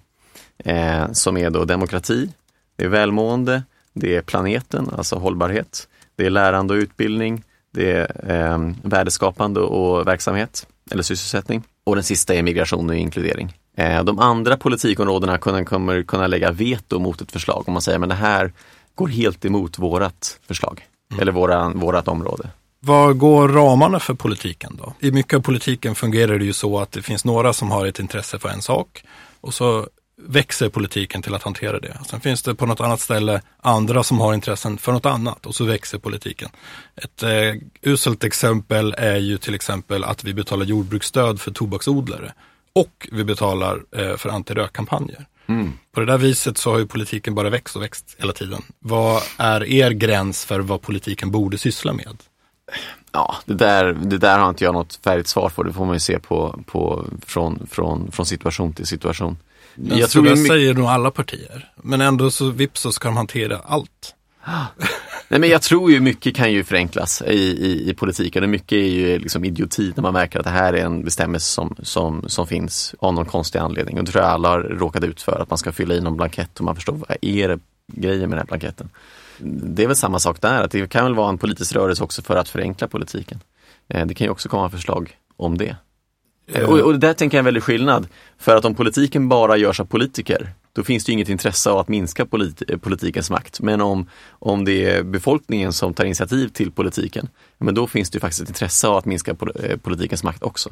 eh, 0.57 1.11
som 1.11 1.37
är 1.37 1.49
då 1.49 1.65
demokrati, 1.65 2.29
det 2.75 2.85
är 2.85 2.89
välmående, 2.89 3.63
det 3.93 4.15
är 4.15 4.21
planeten, 4.21 4.89
alltså 4.97 5.15
hållbarhet, 5.15 5.87
det 6.15 6.25
är 6.25 6.29
lärande 6.29 6.73
och 6.73 6.77
utbildning, 6.77 7.43
det 7.75 7.91
är 7.91 8.53
eh, 8.53 8.71
värdeskapande 8.81 9.59
och 9.59 10.07
verksamhet 10.07 10.67
eller 10.91 11.03
sysselsättning 11.03 11.63
och 11.83 11.95
den 11.95 12.03
sista 12.03 12.33
är 12.33 12.43
migration 12.43 12.89
och 12.89 12.95
inkludering. 12.95 13.53
Eh, 13.77 14.03
de 14.03 14.19
andra 14.19 14.57
politikområdena 14.57 15.37
kommer 15.37 16.03
kunna 16.03 16.27
lägga 16.27 16.51
veto 16.51 16.99
mot 16.99 17.21
ett 17.21 17.31
förslag 17.31 17.63
om 17.67 17.73
man 17.73 17.81
säger 17.81 17.99
men 17.99 18.09
det 18.09 18.15
här 18.15 18.53
går 18.95 19.07
helt 19.07 19.45
emot 19.45 19.79
vårat 19.79 20.39
förslag 20.47 20.85
mm. 21.11 21.21
eller 21.21 21.31
våra, 21.31 21.69
vårat 21.69 22.07
område. 22.07 22.49
Var 22.79 23.13
går 23.13 23.47
ramarna 23.47 23.99
för 23.99 24.13
politiken 24.13 24.79
då? 24.83 24.93
I 24.99 25.11
mycket 25.11 25.37
av 25.37 25.41
politiken 25.41 25.95
fungerar 25.95 26.39
det 26.39 26.45
ju 26.45 26.53
så 26.53 26.79
att 26.79 26.91
det 26.91 27.01
finns 27.01 27.25
några 27.25 27.53
som 27.53 27.71
har 27.71 27.85
ett 27.85 27.99
intresse 27.99 28.39
för 28.39 28.49
en 28.49 28.61
sak 28.61 29.03
och 29.41 29.53
så 29.53 29.87
växer 30.17 30.69
politiken 30.69 31.21
till 31.21 31.35
att 31.35 31.43
hantera 31.43 31.79
det. 31.79 31.97
Sen 32.09 32.21
finns 32.21 32.43
det 32.43 32.55
på 32.55 32.65
något 32.65 32.81
annat 32.81 33.01
ställe 33.01 33.41
andra 33.57 34.03
som 34.03 34.19
har 34.19 34.33
intressen 34.33 34.77
för 34.77 34.91
något 34.91 35.05
annat 35.05 35.45
och 35.45 35.55
så 35.55 35.63
växer 35.63 35.97
politiken. 35.97 36.49
Ett 36.95 37.23
eh, 37.23 37.53
uselt 37.81 38.23
exempel 38.23 38.95
är 38.97 39.17
ju 39.17 39.37
till 39.37 39.55
exempel 39.55 40.03
att 40.03 40.23
vi 40.23 40.33
betalar 40.33 40.65
jordbruksstöd 40.65 41.41
för 41.41 41.51
tobaksodlare 41.51 42.33
och 42.73 43.07
vi 43.11 43.23
betalar 43.23 43.83
eh, 43.91 44.17
för 44.17 44.29
antirökkampanjer. 44.29 45.25
Mm. 45.47 45.73
På 45.91 45.99
det 45.99 46.05
där 46.05 46.17
viset 46.17 46.57
så 46.57 46.71
har 46.71 46.79
ju 46.79 46.87
politiken 46.87 47.35
bara 47.35 47.49
växt 47.49 47.75
och 47.75 47.81
växt 47.81 48.15
hela 48.19 48.33
tiden. 48.33 48.61
Vad 48.79 49.21
är 49.37 49.63
er 49.63 49.91
gräns 49.91 50.45
för 50.45 50.59
vad 50.59 50.81
politiken 50.81 51.31
borde 51.31 51.57
syssla 51.57 51.93
med? 51.93 52.17
Ja, 53.11 53.35
det 53.45 53.53
där, 53.53 53.93
det 53.93 54.17
där 54.17 54.39
har 54.39 54.49
inte 54.49 54.63
jag 54.63 54.73
något 54.73 54.99
färdigt 55.03 55.27
svar 55.27 55.49
på. 55.49 55.63
Det 55.63 55.73
får 55.73 55.85
man 55.85 55.95
ju 55.95 55.99
se 55.99 56.19
på, 56.19 56.59
på, 56.65 57.05
från, 57.25 57.67
från, 57.71 58.11
från 58.11 58.25
situation 58.25 58.73
till 58.73 58.85
situation. 58.85 59.37
Men 59.75 59.97
jag 59.97 60.09
tror 60.09 60.23
det 60.23 60.29
mycket... 60.29 60.47
säger 60.47 60.73
nog 60.73 60.85
alla 60.85 61.11
partier. 61.11 61.71
Men 61.75 62.01
ändå 62.01 62.31
så 62.31 62.49
vips 62.49 62.81
så 62.81 62.91
ska 62.91 63.07
de 63.07 63.17
hantera 63.17 63.57
allt. 63.57 64.15
Nej, 65.27 65.39
men 65.39 65.49
jag 65.49 65.61
tror 65.61 65.91
ju 65.91 65.99
mycket 65.99 66.35
kan 66.35 66.51
ju 66.51 66.63
förenklas 66.63 67.21
i, 67.27 67.33
i, 67.33 67.89
i 67.89 67.93
politiken 67.93 68.43
och 68.43 68.49
mycket 68.49 68.75
är 68.75 68.89
ju 68.89 69.19
liksom 69.19 69.45
idioti 69.45 69.93
när 69.95 70.01
man 70.01 70.13
märker 70.13 70.39
att 70.39 70.45
det 70.45 70.51
här 70.51 70.73
är 70.73 70.85
en 70.85 71.03
bestämmelse 71.03 71.53
som, 71.53 71.75
som, 71.83 72.23
som 72.27 72.47
finns 72.47 72.95
av 72.99 73.13
någon 73.13 73.25
konstig 73.25 73.59
anledning. 73.59 73.97
Och 73.97 74.05
det 74.05 74.11
tror 74.11 74.23
jag 74.23 74.31
alla 74.31 74.49
har 74.49 74.59
råkat 74.59 75.03
ut 75.03 75.21
för, 75.21 75.41
att 75.41 75.49
man 75.49 75.57
ska 75.57 75.71
fylla 75.71 75.95
i 75.95 76.01
någon 76.01 76.17
blankett 76.17 76.59
och 76.59 76.65
man 76.65 76.75
förstår 76.75 76.93
vad 76.93 77.17
är 77.21 77.47
det 77.47 77.59
grejen 77.87 78.29
med 78.29 78.29
den 78.29 78.37
här 78.37 78.45
blanketten 78.45 78.89
det 79.37 79.83
är 79.83 79.87
väl 79.87 79.95
samma 79.95 80.19
sak 80.19 80.41
där, 80.41 80.63
att 80.63 80.71
det 80.71 80.89
kan 80.89 81.03
väl 81.03 81.15
vara 81.15 81.29
en 81.29 81.37
politisk 81.37 81.75
rörelse 81.75 82.03
också 82.03 82.21
för 82.21 82.35
att 82.35 82.49
förenkla 82.49 82.87
politiken. 82.87 83.39
Eh, 83.87 84.05
det 84.05 84.13
kan 84.13 84.25
ju 84.25 84.31
också 84.31 84.49
komma 84.49 84.69
förslag 84.69 85.17
om 85.37 85.57
det. 85.57 85.75
Eh, 86.47 86.69
och, 86.69 86.79
och 86.79 86.99
där 86.99 87.13
tänker 87.13 87.37
jag 87.37 87.39
en 87.39 87.45
väldig 87.45 87.63
skillnad. 87.63 88.07
För 88.37 88.55
att 88.55 88.65
om 88.65 88.75
politiken 88.75 89.29
bara 89.29 89.57
görs 89.57 89.79
av 89.79 89.85
politiker 89.85 90.53
då 90.75 90.83
finns 90.83 91.05
det 91.05 91.11
inget 91.11 91.29
intresse 91.29 91.69
av 91.69 91.77
att 91.77 91.87
minska 91.87 92.25
polit 92.25 92.61
eh, 92.67 92.77
politikens 92.77 93.29
makt. 93.29 93.61
Men 93.61 93.81
om, 93.81 94.09
om 94.29 94.65
det 94.65 94.85
är 94.85 95.03
befolkningen 95.03 95.73
som 95.73 95.93
tar 95.93 96.05
initiativ 96.05 96.47
till 96.47 96.71
politiken, 96.71 97.29
men 97.57 97.75
då 97.75 97.87
finns 97.87 98.09
det 98.09 98.19
faktiskt 98.19 98.41
ett 98.41 98.49
intresse 98.49 98.87
av 98.87 98.97
att 98.97 99.05
minska 99.05 99.31
eh, 99.31 99.77
politikens 99.77 100.23
makt 100.23 100.43
också. 100.43 100.69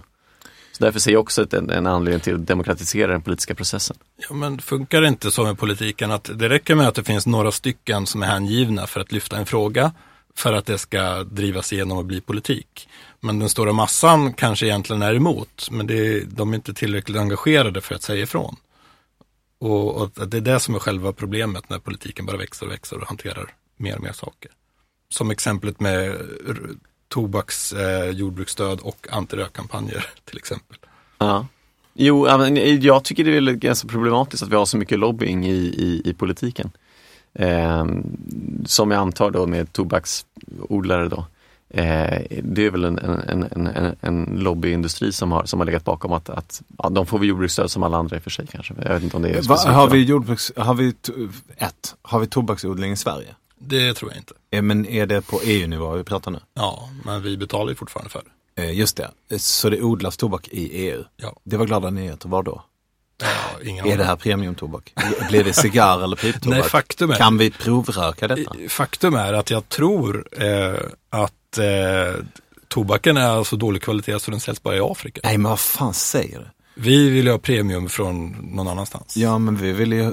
Så 0.72 0.84
därför 0.84 1.00
ser 1.00 1.12
jag 1.12 1.22
också 1.22 1.46
en, 1.52 1.70
en 1.70 1.88
anledning 1.88 2.20
till 2.20 2.36
att 2.36 2.48
demokratisera 2.48 3.12
den 3.12 3.22
politiska 3.22 3.56
processen. 3.56 3.98
Ja, 4.30 4.36
men 4.36 4.60
funkar 4.60 5.02
det 5.02 5.08
inte 5.08 5.32
så 5.32 5.44
med 5.44 5.60
politiken 5.60 6.12
att 6.12 6.30
det 6.34 6.50
räcker 6.50 6.76
med 6.76 6.88
att 6.88 6.96
det 6.96 7.04
finns 7.04 7.28
några 7.28 7.52
stycken 7.52 8.06
som 8.06 8.24
är 8.24 8.28
hängivna 8.28 8.88
för 8.88 9.00
att 9.00 9.12
lyfta 9.12 9.38
en 9.38 9.46
fråga 9.46 9.92
för 10.36 10.54
att 10.54 10.66
det 10.66 10.78
ska 10.78 11.24
drivas 11.24 11.74
igenom 11.74 11.98
och 11.98 12.06
bli 12.06 12.22
politik. 12.22 12.90
Men 13.24 13.40
den 13.40 13.50
stora 13.50 13.74
massan 13.74 14.34
kanske 14.34 14.66
egentligen 14.66 15.02
är 15.02 15.16
emot, 15.16 15.68
men 15.72 15.88
det, 15.88 16.24
de 16.24 16.52
är 16.52 16.56
inte 16.56 16.74
tillräckligt 16.74 17.18
engagerade 17.18 17.82
för 17.82 17.96
att 17.96 18.04
säga 18.04 18.24
ifrån. 18.24 18.56
Och, 19.60 19.96
och 19.96 20.28
det 20.28 20.38
är 20.38 20.42
det 20.42 20.60
som 20.60 20.76
är 20.76 20.80
själva 20.80 21.14
problemet 21.14 21.70
när 21.70 21.80
politiken 21.80 22.26
bara 22.26 22.38
växer 22.38 22.66
och 22.66 22.72
växer 22.72 22.98
och 22.98 23.08
hanterar 23.08 23.54
mer 23.78 23.96
och 23.96 24.04
mer 24.04 24.12
saker. 24.12 24.52
Som 25.10 25.32
exemplet 25.32 25.80
med 25.80 26.18
tobaks, 27.08 27.74
eh, 27.74 28.10
jordbruksstöd 28.10 28.80
och 28.80 29.08
antirökkampanjer 29.12 30.06
till 30.26 30.38
exempel. 30.38 30.78
Ja. 31.18 31.48
Jo, 31.94 32.28
jag 32.82 33.04
tycker 33.04 33.24
det 33.24 33.38
är 33.38 33.54
ganska 33.54 33.88
problematiskt 33.88 34.44
att 34.44 34.50
vi 34.50 34.56
har 34.56 34.66
så 34.66 34.78
mycket 34.78 35.00
lobbying 35.00 35.46
i, 35.46 35.56
i, 35.56 36.02
i 36.06 36.14
politiken. 36.14 36.72
Eh, 37.34 37.86
som 38.66 38.92
jag 38.92 39.00
antar 39.00 39.32
då 39.32 39.48
med 39.48 39.74
tobaksodlare 39.74 41.10
då. 41.10 41.26
Eh, 41.70 42.22
det 42.44 42.66
är 42.66 42.70
väl 42.70 42.84
en, 42.84 43.00
en, 43.00 43.44
en, 43.44 43.96
en 44.02 44.24
lobbyindustri 44.24 45.12
som 45.12 45.32
har, 45.32 45.46
som 45.46 45.60
har 45.60 45.66
legat 45.66 45.84
bakom 45.84 46.14
att, 46.14 46.30
att 46.30 46.62
ja, 46.78 46.90
de 46.90 47.06
får 47.06 47.20
vi 47.20 47.28
jordbruksstöd 47.28 47.72
som 47.72 47.84
alla 47.84 47.98
andra 47.98 48.16
i 48.16 48.20
och 48.20 48.24
för 48.24 48.30
sig 48.30 48.48
kanske. 48.48 48.74
Jag 48.82 48.94
vet 48.94 49.04
inte 49.04 49.16
om 49.16 49.24
det 49.24 49.30
är 49.30 49.42
Va, 49.42 49.56
har 49.56 49.90
vi 49.90 50.04
jordbruks, 50.04 50.52
har 50.56 50.74
vi, 50.74 50.94
ett, 51.58 51.96
har 52.02 52.20
vi 52.20 52.28
tobaksodling 52.28 52.92
i 52.92 52.98
Sverige? 52.98 53.36
Det 53.60 53.94
tror 53.94 54.12
jag 54.12 54.18
inte. 54.18 54.34
Eh, 54.52 54.62
men 54.62 54.86
är 54.86 55.06
det 55.06 55.22
på 55.22 55.40
EU-nivå 55.44 55.92
vi 55.92 56.04
pratar 56.04 56.32
nu? 56.32 56.40
Ja, 56.54 56.90
men 57.06 57.22
vi 57.22 57.38
betalar 57.38 57.70
ju 57.70 57.76
fortfarande 57.76 58.10
för 58.10 58.22
det. 58.26 58.64
Eh, 58.64 58.78
just 58.80 58.98
det, 58.98 59.40
så 59.40 59.70
det 59.70 59.82
odlas 59.82 60.18
tobak 60.18 60.48
i 60.48 60.88
EU? 60.88 61.04
Ja. 61.18 61.36
Det 61.44 61.58
var 61.58 61.66
glada 61.66 61.90
nyheter, 61.90 62.30
var 62.30 62.44
då? 62.44 62.64
Ja, 63.22 63.68
ingen 63.70 63.86
är 63.86 63.98
det 63.98 64.04
här 64.04 64.16
premiumtobak? 64.16 64.94
Blir 65.30 65.44
det 65.44 65.54
cigarr 65.54 66.04
eller 66.04 66.16
piptobak? 66.16 66.60
Nej, 66.60 66.70
faktum 66.70 67.12
är, 67.12 67.16
kan 67.16 67.38
vi 67.38 67.52
provröka 67.52 68.28
detta? 68.28 68.52
Faktum 68.70 69.14
är 69.14 69.34
att 69.34 69.50
jag 69.50 69.70
tror 69.70 70.28
eh, 70.32 70.80
att 71.10 71.34
eh, 71.58 72.16
tobaken 72.68 73.18
är 73.18 73.44
så 73.44 73.56
dålig 73.56 73.82
kvalitet 73.82 74.20
så 74.20 74.32
den 74.32 74.40
säljs 74.40 74.64
bara 74.64 74.76
i 74.76 74.80
Afrika. 74.80 75.22
Nej, 75.24 75.38
men 75.38 75.50
vad 75.50 75.60
fan 75.60 75.94
säger 75.94 76.40
du? 76.40 76.46
Vi 76.76 77.10
vill 77.10 77.26
ju 77.26 77.32
ha 77.32 77.38
premium 77.38 77.90
från 77.90 78.30
någon 78.30 78.68
annanstans. 78.68 79.18
Ja, 79.18 79.38
men 79.38 79.58
vi 79.58 79.72
vill 79.72 79.94
ju, 79.94 80.12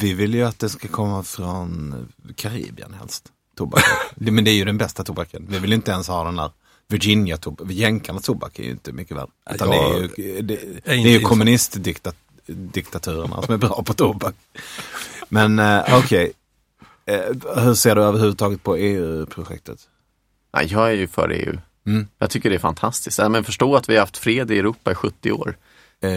vi 0.00 0.12
vill 0.12 0.34
ju 0.34 0.42
att 0.42 0.58
det 0.58 0.68
ska 0.68 0.88
komma 0.88 1.22
från 1.22 1.94
Karibien 2.36 2.94
helst. 2.94 3.32
Tobak. 3.56 3.84
men 4.14 4.44
det 4.44 4.50
är 4.50 4.54
ju 4.54 4.64
den 4.64 4.78
bästa 4.78 5.04
tobaken. 5.04 5.46
Vi 5.48 5.58
vill 5.58 5.72
inte 5.72 5.90
ens 5.90 6.08
ha 6.08 6.24
den 6.24 6.36
där 6.36 6.50
Virginia 6.88 7.36
tobak. 7.36 7.70
Jänkarnas 7.70 8.24
tobak 8.24 8.58
är 8.58 8.62
ju 8.62 8.70
inte 8.70 8.92
mycket 8.92 9.16
värd. 9.16 9.28
Utan 9.54 9.70
det 9.70 9.76
är 9.76 9.98
ju, 9.98 10.08
det, 10.42 10.60
det 10.84 10.90
är 10.90 10.96
ju 10.96 11.20
kommunistdiktaturerna 11.20 13.42
som 13.42 13.54
är 13.54 13.58
bra 13.58 13.82
på 13.82 13.94
tobak. 13.94 14.34
Men 15.28 15.58
eh, 15.58 15.80
okej, 15.80 16.32
okay. 17.04 17.16
eh, 17.16 17.22
hur 17.64 17.74
ser 17.74 17.94
du 17.94 18.02
överhuvudtaget 18.02 18.62
på 18.62 18.76
EU-projektet? 18.76 19.78
Ja, 20.56 20.62
jag 20.62 20.88
är 20.88 20.94
ju 20.94 21.06
för 21.06 21.30
EU. 21.30 21.58
Mm. 21.86 22.06
Jag 22.18 22.30
tycker 22.30 22.50
det 22.50 22.56
är 22.56 22.60
fantastiskt. 22.60 23.18
men 23.30 23.44
förstå 23.44 23.76
att 23.76 23.88
vi 23.88 23.94
har 23.94 24.00
haft 24.00 24.16
fred 24.16 24.50
i 24.50 24.58
Europa 24.58 24.90
i 24.90 24.94
70 24.94 25.32
år. 25.32 25.56
Eh, 26.02 26.10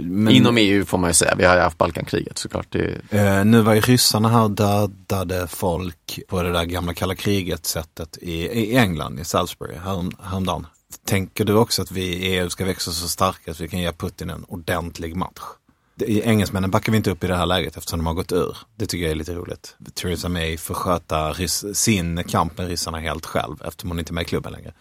men, 0.00 0.28
Inom 0.28 0.58
EU 0.58 0.84
får 0.84 0.98
man 0.98 1.10
ju 1.10 1.14
säga, 1.14 1.34
vi 1.34 1.44
har 1.44 1.54
ju 1.54 1.60
haft 1.60 1.78
Balkankriget 1.78 2.38
såklart. 2.38 2.66
Det... 2.70 3.00
Eh, 3.10 3.44
nu 3.44 3.60
var 3.60 3.74
ju 3.74 3.80
ryssarna 3.80 4.28
här 4.28 4.48
dödade 4.48 5.46
folk 5.48 6.20
på 6.28 6.42
det 6.42 6.52
där 6.52 6.64
gamla 6.64 6.94
kalla 6.94 7.14
kriget 7.14 7.66
sättet 7.66 8.18
i, 8.20 8.32
i 8.32 8.76
England, 8.76 9.20
i 9.20 9.24
Salisbury, 9.24 9.76
härom, 9.76 10.12
häromdagen. 10.22 10.66
Tänker 11.06 11.44
du 11.44 11.54
också 11.54 11.82
att 11.82 11.90
vi 11.90 12.02
i 12.02 12.36
EU 12.36 12.50
ska 12.50 12.64
växa 12.64 12.90
så 12.90 13.08
starka 13.08 13.50
att 13.50 13.60
vi 13.60 13.68
kan 13.68 13.80
ge 13.80 13.92
Putin 13.92 14.30
en 14.30 14.44
ordentlig 14.48 15.16
match? 15.16 15.40
Engelsmännen 16.06 16.70
backar 16.70 16.92
vi 16.92 16.96
inte 16.96 17.10
upp 17.10 17.24
i 17.24 17.26
det 17.26 17.36
här 17.36 17.46
läget 17.46 17.76
eftersom 17.76 17.98
de 17.98 18.06
har 18.06 18.14
gått 18.14 18.32
ur. 18.32 18.56
Det 18.76 18.86
tycker 18.86 19.04
jag 19.04 19.10
är 19.10 19.14
lite 19.14 19.34
roligt. 19.34 19.76
Theresa 19.94 20.28
May 20.28 20.56
får 20.56 20.74
sköta 20.74 21.34
sin 21.74 22.24
kamp 22.24 22.58
med 22.58 22.68
ryssarna 22.68 22.98
helt 22.98 23.26
själv 23.26 23.62
eftersom 23.64 23.90
hon 23.90 23.98
inte 23.98 24.12
är 24.12 24.14
med 24.14 24.22
i 24.22 24.24
klubben 24.24 24.52
längre. 24.52 24.72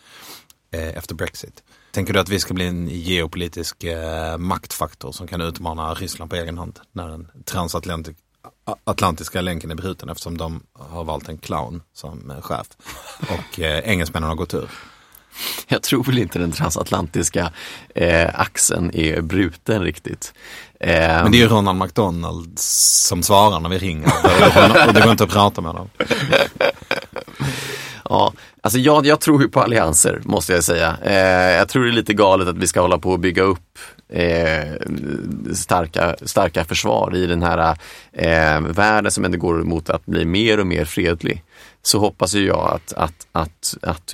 Eh, 0.72 0.98
efter 0.98 1.16
Brexit. 1.16 1.64
Tänker 1.92 2.14
du 2.14 2.20
att 2.20 2.30
vi 2.30 2.40
ska 2.40 2.54
bli 2.54 2.68
en 2.68 2.88
geopolitisk 2.88 3.84
eh, 3.84 4.38
maktfaktor 4.38 5.12
som 5.12 5.28
kan 5.28 5.42
utmana 5.42 5.94
Ryssland 5.94 6.32
på 6.32 6.36
egen 6.36 6.58
hand 6.58 6.80
när 6.92 7.08
den 7.08 7.28
transatlantiska 7.46 9.42
länken 9.42 9.72
är 9.72 9.76
bruten 9.76 10.10
eftersom 10.10 10.38
de 10.38 10.64
har 10.74 11.04
valt 11.04 11.30
en 11.30 11.38
clown 11.38 11.82
som 11.94 12.32
eh, 12.32 12.42
chef 12.42 12.68
och 13.22 13.60
eh, 13.60 13.90
engelsmännen 13.90 14.30
har 14.30 14.36
gått 14.36 14.54
ur? 14.54 14.70
Jag 15.68 15.84
tror 15.84 16.04
väl 16.04 16.18
inte 16.18 16.40
den 16.40 16.52
transatlantiska 16.52 17.52
eh, 17.96 18.40
axeln 18.40 18.92
är 18.94 19.22
bruten 19.22 19.82
riktigt. 19.84 20.34
Eh, 20.80 20.98
Men 21.00 21.32
det 21.32 21.38
är 21.38 21.40
ju 21.42 21.48
Ronald 21.48 21.80
McDonald 21.80 22.60
som 22.60 23.24
svarar 23.24 23.60
när 23.60 23.70
vi 23.70 23.78
ringer 23.78 24.12
och 24.88 24.94
det 24.94 25.02
går 25.02 25.12
inte 25.12 25.24
att 25.24 25.30
prata 25.30 25.62
med 25.62 25.76
dem. 25.76 25.90
Ja, 28.10 28.34
alltså 28.62 28.80
jag, 28.80 29.06
jag 29.06 29.20
tror 29.20 29.42
ju 29.42 29.50
på 29.50 29.62
allianser 29.62 30.22
måste 30.24 30.54
jag 30.54 30.64
säga. 30.64 30.98
Eh, 31.04 31.56
jag 31.58 31.70
tror 31.70 31.84
det 31.84 31.90
är 31.90 31.94
lite 31.94 32.14
galet 32.14 32.48
att 32.48 32.58
vi 32.58 32.68
ska 32.68 32.82
hålla 32.82 32.98
på 32.98 33.12
och 33.12 33.20
bygga 33.20 33.44
upp 33.44 33.80
eh, 34.10 34.74
starka, 35.54 36.16
starka 36.22 36.66
försvar 36.66 37.16
i 37.16 37.26
den 37.26 37.44
här 37.44 37.78
eh, 38.14 38.62
världen 38.62 39.12
som 39.12 39.26
ändå 39.26 39.38
går 39.38 39.54
mot 39.64 39.90
att 39.90 40.06
bli 40.06 40.26
mer 40.26 40.60
och 40.60 40.68
mer 40.68 40.86
fredlig. 40.86 41.44
Så 41.88 42.00
hoppas 42.00 42.36
ju 42.36 42.46
jag 42.46 42.72
att, 42.74 42.94
att, 42.94 43.28
att, 43.32 43.78
att 43.82 44.14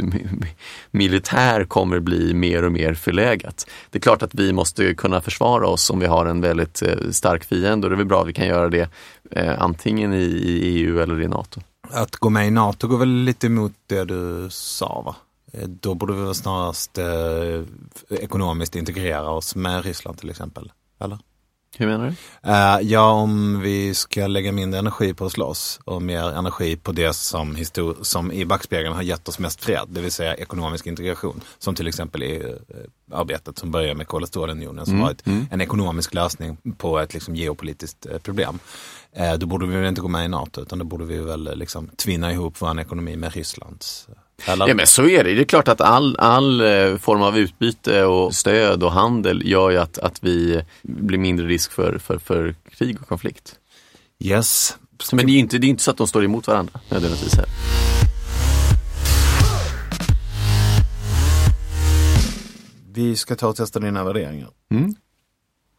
militär 0.92 1.66
kommer 1.66 2.00
bli 2.00 2.34
mer 2.34 2.64
och 2.64 2.72
mer 2.72 2.94
förlägat. 2.94 3.68
Det 3.90 3.98
är 3.98 4.02
klart 4.02 4.22
att 4.22 4.36
vi 4.36 4.54
måste 4.54 4.94
kunna 4.94 5.22
försvara 5.22 5.68
oss 5.68 5.90
om 5.90 6.00
vi 6.00 6.06
har 6.06 6.26
en 6.26 6.42
väldigt 6.42 6.82
eh, 6.82 7.12
stark 7.12 7.44
fiende 7.44 7.88
och 7.88 7.92
det 7.92 7.96
är 7.96 7.98
väl 7.98 8.06
bra 8.06 8.22
att 8.22 8.28
vi 8.28 8.34
kan 8.34 8.48
göra 8.48 8.70
det 8.70 8.90
eh, 9.32 9.62
antingen 9.62 10.14
i, 10.14 10.24
i 10.24 10.80
EU 10.80 11.00
eller 11.00 11.22
i 11.22 11.28
NATO 11.28 11.62
att 11.94 12.16
gå 12.16 12.30
med 12.30 12.48
i 12.48 12.52
NATO 12.52 12.88
går 12.88 12.98
väl 12.98 13.10
lite 13.10 13.48
emot 13.48 13.74
det 13.88 14.06
du 14.06 14.48
sa 14.52 15.02
va? 15.06 15.16
Eh, 15.52 15.68
då 15.68 15.94
borde 15.94 16.14
vi 16.14 16.22
väl 16.22 16.36
snarast 16.36 16.98
eh, 16.98 17.64
ekonomiskt 18.10 18.76
integrera 18.76 19.30
oss 19.30 19.56
med 19.56 19.86
Ryssland 19.86 20.18
till 20.18 20.30
exempel. 20.30 20.72
Eller? 21.00 21.20
Hur 21.78 21.88
menar 21.88 22.06
du? 22.06 22.12
Uh, 22.50 22.92
ja, 22.92 23.12
om 23.12 23.62
vi 23.62 23.94
ska 23.94 24.28
lägga 24.28 24.52
mindre 24.52 24.80
energi 24.80 25.14
på 25.14 25.26
att 25.26 25.32
slåss 25.32 25.80
och 25.86 26.02
mer 26.02 26.24
energi 26.24 26.76
på 26.76 26.92
det 26.92 27.14
som, 27.14 27.56
histor- 27.56 28.04
som 28.04 28.32
i 28.32 28.46
backspegeln 28.46 28.96
har 28.96 29.02
gett 29.02 29.28
oss 29.28 29.40
mest 29.40 29.64
fred, 29.64 29.88
det 29.88 30.02
vill 30.02 30.12
säga 30.12 30.36
ekonomisk 30.36 30.88
integration. 30.88 31.42
Som 31.60 31.76
till 31.76 31.88
exempel 31.88 32.24
i 32.24 32.44
uh, 32.44 32.56
arbetet 33.12 33.58
som 33.58 33.72
börjar 33.72 33.96
med 33.96 34.08
kol 34.08 34.22
och 34.22 34.28
stålunionen 34.28 34.86
som 34.86 34.94
mm. 34.94 35.04
var 35.04 35.12
ett, 35.12 35.28
mm. 35.28 35.48
en 35.52 35.62
ekonomisk 35.62 36.14
lösning 36.14 36.58
på 36.78 37.00
ett 37.00 37.14
liksom, 37.14 37.36
geopolitiskt 37.36 38.06
uh, 38.06 38.18
problem. 38.18 38.60
då 39.38 39.46
borde 39.46 39.66
vi 39.66 39.78
väl 39.78 39.88
inte 39.88 40.02
gå 40.02 40.08
med 40.08 40.26
i 40.26 40.28
NATO 40.28 40.62
utan 40.62 40.80
då 40.80 40.86
borde 40.86 41.06
vi 41.06 41.18
väl 41.18 41.58
liksom, 41.58 41.88
tvinna 41.88 42.32
ihop 42.32 42.56
vår 42.60 42.80
ekonomi 42.80 43.16
med 43.16 43.34
Rysslands. 43.34 44.08
Eller? 44.48 44.68
Ja 44.68 44.76
men 44.76 44.88
så 44.88 45.08
är 45.08 45.24
det. 45.24 45.34
Det 45.34 45.42
är 45.42 45.46
klart 45.46 45.68
att 45.68 45.82
all, 45.82 46.16
all 46.20 46.62
eh, 46.62 46.98
form 46.98 47.22
av 47.22 47.38
utbyte 47.38 48.04
och 48.04 48.36
stöd 48.36 48.84
och 48.84 48.92
handel 48.92 49.42
gör 49.46 49.70
ju 49.70 49.78
att, 49.78 49.98
att 49.98 50.24
vi 50.24 50.62
blir 50.82 51.18
mindre 51.18 51.46
risk 51.48 51.72
för, 51.72 51.98
för, 51.98 52.18
för 52.18 52.56
krig 52.78 53.02
och 53.02 53.08
konflikt. 53.08 53.56
Yes. 54.20 54.78
Men 55.12 55.26
det 55.26 55.32
är 55.32 55.40
inte, 55.40 55.58
det 55.58 55.68
är 55.68 55.70
inte 55.70 55.84
så 55.84 55.92
att 55.92 55.98
de 55.98 56.08
står 56.08 56.24
emot 56.24 56.48
varandra 56.48 56.80
nödvändigtvis. 56.90 57.36
Här. 57.36 57.46
Vi 62.94 63.16
ska 63.16 63.36
ta 63.36 63.48
och 63.48 63.56
testa 63.56 63.80
dina 63.80 64.04
värderingar. 64.04 64.50
Mm. 64.72 64.96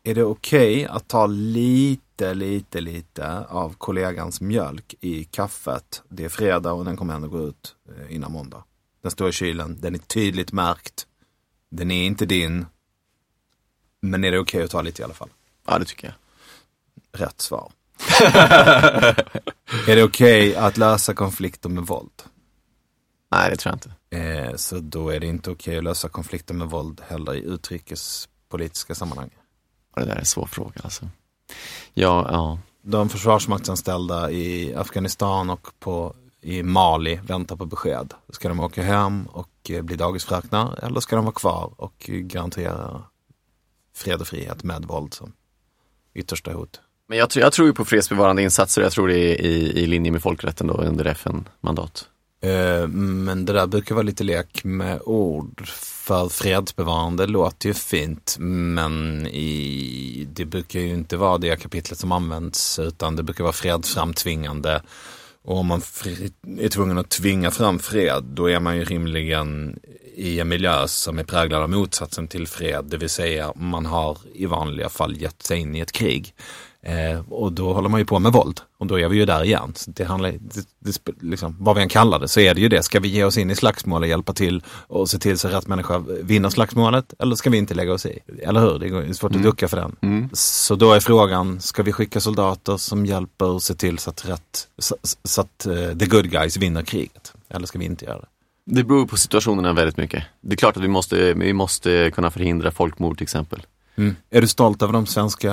Är 0.04 0.14
det 0.14 0.24
okej 0.24 0.74
okay 0.74 0.96
att 0.96 1.08
ta 1.08 1.26
lite, 1.26 2.03
lite, 2.20 2.80
lite 2.80 3.44
av 3.44 3.74
kollegans 3.78 4.40
mjölk 4.40 4.94
i 5.00 5.24
kaffet? 5.24 6.02
Det 6.08 6.24
är 6.24 6.28
fredag 6.28 6.72
och 6.72 6.84
den 6.84 6.96
kommer 6.96 7.14
ändå 7.14 7.28
gå 7.28 7.48
ut 7.48 7.76
eh, 7.88 8.14
innan 8.14 8.32
måndag. 8.32 8.64
Den 9.02 9.10
står 9.10 9.28
i 9.28 9.32
kylen, 9.32 9.80
den 9.80 9.94
är 9.94 9.98
tydligt 9.98 10.52
märkt. 10.52 11.06
Den 11.70 11.90
är 11.90 12.04
inte 12.04 12.26
din. 12.26 12.66
Men 14.00 14.24
är 14.24 14.32
det 14.32 14.38
okej 14.38 14.58
okay 14.58 14.64
att 14.64 14.70
ta 14.70 14.82
lite 14.82 15.02
i 15.02 15.04
alla 15.04 15.14
fall? 15.14 15.30
Ja, 15.66 15.78
det 15.78 15.84
tycker 15.84 16.06
jag. 16.06 16.14
Rätt 17.20 17.40
svar. 17.40 17.72
är 19.88 19.96
det 19.96 20.02
okej 20.04 20.50
okay 20.50 20.54
att 20.54 20.76
lösa 20.76 21.14
konflikter 21.14 21.68
med 21.68 21.86
våld? 21.86 22.22
Nej, 23.30 23.50
det 23.50 23.56
tror 23.56 23.70
jag 23.70 23.76
inte. 23.76 24.18
Eh, 24.18 24.56
så 24.56 24.78
då 24.78 25.08
är 25.08 25.20
det 25.20 25.26
inte 25.26 25.50
okej 25.50 25.78
att 25.78 25.84
lösa 25.84 26.08
konflikter 26.08 26.54
med 26.54 26.70
våld 26.70 27.00
heller 27.08 27.34
i 27.34 27.44
utrikespolitiska 27.44 28.94
sammanhang. 28.94 29.30
Det 29.94 30.04
där 30.04 30.14
är 30.14 30.18
en 30.18 30.24
svår 30.24 30.46
fråga 30.46 30.80
alltså. 30.84 31.08
Ja, 31.94 32.26
ja. 32.30 32.58
De 32.82 33.08
försvarsmaktsanställda 33.08 34.30
i 34.30 34.74
Afghanistan 34.74 35.50
och 35.50 35.68
på, 35.78 36.14
i 36.40 36.62
Mali 36.62 37.20
väntar 37.26 37.56
på 37.56 37.66
besked. 37.66 38.14
Ska 38.28 38.48
de 38.48 38.60
åka 38.60 38.82
hem 38.82 39.26
och 39.32 39.70
eh, 39.70 39.82
bli 39.82 39.96
dagisfröknar 39.96 40.78
eller 40.84 41.00
ska 41.00 41.16
de 41.16 41.24
vara 41.24 41.34
kvar 41.34 41.72
och 41.76 41.94
garantera 42.08 43.02
fred 43.96 44.20
och 44.20 44.26
frihet 44.26 44.64
med 44.64 44.84
våld 44.84 45.14
som 45.14 45.32
yttersta 46.14 46.52
hot? 46.52 46.80
Men 47.08 47.18
jag, 47.18 47.30
tror- 47.30 47.42
jag 47.42 47.52
tror 47.52 47.68
ju 47.68 47.74
på 47.74 47.84
fredsbevarande 47.84 48.42
insatser 48.42 48.82
jag 48.82 48.92
tror 48.92 49.08
det 49.08 49.18
är 49.18 49.44
i, 49.44 49.82
i 49.82 49.86
linje 49.86 50.12
med 50.12 50.22
folkrätten 50.22 50.66
då 50.66 50.74
under 50.74 51.04
FN-mandat. 51.04 52.08
Eh, 52.44 52.88
men 52.88 53.44
det 53.44 53.52
där 53.52 53.66
brukar 53.66 53.94
vara 53.94 54.02
lite 54.02 54.24
lek 54.24 54.64
med 54.64 55.00
ord. 55.04 55.68
För 55.68 56.28
fredsbevarande 56.28 57.26
låter 57.26 57.68
ju 57.68 57.74
fint 57.74 58.36
men 58.38 59.26
i, 59.26 60.28
det 60.32 60.44
brukar 60.44 60.80
ju 60.80 60.88
inte 60.88 61.16
vara 61.16 61.38
det 61.38 61.60
kapitlet 61.62 61.98
som 61.98 62.12
används 62.12 62.78
utan 62.78 63.16
det 63.16 63.22
brukar 63.22 63.44
vara 63.44 63.52
fredsframtvingande. 63.52 64.82
Och 65.44 65.56
om 65.58 65.66
man 65.66 65.80
fri- 65.80 66.32
är 66.58 66.68
tvungen 66.68 66.98
att 66.98 67.10
tvinga 67.10 67.50
fram 67.50 67.78
fred 67.78 68.24
då 68.24 68.50
är 68.50 68.60
man 68.60 68.76
ju 68.76 68.84
rimligen 68.84 69.78
i 70.16 70.40
en 70.40 70.48
miljö 70.48 70.88
som 70.88 71.18
är 71.18 71.24
präglad 71.24 71.62
av 71.62 71.70
motsatsen 71.70 72.28
till 72.28 72.46
fred. 72.46 72.84
Det 72.84 72.96
vill 72.96 73.10
säga 73.10 73.52
man 73.56 73.86
har 73.86 74.18
i 74.34 74.46
vanliga 74.46 74.88
fall 74.88 75.16
gett 75.16 75.42
sig 75.42 75.58
in 75.58 75.76
i 75.76 75.80
ett 75.80 75.92
krig. 75.92 76.34
Eh, 76.86 77.20
och 77.30 77.52
då 77.52 77.72
håller 77.72 77.88
man 77.88 78.00
ju 78.00 78.06
på 78.06 78.18
med 78.18 78.32
våld. 78.32 78.60
Och 78.78 78.86
då 78.86 79.00
är 79.00 79.08
vi 79.08 79.16
ju 79.16 79.24
där 79.24 79.44
igen. 79.44 79.72
Så 79.76 79.90
det 79.90 80.04
handlar, 80.04 80.30
det, 80.30 80.66
det, 80.78 81.12
liksom, 81.20 81.56
vad 81.60 81.76
vi 81.76 81.82
än 81.82 81.88
kallar 81.88 82.18
det 82.18 82.28
så 82.28 82.40
är 82.40 82.54
det 82.54 82.60
ju 82.60 82.68
det. 82.68 82.82
Ska 82.82 83.00
vi 83.00 83.08
ge 83.08 83.24
oss 83.24 83.38
in 83.38 83.50
i 83.50 83.54
slagsmål 83.54 84.02
och 84.02 84.08
hjälpa 84.08 84.32
till 84.32 84.62
och 84.68 85.10
se 85.10 85.18
till 85.18 85.38
så 85.38 85.48
att 85.48 85.54
rätt 85.54 85.66
människa 85.66 85.98
vinner 86.22 86.50
slagsmålet? 86.50 87.14
Eller 87.18 87.36
ska 87.36 87.50
vi 87.50 87.58
inte 87.58 87.74
lägga 87.74 87.92
oss 87.92 88.06
i? 88.06 88.18
Eller 88.42 88.60
hur? 88.60 88.78
Det 88.78 88.86
är 88.86 89.12
svårt 89.12 89.36
att 89.36 89.42
ducka 89.42 89.68
för 89.68 89.76
den. 89.76 89.96
Så 90.32 90.74
då 90.74 90.92
är 90.92 91.00
frågan, 91.00 91.60
ska 91.60 91.82
vi 91.82 91.92
skicka 91.92 92.20
soldater 92.20 92.76
som 92.76 93.06
hjälper 93.06 93.46
och 93.46 93.62
se 93.62 93.74
till 93.74 93.98
så 93.98 94.10
att, 94.10 94.28
rätt, 94.28 94.68
så, 94.78 94.96
så 95.24 95.40
att 95.40 95.66
eh, 95.66 95.98
the 95.98 96.06
good 96.06 96.30
guys 96.30 96.56
vinner 96.56 96.82
kriget? 96.82 97.32
Eller 97.48 97.66
ska 97.66 97.78
vi 97.78 97.84
inte 97.84 98.04
göra 98.04 98.18
det? 98.18 98.26
Det 98.66 98.84
beror 98.84 99.06
på 99.06 99.16
situationerna 99.16 99.72
väldigt 99.72 99.96
mycket. 99.96 100.24
Det 100.40 100.54
är 100.54 100.56
klart 100.56 100.76
att 100.76 100.82
vi 100.82 100.88
måste, 100.88 101.34
vi 101.34 101.52
måste 101.52 102.10
kunna 102.14 102.30
förhindra 102.30 102.70
folkmord 102.70 103.16
till 103.18 103.24
exempel. 103.24 103.62
Är 104.30 104.40
du 104.40 104.48
stolt 104.48 104.82
över 104.82 104.92
de 104.92 105.06
svenska 105.06 105.52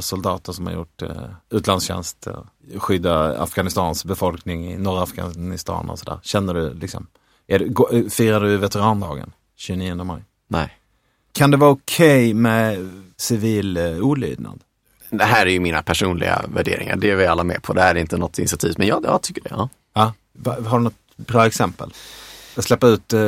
soldater 0.00 0.52
som 0.52 0.66
har 0.66 0.72
gjort 0.72 1.02
eh, 1.02 1.10
utlandstjänst, 1.50 2.26
eh, 2.26 2.78
skydda 2.78 3.42
Afghanistans 3.42 4.04
befolkning 4.04 4.72
i 4.72 4.78
norra 4.78 5.02
Afghanistan 5.02 5.90
och 5.90 5.98
sådär? 5.98 6.18
Känner 6.22 6.54
du 6.54 6.74
liksom, 6.74 7.06
är 7.46 7.58
du, 7.58 7.98
eh, 7.98 8.08
firar 8.08 8.40
du 8.40 8.56
veterandagen 8.56 9.32
29 9.56 10.04
maj? 10.04 10.22
Nej. 10.48 10.76
Kan 11.32 11.50
det 11.50 11.56
vara 11.56 11.70
okej 11.70 12.34
med 12.34 12.90
civil 13.16 13.76
eh, 13.76 13.98
olydnad? 13.98 14.60
Det 15.10 15.24
här 15.24 15.46
är 15.46 15.50
ju 15.50 15.60
mina 15.60 15.82
personliga 15.82 16.44
värderingar, 16.48 16.96
det 16.96 17.10
är 17.10 17.16
vi 17.16 17.26
alla 17.26 17.44
med 17.44 17.62
på. 17.62 17.72
Det 17.72 17.82
här 17.82 17.94
är 17.94 18.00
inte 18.00 18.16
något 18.16 18.38
initiativ, 18.38 18.74
men 18.78 18.86
ja, 18.86 19.00
jag 19.04 19.22
tycker 19.22 19.42
det. 19.42 19.50
Ja. 19.50 19.68
Ja. 19.92 20.12
Har 20.66 20.78
du 20.78 20.84
något 20.84 21.16
bra 21.16 21.46
exempel? 21.46 21.92
Släppa 22.58 22.86
ut 22.86 23.12
eh, 23.12 23.20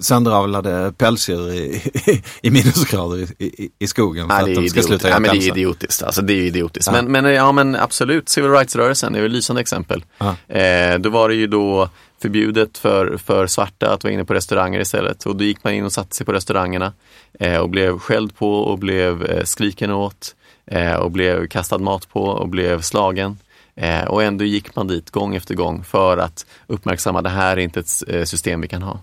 sönderavlade 0.00 0.92
pälsdjur 0.98 1.52
i, 1.52 1.82
i, 2.06 2.22
i 2.42 2.50
minusgrader 2.50 3.18
i, 3.38 3.44
i, 3.44 3.70
i 3.78 3.86
skogen 3.86 4.28
för 4.28 4.42
Nej, 4.42 4.52
att 4.52 4.62
de 4.62 4.68
ska 4.68 4.82
sluta 4.82 5.08
ja, 5.08 5.10
göra 5.10 5.20
men 5.20 5.30
det 5.30 5.46
är 5.46 5.48
idiotiskt. 5.48 6.02
Alltså, 6.02 6.22
det 6.22 6.32
är 6.32 6.42
idiotiskt. 6.42 6.86
Ja. 6.86 7.02
Men, 7.02 7.12
men, 7.12 7.34
ja, 7.34 7.52
men 7.52 7.76
absolut, 7.76 8.28
civil 8.28 8.50
rights-rörelsen 8.50 9.14
är 9.14 9.24
ett 9.24 9.30
lysande 9.30 9.60
exempel. 9.60 10.04
Ja. 10.18 10.54
Eh, 10.56 10.98
då 10.98 11.10
var 11.10 11.28
det 11.28 11.34
ju 11.34 11.46
då 11.46 11.88
förbjudet 12.22 12.78
för, 12.78 13.16
för 13.16 13.46
svarta 13.46 13.92
att 13.92 14.04
vara 14.04 14.14
inne 14.14 14.24
på 14.24 14.34
restauranger 14.34 14.80
istället. 14.80 15.26
Och 15.26 15.36
då 15.36 15.44
gick 15.44 15.64
man 15.64 15.72
in 15.72 15.84
och 15.84 15.92
satte 15.92 16.16
sig 16.16 16.26
på 16.26 16.32
restaurangerna 16.32 16.92
eh, 17.40 17.56
och 17.56 17.70
blev 17.70 17.98
skälld 17.98 18.36
på 18.36 18.58
och 18.58 18.78
blev 18.78 19.24
eh, 19.24 19.44
skriken 19.44 19.90
åt 19.90 20.34
eh, 20.66 20.94
och 20.94 21.10
blev 21.10 21.46
kastad 21.46 21.78
mat 21.78 22.08
på 22.08 22.24
och 22.24 22.48
blev 22.48 22.80
slagen. 22.80 23.38
Eh, 23.76 24.04
och 24.04 24.22
ändå 24.22 24.44
gick 24.44 24.76
man 24.76 24.86
dit 24.86 25.10
gång 25.10 25.34
efter 25.34 25.54
gång 25.54 25.84
för 25.84 26.18
att 26.18 26.46
uppmärksamma 26.66 27.22
det 27.22 27.28
här 27.28 27.56
är 27.56 27.60
inte 27.60 27.80
ett 27.80 28.02
eh, 28.08 28.24
system 28.24 28.60
vi 28.60 28.68
kan 28.68 28.82
ha. 28.82 29.00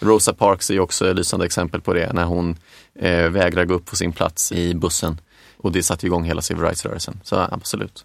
Rosa 0.00 0.32
Parks 0.32 0.70
är 0.70 0.74
ju 0.74 0.80
också 0.80 1.10
ett 1.10 1.16
lysande 1.16 1.46
exempel 1.46 1.80
på 1.80 1.94
det 1.94 2.12
när 2.12 2.24
hon 2.24 2.56
eh, 2.94 3.28
vägrar 3.28 3.64
gå 3.64 3.74
upp 3.74 3.84
på 3.84 3.96
sin 3.96 4.12
plats 4.12 4.52
i 4.52 4.74
bussen. 4.74 5.20
Och 5.62 5.72
det 5.72 5.82
satte 5.82 6.06
igång 6.06 6.24
hela 6.24 6.42
civil 6.42 6.62
rights-rörelsen. 6.62 7.20
Så 7.24 7.36
absolut. 7.36 8.04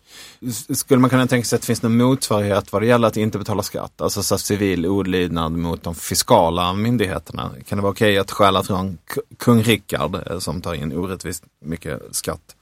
Skulle 0.70 1.00
man 1.00 1.10
kunna 1.10 1.28
tänka 1.28 1.46
sig 1.46 1.56
att 1.56 1.62
det 1.62 1.66
finns 1.66 1.82
någon 1.82 1.98
motsvarighet 1.98 2.74
vad 2.74 2.82
det 2.82 2.86
gäller 2.86 3.08
att 3.08 3.18
inte 3.18 3.38
betala 3.38 3.64
skatt? 3.64 4.02
Alltså 4.02 4.24
så 4.24 4.38
civil 4.38 4.86
olydnad 4.86 5.52
mot 5.52 5.84
de 5.84 5.96
fiskala 5.96 6.74
myndigheterna. 6.74 7.52
Kan 7.68 7.78
det 7.78 7.82
vara 7.82 7.92
okej 7.92 8.18
att 8.18 8.32
stjäla 8.32 8.64
från 8.64 8.98
kung 9.38 9.62
Rickard 9.62 10.16
eh, 10.32 10.40
som 10.40 10.62
tar 10.62 10.74
in 10.74 10.94
orättvist 10.94 11.44
mycket 11.60 12.02
skatt? 12.12 12.56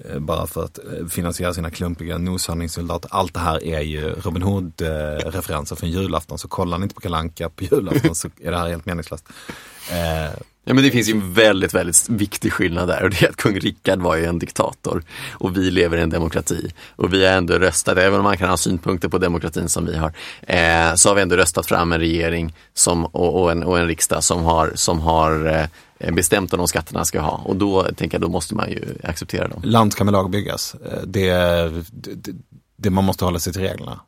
Eh, 0.00 0.18
bara 0.18 0.46
för 0.46 0.64
att 0.64 0.78
eh, 0.78 1.06
finansiera 1.06 1.54
sina 1.54 1.70
klumpiga 1.70 2.18
noshörningssoldater. 2.18 3.10
Allt 3.12 3.34
det 3.34 3.40
här 3.40 3.64
är 3.64 3.80
ju 3.80 4.10
Robin 4.10 4.42
Hood-referenser 4.42 5.76
från 5.76 5.90
julafton. 5.90 6.38
Så 6.38 6.48
kollar 6.48 6.78
ni 6.78 6.82
inte 6.82 6.94
på 6.94 7.00
Kalanka 7.00 7.48
på 7.48 7.64
julafton 7.64 8.14
så 8.14 8.28
är 8.40 8.50
det 8.50 8.58
här 8.58 8.68
helt 8.68 8.86
meningslöst. 8.86 9.24
Eh, 9.90 10.30
ja, 10.64 10.74
men 10.74 10.76
det 10.76 10.90
finns 10.90 11.08
ju 11.08 11.12
en 11.12 11.32
väldigt, 11.32 11.74
väldigt 11.74 12.08
viktig 12.08 12.52
skillnad 12.52 12.88
där 12.88 13.02
och 13.02 13.10
det 13.10 13.22
är 13.22 13.28
att 13.28 13.36
kung 13.36 13.60
Rickard 13.60 13.98
var 13.98 14.16
ju 14.16 14.24
en 14.24 14.38
diktator 14.38 15.02
och 15.32 15.56
vi 15.56 15.70
lever 15.70 15.98
i 15.98 16.00
en 16.00 16.10
demokrati. 16.10 16.72
Och 16.96 17.14
vi 17.14 17.26
har 17.26 17.32
ändå 17.32 17.54
röstat, 17.54 17.98
även 17.98 18.18
om 18.18 18.24
man 18.24 18.36
kan 18.36 18.48
ha 18.48 18.56
synpunkter 18.56 19.08
på 19.08 19.18
demokratin 19.18 19.68
som 19.68 19.86
vi 19.86 19.96
har, 19.96 20.12
eh, 20.42 20.94
så 20.94 21.08
har 21.08 21.14
vi 21.14 21.22
ändå 21.22 21.36
röstat 21.36 21.66
fram 21.66 21.92
en 21.92 22.00
regering 22.00 22.54
som, 22.74 23.04
och, 23.04 23.42
och, 23.42 23.50
en, 23.50 23.62
och 23.62 23.78
en 23.78 23.86
riksdag 23.86 24.24
som 24.24 24.44
har, 24.44 24.72
som 24.74 25.00
har 25.00 25.46
eh, 25.46 25.66
Eh, 26.04 26.14
bestämt 26.14 26.52
om 26.52 26.58
de 26.58 26.68
skatterna 26.68 27.04
ska 27.04 27.20
ha. 27.20 27.40
Och 27.44 27.56
då 27.56 27.82
tänker 27.82 28.14
jag, 28.14 28.22
då 28.22 28.28
måste 28.28 28.54
man 28.54 28.70
ju 28.70 28.98
acceptera 29.02 29.48
dem. 29.48 29.62
land 29.64 29.92
ska 29.92 30.04
med 30.04 30.12
lag 30.12 30.30
byggas. 30.30 30.74
Eh, 30.74 31.02
det, 31.06 31.30
det, 31.92 32.14
det, 32.14 32.32
det 32.76 32.90
man 32.90 33.04
måste 33.04 33.24
hålla 33.24 33.38
sig 33.38 33.52
till 33.52 33.62
reglerna. 33.62 34.00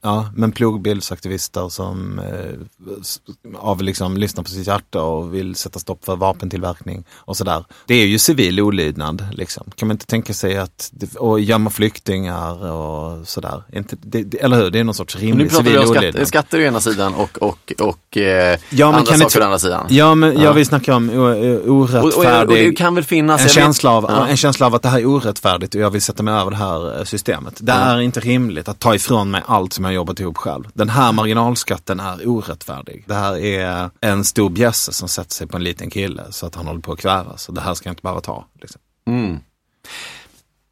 Ja, 0.00 0.28
men 0.36 0.52
plogbildsaktivister 0.52 1.68
som 1.68 2.18
eh, 2.18 3.56
av 3.58 3.82
liksom 3.82 4.16
lyssnar 4.16 4.44
på 4.44 4.50
sitt 4.50 4.66
hjärta 4.66 5.02
och 5.02 5.34
vill 5.34 5.54
sätta 5.54 5.78
stopp 5.78 6.04
för 6.04 6.16
vapentillverkning 6.16 7.04
och 7.14 7.36
sådär. 7.36 7.64
Det 7.86 7.94
är 7.94 8.06
ju 8.06 8.18
civil 8.18 8.60
olydnad 8.60 9.26
liksom. 9.32 9.64
Kan 9.76 9.88
man 9.88 9.94
inte 9.94 10.06
tänka 10.06 10.34
sig 10.34 10.56
att, 10.58 10.92
och 11.18 11.40
gömma 11.40 11.70
flyktingar 11.70 12.66
och 12.72 13.28
sådär. 13.28 13.62
Inte, 13.72 13.96
det, 14.02 14.34
eller 14.40 14.56
hur? 14.56 14.70
Det 14.70 14.78
är 14.78 14.84
någon 14.84 14.94
sorts 14.94 15.14
Men 15.14 15.24
nu 15.24 15.28
rimlig 15.30 15.50
pratar 15.50 15.64
vi 15.64 15.70
civil 15.70 15.80
om 15.82 15.88
skatt, 15.94 16.02
olydnad. 16.02 16.28
skatter 16.28 16.58
å 16.58 16.62
ena 16.62 16.80
sidan 16.80 17.14
och, 17.14 17.38
och, 17.42 17.72
och 17.80 18.16
eh, 18.16 18.58
Ja, 18.70 18.86
andra 18.86 19.00
saker 19.04 19.22
inte- 19.24 19.40
å 19.40 19.44
andra 19.44 19.58
sidan. 19.58 19.86
Ja, 19.90 20.14
men 20.14 20.34
Ja. 20.36 20.42
jag 20.42 20.54
vill 20.54 20.66
snacka 20.66 20.96
om 20.96 21.10
o- 21.10 21.14
o- 21.14 21.82
Och, 21.82 21.94
och, 21.94 22.04
orättfärdig. 22.04 23.04
finnas, 23.06 23.42
en 23.42 23.48
känsla, 23.48 23.90
av, 23.90 24.06
Ja. 24.08 24.26
en 24.26 24.36
känsla 24.36 24.66
av 24.66 24.74
att 24.74 24.82
det 24.82 24.88
här 24.88 24.98
är 24.98 25.06
orättfärdigt 25.06 25.74
och 25.74 25.80
jag 25.80 25.90
vill 25.90 26.02
sätta 26.02 26.22
mig 26.22 26.34
över 26.34 26.50
det 26.50 26.56
här 26.56 26.98
eh, 26.98 27.04
systemet. 27.04 27.54
Det 27.60 27.72
Ja. 27.72 27.78
är 27.78 28.00
inte 28.00 28.20
rimligt 28.20 28.68
att 28.68 28.78
ta 28.78 28.94
ifrån 28.94 29.30
mig 29.30 29.42
allt 29.54 29.72
som 29.72 29.84
jag 29.84 29.94
jobbat 29.94 30.20
ihop 30.20 30.36
själv. 30.36 30.64
Den 30.74 30.88
här 30.88 31.12
marginalskatten 31.12 32.00
är 32.00 32.28
orättfärdig. 32.28 33.04
Det 33.06 33.14
här 33.14 33.38
är 33.38 33.90
en 34.00 34.24
stor 34.24 34.50
bjässe 34.50 34.92
som 34.92 35.08
sätter 35.08 35.34
sig 35.34 35.46
på 35.46 35.56
en 35.56 35.64
liten 35.64 35.90
kille 35.90 36.22
så 36.30 36.46
att 36.46 36.54
han 36.54 36.66
håller 36.66 36.80
på 36.80 36.92
att 36.92 36.98
kvävas. 36.98 37.46
Det 37.52 37.60
här 37.60 37.74
ska 37.74 37.88
jag 37.88 37.92
inte 37.92 38.02
behöva 38.02 38.20
ta. 38.20 38.46
Liksom. 38.60 38.80
Mm. 39.06 39.38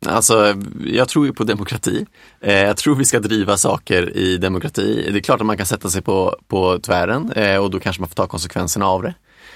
Alltså, 0.07 0.55
jag 0.85 1.09
tror 1.09 1.26
ju 1.26 1.33
på 1.33 1.45
demokrati. 1.45 2.07
Eh, 2.41 2.55
jag 2.55 2.76
tror 2.76 2.95
vi 2.95 3.05
ska 3.05 3.20
driva 3.20 3.57
saker 3.57 4.16
i 4.16 4.37
demokrati. 4.37 5.09
Det 5.12 5.18
är 5.18 5.22
klart 5.22 5.41
att 5.41 5.47
man 5.47 5.57
kan 5.57 5.66
sätta 5.66 5.91
sig 5.91 6.03
på, 6.03 6.37
på 6.49 6.78
tvären 6.78 7.33
eh, 7.33 7.57
och 7.57 7.70
då 7.70 7.80
kanske 7.80 8.03
man 8.03 8.09
får 8.09 8.14
ta 8.14 8.26
konsekvenserna 8.26 8.87
av 8.87 9.03
det. 9.03 9.14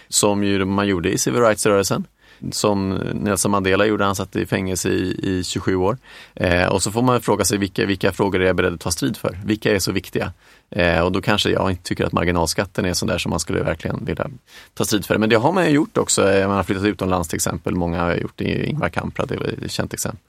Som 0.08 0.44
ju 0.44 0.64
man 0.64 0.88
gjorde 0.88 1.12
i 1.12 1.18
civil 1.18 1.40
rights-rörelsen. 1.40 2.04
Som 2.50 2.90
Nelson 3.14 3.50
Mandela 3.50 3.86
gjorde, 3.86 4.04
han 4.04 4.16
satt 4.16 4.36
i 4.36 4.46
fängelse 4.46 4.88
i, 4.88 5.20
i 5.22 5.44
27 5.44 5.76
år. 5.76 5.98
Eh, 6.34 6.66
och 6.66 6.82
så 6.82 6.92
får 6.92 7.02
man 7.02 7.20
fråga 7.20 7.44
sig 7.44 7.58
vilka, 7.58 7.86
vilka 7.86 8.12
frågor 8.12 8.40
är 8.40 8.46
jag 8.46 8.56
beredd 8.56 8.74
att 8.74 8.80
ta 8.80 8.90
strid 8.90 9.16
för? 9.16 9.38
Vilka 9.44 9.74
är 9.74 9.78
så 9.78 9.92
viktiga? 9.92 10.32
Eh, 10.70 11.00
och 11.00 11.12
då 11.12 11.22
kanske 11.22 11.50
jag 11.50 11.70
inte 11.70 11.82
tycker 11.82 12.04
att 12.04 12.12
marginalskatten 12.12 12.84
är 12.84 12.92
sån 12.94 13.08
där 13.08 13.18
som 13.18 13.30
man 13.30 13.40
skulle 13.40 13.62
verkligen 13.62 14.04
vilja 14.04 14.30
ta 14.74 14.84
strid 14.84 15.04
för. 15.04 15.18
Men 15.18 15.28
det 15.28 15.36
har 15.36 15.52
man 15.52 15.64
ju 15.64 15.70
gjort 15.70 15.98
också. 15.98 16.30
Eh, 16.32 16.48
Man 16.48 16.56
har 16.56 16.64
flyttat 16.64 16.84
utomlands 16.84 17.28
till 17.28 17.36
exempel. 17.36 17.74
Många 17.74 18.00
har 18.00 18.14
gjort 18.14 18.36
det. 18.36 18.66
Ingvar 18.66 18.88
Kamprad 18.88 19.30
är 19.32 19.64
ett 19.64 19.72
känt 19.72 19.94
exempel. 19.94 20.20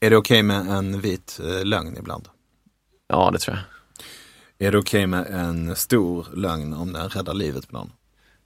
Är 0.00 0.10
det 0.10 0.16
okej 0.16 0.42
med 0.42 0.66
en 0.66 1.00
vit 1.00 1.40
eh, 1.44 1.64
lögn 1.64 1.96
ibland? 1.98 2.28
Ja, 3.08 3.30
det 3.32 3.38
tror 3.38 3.56
jag. 3.56 3.64
Är 4.68 4.72
det 4.72 4.78
okej 4.78 5.06
med 5.06 5.26
en 5.26 5.76
stor 5.76 6.26
lögn 6.34 6.74
om 6.74 6.92
den 6.92 7.08
räddar 7.08 7.34
livet 7.34 7.68
på 7.68 7.76
någon? 7.76 7.92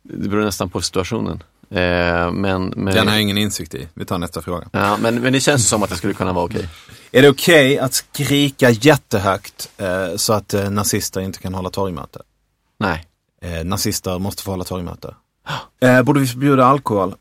Det 0.02 0.28
beror 0.28 0.44
nästan 0.44 0.70
på 0.70 0.80
situationen. 0.80 1.42
Eh, 1.72 2.32
men, 2.32 2.72
men, 2.76 2.94
Den 2.94 3.06
har 3.08 3.14
jag 3.14 3.22
ingen 3.22 3.38
insikt 3.38 3.74
i. 3.74 3.88
Vi 3.94 4.04
tar 4.04 4.18
nästa 4.18 4.42
fråga. 4.42 4.68
ja, 4.72 4.96
men, 4.96 5.20
men 5.20 5.32
det 5.32 5.40
känns 5.40 5.68
som 5.68 5.82
att 5.82 5.90
det 5.90 5.96
skulle 5.96 6.14
kunna 6.14 6.32
vara 6.32 6.44
okej. 6.44 6.68
Är 7.12 7.22
det 7.22 7.28
okej 7.28 7.78
att 7.78 7.94
skrika 7.94 8.70
jättehögt 8.70 9.70
eh, 9.76 10.16
så 10.16 10.32
att 10.32 10.54
eh, 10.54 10.70
nazister 10.70 11.20
inte 11.20 11.38
kan 11.38 11.54
hålla 11.54 11.70
torgmöte? 11.70 12.22
Nej. 12.78 13.06
Eh, 13.42 13.64
nazister 13.64 14.18
måste 14.18 14.42
få 14.42 14.50
hålla 14.50 14.64
torgmöte. 14.64 15.14
Eh, 15.80 16.02
borde 16.02 16.20
vi 16.20 16.26
förbjuda 16.26 16.64
alkohol? 16.64 17.14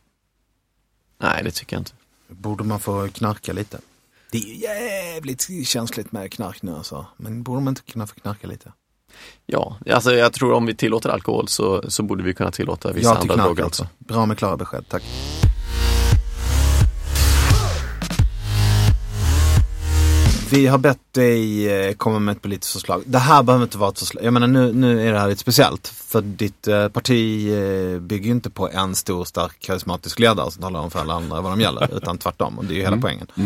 Nej, 1.22 1.44
det 1.44 1.52
tycker 1.52 1.76
jag 1.76 1.82
inte. 1.82 1.92
Borde 2.28 2.64
man 2.64 2.80
få 2.80 3.08
knarka 3.08 3.54
lite? 3.54 3.80
Det 4.32 4.38
är 4.38 4.56
jävligt 4.56 5.68
känsligt 5.68 6.12
med 6.12 6.32
knark 6.32 6.62
nu 6.62 6.76
alltså. 6.76 7.06
Men 7.18 7.44
borde 7.44 7.62
man 7.62 7.72
inte 7.72 7.92
kunna 7.92 8.08
få 8.08 8.16
knarka 8.16 8.48
lite? 8.48 8.72
Ja, 9.46 9.78
alltså 9.92 10.14
jag 10.14 10.34
tror 10.34 10.54
om 10.54 10.66
vi 10.66 10.76
tillåter 10.76 11.10
alkohol 11.10 11.48
så, 11.48 11.84
så 11.88 12.04
borde 12.04 12.24
vi 12.24 12.34
kunna 12.34 12.52
tillåta 12.52 12.92
vissa 12.92 13.10
Ja 13.10 13.22
till 13.22 13.32
andra 13.32 13.46
droger 13.46 13.66
också. 13.66 13.88
Bra 13.98 14.26
med 14.26 14.38
klara 14.38 14.58
besked, 14.58 14.86
tack. 14.90 15.04
Vi 20.52 20.68
har 20.68 20.78
bett 20.78 21.14
dig 21.14 21.70
eh, 21.70 21.94
komma 21.94 22.20
med 22.20 22.36
ett 22.36 22.42
politiskt 22.42 22.74
förslag. 22.74 23.04
Det 23.06 23.20
här 23.20 23.44
behöver 23.44 23.64
inte 23.64 23.78
vara 23.78 23.90
ett 23.90 24.00
förslag. 24.00 24.24
Jag 24.24 24.34
menar 24.34 24.48
nu, 24.48 24.74
nu 24.74 25.08
är 25.08 25.14
det 25.14 25.20
här 25.20 25.28
lite 25.28 25.42
speciellt. 25.42 25.88
För 25.88 26.22
ditt 26.22 26.68
eh, 26.68 26.88
parti 26.88 27.48
eh, 27.48 28.00
bygger 28.00 28.26
ju 28.26 28.32
inte 28.32 28.50
på 28.50 28.70
en 28.70 28.96
stor 28.96 29.26
stark 29.26 29.60
karismatisk 29.60 30.20
ledare 30.20 30.52
som 30.52 30.62
talar 30.62 30.80
om 30.80 30.92
för 30.92 31.00
alla 31.00 31.14
andra 31.14 31.42
vad 31.42 31.52
de 31.52 31.62
gäller. 31.62 31.90
utan 31.98 32.18
tvärtom. 32.18 32.58
Och 32.58 32.66
det 32.66 32.74
är 32.74 32.76
ju 32.76 32.82
hela 32.82 32.98
poängen. 32.98 33.28
Eh, 33.36 33.44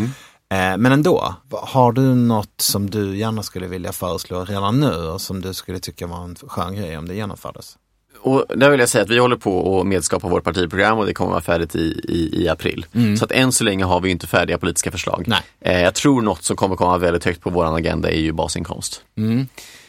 men 0.50 0.86
ändå, 0.86 1.34
har 1.50 1.92
du 1.92 2.02
något 2.02 2.60
som 2.60 2.90
du 2.90 3.16
gärna 3.16 3.42
skulle 3.42 3.66
vilja 3.66 3.92
föreslå 3.92 4.44
redan 4.44 4.80
nu 4.80 4.94
och 4.94 5.20
som 5.20 5.40
du 5.40 5.54
skulle 5.54 5.78
tycka 5.78 6.06
var 6.06 6.24
en 6.24 6.36
skön 6.36 6.76
grej 6.76 6.98
om 6.98 7.08
det 7.08 7.14
genomfördes? 7.14 7.76
Och 8.20 8.44
där 8.56 8.70
vill 8.70 8.80
jag 8.80 8.88
säga 8.88 9.04
att 9.04 9.10
vi 9.10 9.18
håller 9.18 9.36
på 9.36 9.80
att 9.80 9.86
medskapa 9.86 10.28
vårt 10.28 10.44
partiprogram 10.44 10.98
och 10.98 11.06
det 11.06 11.14
kommer 11.14 11.30
vara 11.30 11.40
färdigt 11.40 11.74
i, 11.74 12.00
i, 12.08 12.42
i 12.42 12.48
april. 12.48 12.86
Så 13.18 13.24
att 13.24 13.32
än 13.32 13.52
så 13.52 13.64
länge 13.64 13.84
har 13.84 14.00
vi 14.00 14.10
inte 14.10 14.26
färdiga 14.26 14.58
politiska 14.58 14.90
förslag. 14.90 15.24
Nej. 15.26 15.40
Eh, 15.60 15.80
jag 15.80 15.94
tror 15.94 16.22
något 16.22 16.42
som 16.42 16.56
kommer 16.56 16.76
komma 16.76 16.98
väldigt 16.98 17.24
högt 17.24 17.40
på 17.40 17.50
vår 17.50 17.76
agenda 17.76 18.10
är 18.10 18.20
ju 18.20 18.32
basinkomst. 18.32 19.02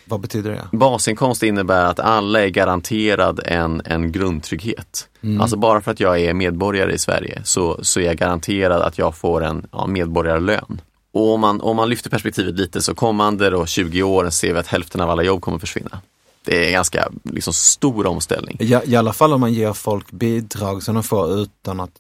Vad 0.10 0.20
betyder 0.20 0.52
det? 0.52 0.78
Basinkomst 0.78 1.44
innebär 1.44 1.86
att 1.86 2.00
alla 2.00 2.44
är 2.44 2.50
garanterad 2.50 3.40
en, 3.46 3.82
en 3.86 4.12
grundtrygghet. 4.12 5.10
Alltså 5.40 5.58
bara 5.58 5.82
för 5.82 5.92
att 5.92 6.00
jag 6.00 6.20
är 6.20 6.34
medborgare 6.34 6.94
i 6.94 6.98
Sverige 6.98 7.42
så, 7.44 7.80
så 7.82 8.00
är 8.00 8.04
jag 8.04 8.18
garanterad 8.18 8.82
att 8.82 8.98
jag 8.98 9.16
får 9.16 9.44
en 9.44 9.68
ja, 9.72 9.88
medborgarlön. 9.88 10.82
Och 11.12 11.34
om 11.34 11.42
man, 11.42 11.62
om 11.62 11.76
man 11.76 11.90
lyfter 11.90 12.10
perspektivet 12.10 12.56
lite 12.56 12.82
så 12.82 12.96
kommande 12.96 13.50
då 13.50 13.66
20 13.66 14.04
år 14.04 14.30
ser 14.30 14.54
vi 14.54 14.60
att 14.60 14.68
hälften 14.68 15.02
av 15.02 15.10
alla 15.10 15.24
jobb 15.24 15.42
kommer 15.42 15.60
försvinna. 15.60 16.02
Det 16.46 16.64
är 16.64 16.68
en 16.68 16.74
ganska 16.74 17.12
liksom, 17.24 17.54
stor 17.54 18.06
omställning. 18.06 18.58
Ja, 18.60 18.82
I 18.86 18.96
alla 18.96 19.14
fall 19.14 19.34
om 19.34 19.42
man 19.42 19.54
ger 19.54 19.74
folk 19.74 20.12
bidrag 20.12 20.84
som 20.84 20.96
de 20.96 21.04
får 21.04 21.40
utan 21.40 21.80
att, 21.80 21.92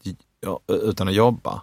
utan 0.67 1.07
att 1.07 1.13
jobba. 1.13 1.61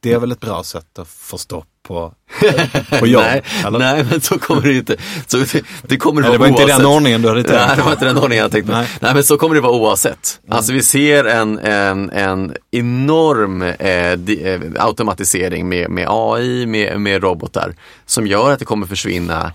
Det- 0.00 0.12
är 0.12 0.18
väl 0.18 0.32
ett 0.32 0.40
bra 0.40 0.62
sätt 0.64 0.98
att 0.98 1.08
få 1.08 1.38
stopp 1.38 1.66
på, 1.88 2.12
på 3.00 3.06
jobb? 3.06 3.22
nej, 3.22 3.42
eller? 3.66 3.78
nej, 3.78 4.06
men 4.10 4.20
så 4.20 4.38
kommer 4.38 4.62
det 4.62 4.74
inte. 4.74 4.96
Så 5.26 5.36
det, 5.36 5.62
det 5.82 5.96
kommer 5.96 6.22
det 6.22 6.28
Nej, 6.28 6.32
det 6.32 6.40
var 6.40 6.46
inte 6.46 6.62
i 6.62 6.64
den 6.66 6.74
oavsett. 6.74 6.86
ordningen 6.96 7.22
du 7.22 7.28
hade 7.28 7.42
tänkt. 7.42 7.56
Nej, 7.66 7.76
det 7.76 7.82
var 7.82 7.92
inte 7.92 8.04
den 8.04 8.18
ordningen 8.18 8.42
jag 8.42 8.52
tänkte. 8.52 8.72
Nej. 8.72 8.88
Nej. 9.00 9.14
men 9.14 9.24
så 9.24 9.36
kommer 9.38 9.54
det 9.54 9.60
vara 9.60 9.72
oavsett. 9.72 10.40
Alltså 10.50 10.72
vi 10.72 10.82
ser 10.82 11.24
en, 11.24 11.58
en, 11.58 12.10
en 12.10 12.54
enorm 12.70 13.62
eh, 13.62 14.12
di, 14.12 14.42
eh, 14.44 14.84
automatisering 14.84 15.68
med, 15.68 15.90
med 15.90 16.06
AI, 16.10 16.66
med, 16.66 17.00
med 17.00 17.22
robotar 17.22 17.74
som 18.06 18.26
gör 18.26 18.52
att 18.52 18.58
det 18.58 18.64
kommer 18.64 18.86
försvinna 18.86 19.52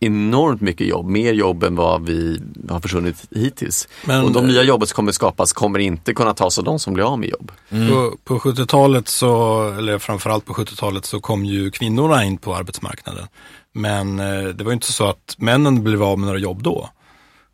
enormt 0.00 0.60
mycket 0.60 0.86
jobb, 0.86 1.06
mer 1.06 1.32
jobb 1.32 1.62
än 1.64 1.76
vad 1.76 2.06
vi 2.06 2.40
har 2.68 2.80
försvunnit 2.80 3.16
hittills. 3.30 3.88
Men- 4.04 4.24
och 4.24 4.32
de 4.32 4.46
nya 4.46 4.62
jobben 4.62 4.86
som 4.88 4.94
kommer 4.96 5.12
skapas 5.12 5.52
kommer 5.52 5.78
inte 5.78 6.14
kunna 6.14 6.34
tas 6.34 6.58
av 6.58 6.64
de 6.64 6.78
som 6.78 6.94
blir 6.94 7.04
av 7.04 7.18
med 7.18 7.28
jobb. 7.28 7.52
På, 7.68 8.16
på 8.24 8.38
70-talet 8.38 9.08
så, 9.08 9.62
eller 9.78 9.98
framförallt 9.98 10.44
på 10.44 10.52
70-talet 10.54 11.04
så 11.04 11.20
kom 11.20 11.44
ju 11.44 11.70
kvinnorna 11.70 12.24
in 12.24 12.38
på 12.38 12.54
arbetsmarknaden. 12.54 13.26
Men 13.72 14.20
eh, 14.20 14.44
det 14.48 14.64
var 14.64 14.70
ju 14.70 14.74
inte 14.74 14.92
så 14.92 15.06
att 15.06 15.34
männen 15.38 15.84
blev 15.84 16.02
av 16.02 16.18
med 16.18 16.26
några 16.26 16.38
jobb 16.40 16.62
då. 16.62 16.88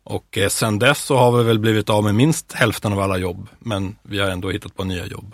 Och 0.03 0.37
eh, 0.37 0.49
sen 0.49 0.79
dess 0.79 0.99
så 1.03 1.17
har 1.17 1.31
vi 1.37 1.43
väl 1.43 1.59
blivit 1.59 1.89
av 1.89 2.03
med 2.03 2.15
minst 2.15 2.51
hälften 2.53 2.93
av 2.93 2.99
alla 2.99 3.17
jobb. 3.17 3.47
Men 3.59 3.95
vi 4.03 4.19
har 4.19 4.27
ändå 4.29 4.49
hittat 4.49 4.75
på 4.75 4.83
nya 4.83 5.05
jobb. 5.05 5.33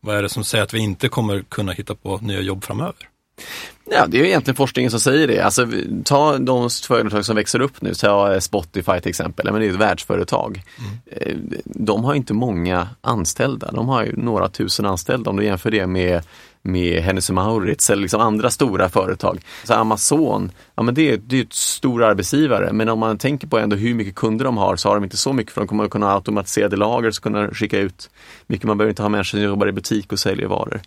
Vad 0.00 0.16
är 0.16 0.22
det 0.22 0.28
som 0.28 0.44
säger 0.44 0.64
att 0.64 0.74
vi 0.74 0.78
inte 0.78 1.08
kommer 1.08 1.42
kunna 1.48 1.72
hitta 1.72 1.94
på 1.94 2.18
nya 2.22 2.40
jobb 2.40 2.64
framöver? 2.64 3.08
Ja, 3.90 4.06
det 4.06 4.20
är 4.20 4.24
egentligen 4.24 4.56
forskningen 4.56 4.90
som 4.90 5.00
säger 5.00 5.28
det. 5.28 5.40
Alltså, 5.40 5.66
ta 6.04 6.38
de 6.38 6.70
företag 6.70 7.24
som 7.24 7.36
växer 7.36 7.60
upp 7.60 7.82
nu, 7.82 7.94
ta 7.94 8.32
eh, 8.32 8.40
Spotify 8.40 9.00
till 9.00 9.08
exempel, 9.08 9.52
men 9.52 9.60
det 9.60 9.66
är 9.66 9.70
ett 9.70 9.76
världsföretag. 9.76 10.62
Mm. 10.78 11.52
De 11.64 12.04
har 12.04 12.14
inte 12.14 12.34
många 12.34 12.88
anställda, 13.00 13.72
de 13.72 13.88
har 13.88 14.04
ju 14.04 14.16
några 14.16 14.48
tusen 14.48 14.86
anställda 14.86 15.30
om 15.30 15.36
du 15.36 15.44
jämför 15.44 15.70
det 15.70 15.86
med 15.86 16.22
med 16.62 17.02
Hennes 17.02 17.30
Mauritz 17.30 17.90
eller 17.90 18.02
liksom 18.02 18.20
andra 18.20 18.50
stora 18.50 18.88
företag. 18.88 19.40
Så 19.64 19.74
Amazon, 19.74 20.50
ja 20.74 20.82
men 20.82 20.94
det 20.94 21.12
är, 21.12 21.16
det 21.16 21.38
är 21.38 21.42
ett 21.42 21.52
stor 21.52 22.04
arbetsgivare 22.04 22.72
men 22.72 22.88
om 22.88 22.98
man 22.98 23.18
tänker 23.18 23.46
på 23.46 23.58
ändå 23.58 23.76
hur 23.76 23.94
mycket 23.94 24.14
kunder 24.14 24.44
de 24.44 24.56
har 24.56 24.76
så 24.76 24.88
har 24.88 24.94
de 24.94 25.04
inte 25.04 25.16
så 25.16 25.32
mycket 25.32 25.52
för 25.52 25.60
de 25.60 25.68
kommer 25.68 25.84
att 25.84 25.90
kunna 25.90 26.06
ha 26.06 26.14
automatiserade 26.14 26.76
lager 26.76 27.10
så 27.10 27.22
kunna 27.22 27.48
skicka 27.48 27.78
ut 27.78 28.10
mycket. 28.46 28.66
Man 28.66 28.78
behöver 28.78 28.90
inte 28.90 29.02
ha 29.02 29.08
människor 29.08 29.24
som 29.24 29.40
jobbar 29.40 29.66
i 29.66 29.72
butik 29.72 30.12
och 30.12 30.18
säljer 30.18 30.48
varor. 30.48 30.80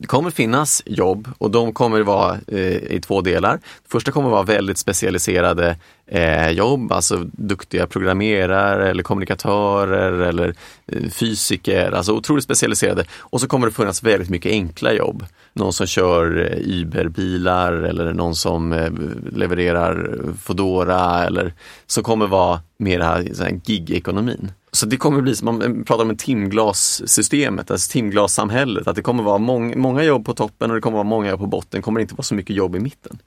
Det 0.00 0.06
kommer 0.06 0.30
finnas 0.30 0.82
jobb 0.86 1.28
och 1.38 1.50
de 1.50 1.72
kommer 1.72 2.00
vara 2.00 2.38
eh, 2.46 2.76
i 2.76 3.00
två 3.02 3.20
delar. 3.20 3.52
Det 3.52 3.88
första 3.88 4.12
kommer 4.12 4.30
vara 4.30 4.42
väldigt 4.42 4.78
specialiserade 4.78 5.76
eh, 6.06 6.50
jobb, 6.50 6.92
alltså 6.92 7.26
duktiga 7.32 7.86
programmerare 7.86 8.90
eller 8.90 9.02
kommunikatörer 9.02 10.12
eller 10.12 10.54
eh, 10.86 11.10
fysiker, 11.10 11.92
alltså 11.92 12.12
otroligt 12.12 12.44
specialiserade. 12.44 13.04
Och 13.18 13.40
så 13.40 13.48
kommer 13.48 13.66
det 13.66 13.72
finnas 13.72 14.02
väldigt 14.02 14.30
mycket 14.30 14.52
enkla 14.52 14.92
jobb. 14.92 15.26
Någon 15.52 15.72
som 15.72 15.86
kör 15.86 16.50
eh, 16.52 16.80
Uber-bilar 16.80 17.72
eller 17.72 18.12
någon 18.12 18.34
som 18.34 18.72
eh, 18.72 18.92
levererar 19.32 20.18
Foodora 20.42 21.24
eller 21.24 21.54
som 21.86 22.02
kommer 22.02 22.26
vara 22.26 22.60
mera 22.76 23.04
här 23.04 23.60
gig-ekonomin. 23.64 24.52
Så 24.74 24.86
det 24.86 24.96
kommer 24.96 25.20
bli, 25.20 25.36
som 25.36 25.46
man 25.46 25.84
pratar 25.84 26.04
om 26.04 26.16
timglassystemet, 26.16 27.70
alltså 27.70 27.92
timglassamhället, 27.92 28.86
att 28.86 28.96
det 28.96 29.02
kommer 29.02 29.22
vara 29.22 29.38
mång, 29.38 29.80
många 29.80 30.02
jobb 30.02 30.24
på 30.24 30.34
toppen 30.34 30.70
och 30.70 30.74
det 30.76 30.80
kommer 30.80 30.96
vara 30.96 31.04
många 31.04 31.30
jobb 31.30 31.40
på 31.40 31.46
botten, 31.46 31.68
det 31.70 31.82
kommer 31.82 32.00
inte 32.00 32.14
vara 32.14 32.22
så 32.22 32.34
mycket 32.34 32.56
jobb 32.56 32.76
i 32.76 32.78
mitten. 32.78 33.18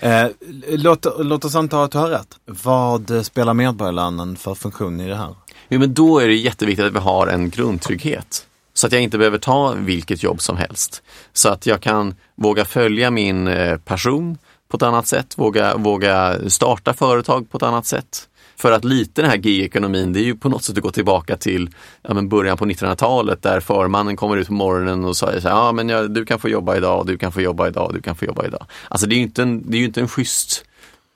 Eh, 0.00 0.26
låt, 0.68 1.06
låt 1.18 1.44
oss 1.44 1.54
anta 1.54 1.82
att 1.82 1.92
du 1.92 1.98
har 1.98 2.08
rätt. 2.08 2.36
Vad 2.44 3.26
spelar 3.26 3.54
medborgarlönen 3.54 4.36
för 4.36 4.54
funktion 4.54 5.00
i 5.00 5.08
det 5.08 5.16
här? 5.16 5.34
Jo, 5.68 5.80
men 5.80 5.94
då 5.94 6.18
är 6.18 6.28
det 6.28 6.34
jätteviktigt 6.34 6.86
att 6.86 6.94
vi 6.94 6.98
har 6.98 7.26
en 7.26 7.50
grundtrygghet. 7.50 8.46
Så 8.74 8.86
att 8.86 8.92
jag 8.92 9.02
inte 9.02 9.18
behöver 9.18 9.38
ta 9.38 9.72
vilket 9.72 10.22
jobb 10.22 10.40
som 10.40 10.56
helst. 10.56 11.02
Så 11.32 11.48
att 11.48 11.66
jag 11.66 11.80
kan 11.80 12.14
våga 12.34 12.64
följa 12.64 13.10
min 13.10 13.48
eh, 13.48 13.76
person 13.78 14.38
på 14.68 14.76
ett 14.76 14.82
annat 14.82 15.06
sätt, 15.06 15.38
våga, 15.38 15.76
våga 15.76 16.38
starta 16.50 16.94
företag 16.94 17.50
på 17.50 17.56
ett 17.56 17.62
annat 17.62 17.86
sätt. 17.86 18.28
För 18.56 18.72
att 18.72 18.84
lite 18.84 19.22
den 19.22 19.30
här 19.30 19.36
gig-ekonomin, 19.36 20.12
det 20.12 20.20
är 20.20 20.24
ju 20.24 20.36
på 20.36 20.48
något 20.48 20.64
sätt 20.64 20.76
att 20.76 20.82
gå 20.82 20.90
tillbaka 20.90 21.36
till 21.36 21.70
ja, 22.02 22.14
men 22.14 22.28
början 22.28 22.56
på 22.56 22.66
1900-talet 22.66 23.42
där 23.42 23.60
förmannen 23.60 24.16
kommer 24.16 24.36
ut 24.36 24.46
på 24.46 24.52
morgonen 24.52 25.04
och 25.04 25.16
säger 25.16 25.40
så 25.40 25.48
här, 25.48 25.56
ja 25.56 25.72
men 25.72 25.88
jag, 25.88 26.10
du 26.10 26.24
kan 26.24 26.38
få 26.38 26.48
jobba 26.48 26.76
idag, 26.76 27.06
du 27.06 27.18
kan 27.18 27.32
få 27.32 27.40
jobba 27.40 27.68
idag, 27.68 27.90
du 27.94 28.02
kan 28.02 28.16
få 28.16 28.24
jobba 28.24 28.46
idag. 28.46 28.66
Alltså 28.88 29.06
det 29.06 29.14
är 29.14 29.16
ju 29.16 29.22
inte 29.22 29.42
en, 29.42 29.70
det 29.70 29.76
är 29.76 29.78
ju 29.78 29.86
inte 29.86 30.00
en 30.00 30.08
schysst 30.08 30.64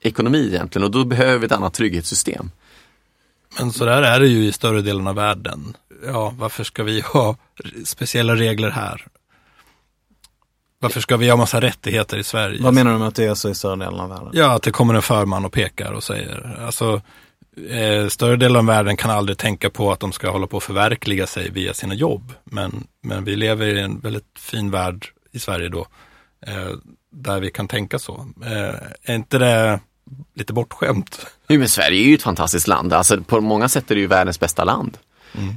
ekonomi 0.03 0.47
egentligen 0.47 0.84
och 0.84 0.91
då 0.91 1.05
behöver 1.05 1.38
vi 1.38 1.47
ett 1.47 1.53
annat 1.53 1.74
trygghetssystem. 1.74 2.51
Men 3.59 3.72
så 3.72 3.84
där 3.84 4.03
är 4.03 4.20
det 4.20 4.26
ju 4.26 4.45
i 4.45 4.53
större 4.53 4.82
delen 4.82 5.07
av 5.07 5.14
världen. 5.14 5.76
Ja, 6.07 6.34
varför 6.38 6.64
ska 6.64 6.82
vi 6.82 7.01
ha 7.01 7.36
speciella 7.84 8.36
regler 8.36 8.70
här? 8.70 9.07
Varför 10.78 11.01
ska 11.01 11.16
vi 11.16 11.30
ha 11.30 11.36
massa 11.36 11.61
rättigheter 11.61 12.16
i 12.18 12.24
Sverige? 12.24 12.62
Vad 12.62 12.74
menar 12.74 12.93
du 12.93 12.99
med 12.99 13.09
att 13.09 13.14
det 13.14 13.24
är 13.24 13.34
så 13.34 13.49
i 13.49 13.55
större 13.55 13.76
delen 13.76 14.01
av 14.01 14.09
världen? 14.09 14.30
Ja, 14.32 14.53
att 14.53 14.62
det 14.62 14.70
kommer 14.70 14.95
en 14.95 15.03
förman 15.03 15.45
och 15.45 15.53
pekar 15.53 15.93
och 15.93 16.03
säger, 16.03 16.59
alltså 16.66 17.03
eh, 17.71 18.09
större 18.09 18.37
delen 18.37 18.57
av 18.57 18.67
världen 18.67 18.97
kan 18.97 19.11
aldrig 19.11 19.39
tänka 19.39 19.71
på 19.71 19.93
att 19.93 20.01
de 20.01 20.13
ska 20.13 20.31
hålla 20.31 20.47
på 20.47 20.57
att 20.57 20.63
förverkliga 20.63 21.27
sig 21.27 21.51
via 21.51 21.75
sina 21.75 21.95
jobb. 21.95 22.33
Men, 22.45 22.87
men 23.03 23.25
vi 23.25 23.37
lever 23.37 23.67
i 23.67 23.81
en 23.81 24.01
väldigt 24.01 24.39
fin 24.39 24.71
värld 24.71 25.07
i 25.33 25.39
Sverige 25.39 25.69
då, 25.69 25.87
eh, 26.47 26.71
där 27.13 27.41
vi 27.41 27.51
kan 27.51 27.69
tänka 27.69 27.99
så. 27.99 28.27
Eh, 28.45 28.75
är 29.03 29.15
inte 29.15 29.39
det 29.39 29.81
lite 30.35 30.53
bortskämt? 30.53 31.27
Jo, 31.49 31.59
men 31.59 31.69
Sverige 31.69 32.05
är 32.05 32.09
ju 32.09 32.15
ett 32.15 32.23
fantastiskt 32.23 32.69
land. 32.69 32.93
Alltså, 32.93 33.23
på 33.23 33.41
många 33.41 33.69
sätt 33.69 33.91
är 33.91 33.95
det 33.95 34.01
ju 34.01 34.07
världens 34.07 34.41
bästa 34.41 34.65
land. 34.65 34.99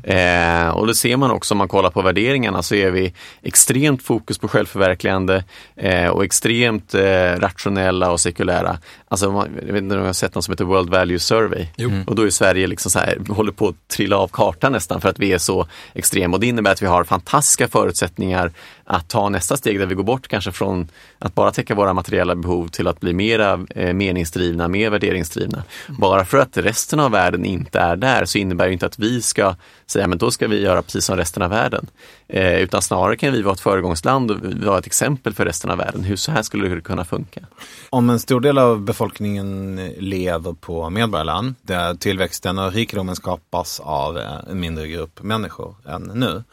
Eh, 0.03 0.69
och 0.69 0.87
det 0.87 0.95
ser 0.95 1.17
man 1.17 1.31
också 1.31 1.53
om 1.53 1.57
man 1.57 1.67
kollar 1.67 1.89
på 1.89 2.01
värderingarna 2.01 2.63
så 2.63 2.75
är 2.75 2.91
vi 2.91 3.13
extremt 3.41 4.03
fokus 4.03 4.37
på 4.37 4.47
självförverkligande 4.47 5.43
eh, 5.75 6.07
och 6.07 6.23
extremt 6.23 6.93
eh, 6.93 7.39
rationella 7.39 8.11
och 8.11 8.19
sekulära. 8.19 8.77
Alltså, 9.13 9.31
man, 9.31 9.49
jag 9.67 9.73
vet 9.73 9.83
inte 9.83 9.95
om 9.95 10.01
jag 10.01 10.07
har 10.07 10.13
sett 10.13 10.35
något 10.35 10.45
som 10.45 10.51
heter 10.51 10.65
World 10.65 10.89
Value 10.89 11.19
Survey. 11.19 11.67
Och 12.07 12.15
då 12.15 12.21
är 12.21 12.29
Sverige 12.29 12.67
liksom 12.67 12.91
så 12.91 12.99
här, 12.99 13.17
håller 13.29 13.51
på 13.51 13.67
att 13.67 13.87
trilla 13.87 14.17
av 14.17 14.27
kartan 14.27 14.71
nästan 14.71 15.01
för 15.01 15.09
att 15.09 15.19
vi 15.19 15.33
är 15.33 15.37
så 15.37 15.67
extrema. 15.93 16.35
Och 16.35 16.39
det 16.39 16.47
innebär 16.47 16.71
att 16.71 16.81
vi 16.81 16.85
har 16.85 17.03
fantastiska 17.03 17.67
förutsättningar 17.67 18.51
att 18.85 19.09
ta 19.09 19.29
nästa 19.29 19.57
steg 19.57 19.79
där 19.79 19.85
vi 19.85 19.95
går 19.95 20.03
bort 20.03 20.27
kanske 20.27 20.51
från 20.51 20.87
att 21.19 21.35
bara 21.35 21.51
täcka 21.51 21.75
våra 21.75 21.93
materiella 21.93 22.35
behov 22.35 22.67
till 22.67 22.87
att 22.87 22.99
bli 22.99 23.13
mera 23.13 23.65
eh, 23.69 23.93
meningsdrivna, 23.93 24.67
mer 24.67 24.89
värderingsdrivna. 24.89 25.63
Bara 25.87 26.25
för 26.25 26.37
att 26.37 26.57
resten 26.57 26.99
av 26.99 27.11
världen 27.11 27.45
inte 27.45 27.79
är 27.79 27.95
där 27.95 28.25
så 28.25 28.37
innebär 28.37 28.67
det 28.67 28.73
inte 28.73 28.85
att 28.85 28.99
vi 28.99 29.21
ska 29.21 29.55
säga 29.87 30.07
men 30.07 30.17
då 30.17 30.31
ska 30.31 30.47
vi 30.47 30.61
göra 30.61 30.81
precis 30.81 31.05
som 31.05 31.17
resten 31.17 31.43
av 31.43 31.49
världen. 31.49 31.87
Eh, 32.33 32.61
utan 32.61 32.81
snarare 32.81 33.15
kan 33.15 33.33
vi 33.33 33.41
vara 33.41 33.53
ett 33.53 33.59
föregångsland 33.59 34.31
och 34.31 34.37
vara 34.65 34.79
ett 34.79 34.85
exempel 34.85 35.33
för 35.33 35.45
resten 35.45 35.71
av 35.71 35.77
världen. 35.77 36.03
Hur 36.03 36.15
så 36.15 36.31
här 36.31 36.41
skulle 36.41 36.67
det 36.67 36.81
kunna 36.81 37.05
funka? 37.05 37.41
Om 37.89 38.09
en 38.09 38.19
stor 38.19 38.41
del 38.41 38.57
av 38.57 38.81
befolkningen 38.81 39.75
lever 39.97 40.53
på 40.53 40.89
medborgarlön, 40.89 41.55
där 41.61 41.93
tillväxten 41.93 42.59
och 42.59 42.73
rikedomen 42.73 43.15
skapas 43.15 43.79
av 43.79 44.17
en 44.17 44.59
mindre 44.59 44.87
grupp 44.87 45.23
människor 45.23 45.75
än 45.85 46.01
nu. 46.01 46.43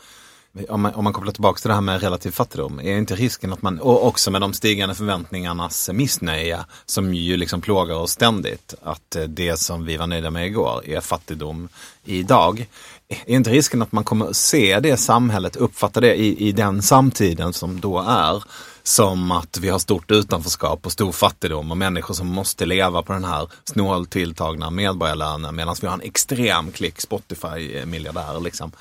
Om 0.68 0.80
man, 0.80 0.94
om 0.94 1.04
man 1.04 1.12
kopplar 1.12 1.32
tillbaka 1.32 1.58
till 1.58 1.68
det 1.68 1.74
här 1.74 1.80
med 1.80 2.00
relativ 2.00 2.30
fattigdom, 2.30 2.80
är 2.80 2.96
inte 2.96 3.14
risken 3.14 3.52
att 3.52 3.62
man, 3.62 3.78
och 3.80 4.06
också 4.06 4.30
med 4.30 4.40
de 4.40 4.52
stigande 4.52 4.94
förväntningarnas 4.94 5.90
missnöje 5.92 6.58
som 6.86 7.14
ju 7.14 7.36
liksom 7.36 7.60
plågar 7.60 7.94
oss 7.94 8.10
ständigt, 8.10 8.74
att 8.82 9.16
det 9.28 9.56
som 9.56 9.84
vi 9.84 9.96
var 9.96 10.06
nöjda 10.06 10.30
med 10.30 10.46
igår 10.46 10.82
är 10.86 11.00
fattigdom 11.00 11.68
idag. 12.04 12.66
Är 13.11 13.36
inte 13.36 13.50
risken 13.50 13.82
att 13.82 13.92
man 13.92 14.04
kommer 14.04 14.32
se 14.32 14.80
det 14.80 14.96
samhället, 14.96 15.56
uppfatta 15.56 16.00
det 16.00 16.14
i, 16.14 16.48
i 16.48 16.52
den 16.52 16.82
samtiden 16.82 17.52
som 17.52 17.80
då 17.80 17.98
är, 17.98 18.44
som 18.82 19.30
att 19.30 19.58
vi 19.58 19.68
har 19.68 19.78
stort 19.78 20.11
utanförskap 20.11 20.86
och 20.86 20.92
stor 20.92 21.12
fattigdom 21.12 21.70
och 21.70 21.76
människor 21.76 22.14
som 22.14 22.26
måste 22.26 22.66
leva 22.66 23.02
på 23.02 23.12
den 23.12 23.24
här 23.24 23.48
snålt 23.64 24.11
tilltagna 24.11 24.70
medborgarlönen 24.70 25.56
medan 25.56 25.76
vi 25.80 25.86
har 25.86 25.94
en 25.94 26.00
extrem 26.00 26.72
klick 26.72 27.00
Spotify-miljardärer. 27.00 28.40
Liksom. 28.40 28.72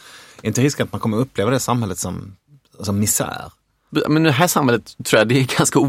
Är 0.42 0.48
inte 0.48 0.62
risken 0.62 0.86
att 0.86 0.92
man 0.92 1.02
kommer 1.02 1.18
uppleva 1.18 1.52
det 1.52 1.60
samhället 1.60 1.98
som, 1.98 2.36
som 2.80 3.00
misär? 3.00 3.52
Men 4.08 4.24
det 4.24 4.32
här 4.32 4.48
samhället 4.48 4.96
tror 5.04 5.20
jag 5.20 5.28
det 5.28 5.40
är 5.40 5.58
ganska 5.58 5.80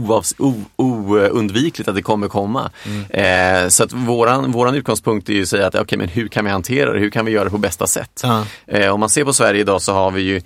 oundvikligt 0.76 1.88
att 1.88 1.94
det 1.94 2.02
kommer 2.02 2.28
komma. 2.28 2.70
Mm. 2.86 3.64
Eh, 3.64 3.68
så 3.68 3.84
att 3.84 3.92
våran, 3.92 4.52
våran 4.52 4.74
utgångspunkt 4.74 5.28
är 5.28 5.32
ju 5.32 5.42
att 5.42 5.48
säga 5.48 5.66
att 5.66 5.74
okay, 5.74 5.98
men 5.98 6.08
hur 6.08 6.28
kan 6.28 6.44
vi 6.44 6.50
hantera 6.50 6.92
det? 6.92 6.98
Hur 6.98 7.10
kan 7.10 7.24
vi 7.24 7.32
göra 7.32 7.44
det 7.44 7.50
på 7.50 7.58
bästa 7.58 7.86
sätt? 7.86 8.20
Ja. 8.22 8.44
Eh, 8.66 8.90
om 8.90 9.00
man 9.00 9.08
ser 9.08 9.24
på 9.24 9.32
Sverige 9.32 9.60
idag 9.60 9.82
så 9.82 9.92
har 9.92 10.10
vi 10.10 10.22
ju 10.22 10.40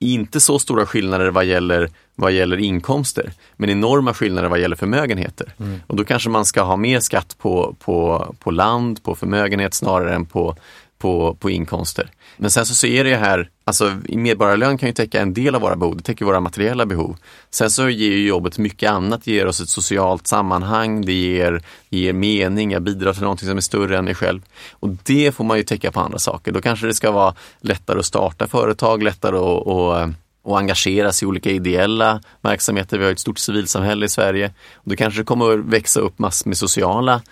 inte 0.00 0.40
så 0.40 0.58
stora 0.58 0.86
skillnader 0.86 1.30
vad 1.30 1.44
gäller, 1.44 1.90
vad 2.14 2.32
gäller 2.32 2.56
inkomster, 2.56 3.32
men 3.56 3.70
enorma 3.70 4.14
skillnader 4.14 4.48
vad 4.48 4.60
gäller 4.60 4.76
förmögenheter. 4.76 5.54
Mm. 5.58 5.80
Och 5.86 5.96
då 5.96 6.04
kanske 6.04 6.30
man 6.30 6.44
ska 6.44 6.62
ha 6.62 6.76
mer 6.76 7.00
skatt 7.00 7.36
på, 7.38 7.76
på, 7.84 8.26
på 8.38 8.50
land, 8.50 9.02
på 9.02 9.14
förmögenhet 9.14 9.74
snarare 9.74 10.14
än 10.14 10.26
på, 10.26 10.56
på, 10.98 11.34
på 11.40 11.50
inkomster. 11.50 12.10
Men 12.36 12.50
sen 12.50 12.66
så, 12.66 12.74
så 12.74 12.86
är 12.86 13.04
det 13.04 13.16
här, 13.16 13.50
alltså 13.70 13.96
medborgarlön 14.08 14.78
kan 14.78 14.88
ju 14.88 14.92
täcka 14.92 15.20
en 15.20 15.34
del 15.34 15.54
av 15.54 15.60
våra 15.60 15.76
behov, 15.76 15.96
det 15.96 16.02
täcker 16.02 16.24
våra 16.24 16.40
materiella 16.40 16.86
behov. 16.86 17.16
Sen 17.50 17.70
så 17.70 17.88
ger 17.88 18.10
ju 18.10 18.26
jobbet 18.26 18.58
mycket 18.58 18.90
annat, 18.90 19.24
det 19.24 19.32
ger 19.32 19.46
oss 19.46 19.60
ett 19.60 19.68
socialt 19.68 20.26
sammanhang, 20.26 21.04
det 21.04 21.12
ger, 21.12 21.62
ger 21.88 22.12
mening, 22.12 22.70
jag 22.70 22.82
bidrar 22.82 23.12
till 23.12 23.22
någonting 23.22 23.48
som 23.48 23.56
är 23.56 23.60
större 23.60 23.98
än 23.98 24.04
mig 24.04 24.14
själv. 24.14 24.40
Och 24.72 24.88
det 24.88 25.34
får 25.34 25.44
man 25.44 25.56
ju 25.56 25.62
täcka 25.62 25.90
på 25.90 26.00
andra 26.00 26.18
saker. 26.18 26.52
Då 26.52 26.60
kanske 26.60 26.86
det 26.86 26.94
ska 26.94 27.10
vara 27.10 27.34
lättare 27.60 27.98
att 27.98 28.06
starta 28.06 28.46
företag, 28.46 29.02
lättare 29.02 29.36
att, 29.36 29.66
att 29.66 30.10
och 30.42 30.58
engagera 30.58 31.12
sig 31.12 31.26
i 31.26 31.28
olika 31.28 31.50
ideella 31.50 32.20
verksamheter. 32.40 32.98
Vi 32.98 33.04
har 33.04 33.12
ett 33.12 33.18
stort 33.18 33.38
civilsamhälle 33.38 34.06
i 34.06 34.08
Sverige. 34.08 34.52
Och 34.74 34.90
då 34.90 34.96
kanske 34.96 35.20
det 35.20 35.24
kommer 35.24 35.52
att 35.52 35.64
växa 35.64 36.00
upp 36.00 36.18
massor 36.18 36.48
med 36.48 36.58
sociala 36.58 37.22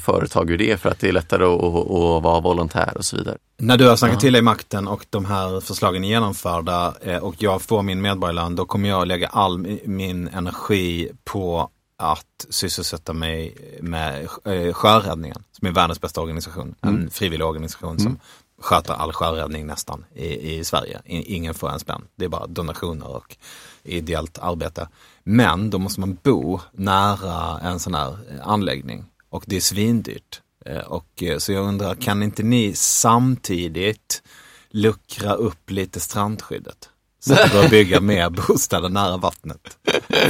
företag 0.00 0.50
ur 0.50 0.58
det 0.58 0.80
för 0.80 0.90
att 0.90 0.98
det 0.98 1.08
är 1.08 1.12
lättare 1.12 1.44
att, 1.44 2.22
vara 2.22 2.40
volontär 2.40 2.92
och 2.96 3.04
så 3.04 3.16
vidare. 3.16 3.36
När 3.56 3.76
du 3.76 3.88
har 3.88 3.96
snackat 3.96 4.14
ja. 4.14 4.20
till 4.20 4.32
dig 4.32 4.42
makten 4.42 4.88
och 4.88 5.06
de 5.10 5.24
här 5.24 5.60
förslagen 5.60 6.04
är 6.04 6.08
genomförda 6.08 6.94
eh, 7.02 7.16
och 7.16 7.34
jag 7.38 7.62
får 7.62 7.82
min 7.82 8.00
medborgarlön, 8.00 8.56
då 8.56 8.64
kommer 8.64 8.88
jag 8.88 9.08
lägga 9.08 9.28
all 9.28 9.78
min 9.84 10.28
energi 10.28 11.10
på 11.24 11.70
att 11.96 12.46
sysselsätta 12.48 13.12
mig 13.12 13.56
med 13.80 14.28
eh, 14.44 14.72
sjöräddningen, 14.72 15.42
som 15.52 15.68
är 15.68 15.72
världens 15.72 16.00
bästa 16.00 16.20
organisation. 16.20 16.74
Mm. 16.82 16.94
En 16.94 17.10
frivillig 17.10 17.46
organisation 17.46 17.90
mm. 17.90 18.02
som 18.02 18.18
sköter 18.60 18.94
all 18.94 19.12
sjöräddning 19.12 19.66
nästan 19.66 20.04
i, 20.14 20.54
i 20.58 20.64
Sverige. 20.64 21.00
Ingen 21.04 21.54
får 21.54 21.70
en 21.70 21.80
spänn. 21.80 22.02
Det 22.16 22.24
är 22.24 22.28
bara 22.28 22.46
donationer 22.46 23.16
och 23.16 23.36
ideellt 23.82 24.38
arbete. 24.38 24.88
Men 25.24 25.70
då 25.70 25.78
måste 25.78 26.00
man 26.00 26.18
bo 26.22 26.60
nära 26.72 27.60
en 27.60 27.78
sån 27.78 27.94
här 27.94 28.16
anläggning 28.44 29.04
och 29.30 29.44
det 29.46 29.56
är 29.56 29.60
svindyrt. 29.60 30.40
Eh, 30.66 30.78
och, 30.78 31.22
eh, 31.22 31.38
så 31.38 31.52
jag 31.52 31.64
undrar, 31.64 31.94
kan 31.94 32.22
inte 32.22 32.42
ni 32.42 32.74
samtidigt 32.74 34.22
luckra 34.70 35.34
upp 35.34 35.70
lite 35.70 36.00
strandskyddet? 36.00 36.88
Så 37.20 37.32
att 37.32 37.38
det 37.42 37.56
går 37.56 37.64
att 37.64 37.70
bygga 37.70 38.00
mer 38.00 38.30
bostäder 38.48 38.88
nära 38.88 39.16
vattnet. 39.16 39.78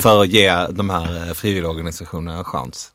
För 0.00 0.22
att 0.22 0.28
ge 0.28 0.66
de 0.70 0.90
här 0.90 1.28
eh, 1.28 1.34
frivilligorganisationerna 1.34 2.38
en 2.38 2.44
chans. 2.44 2.92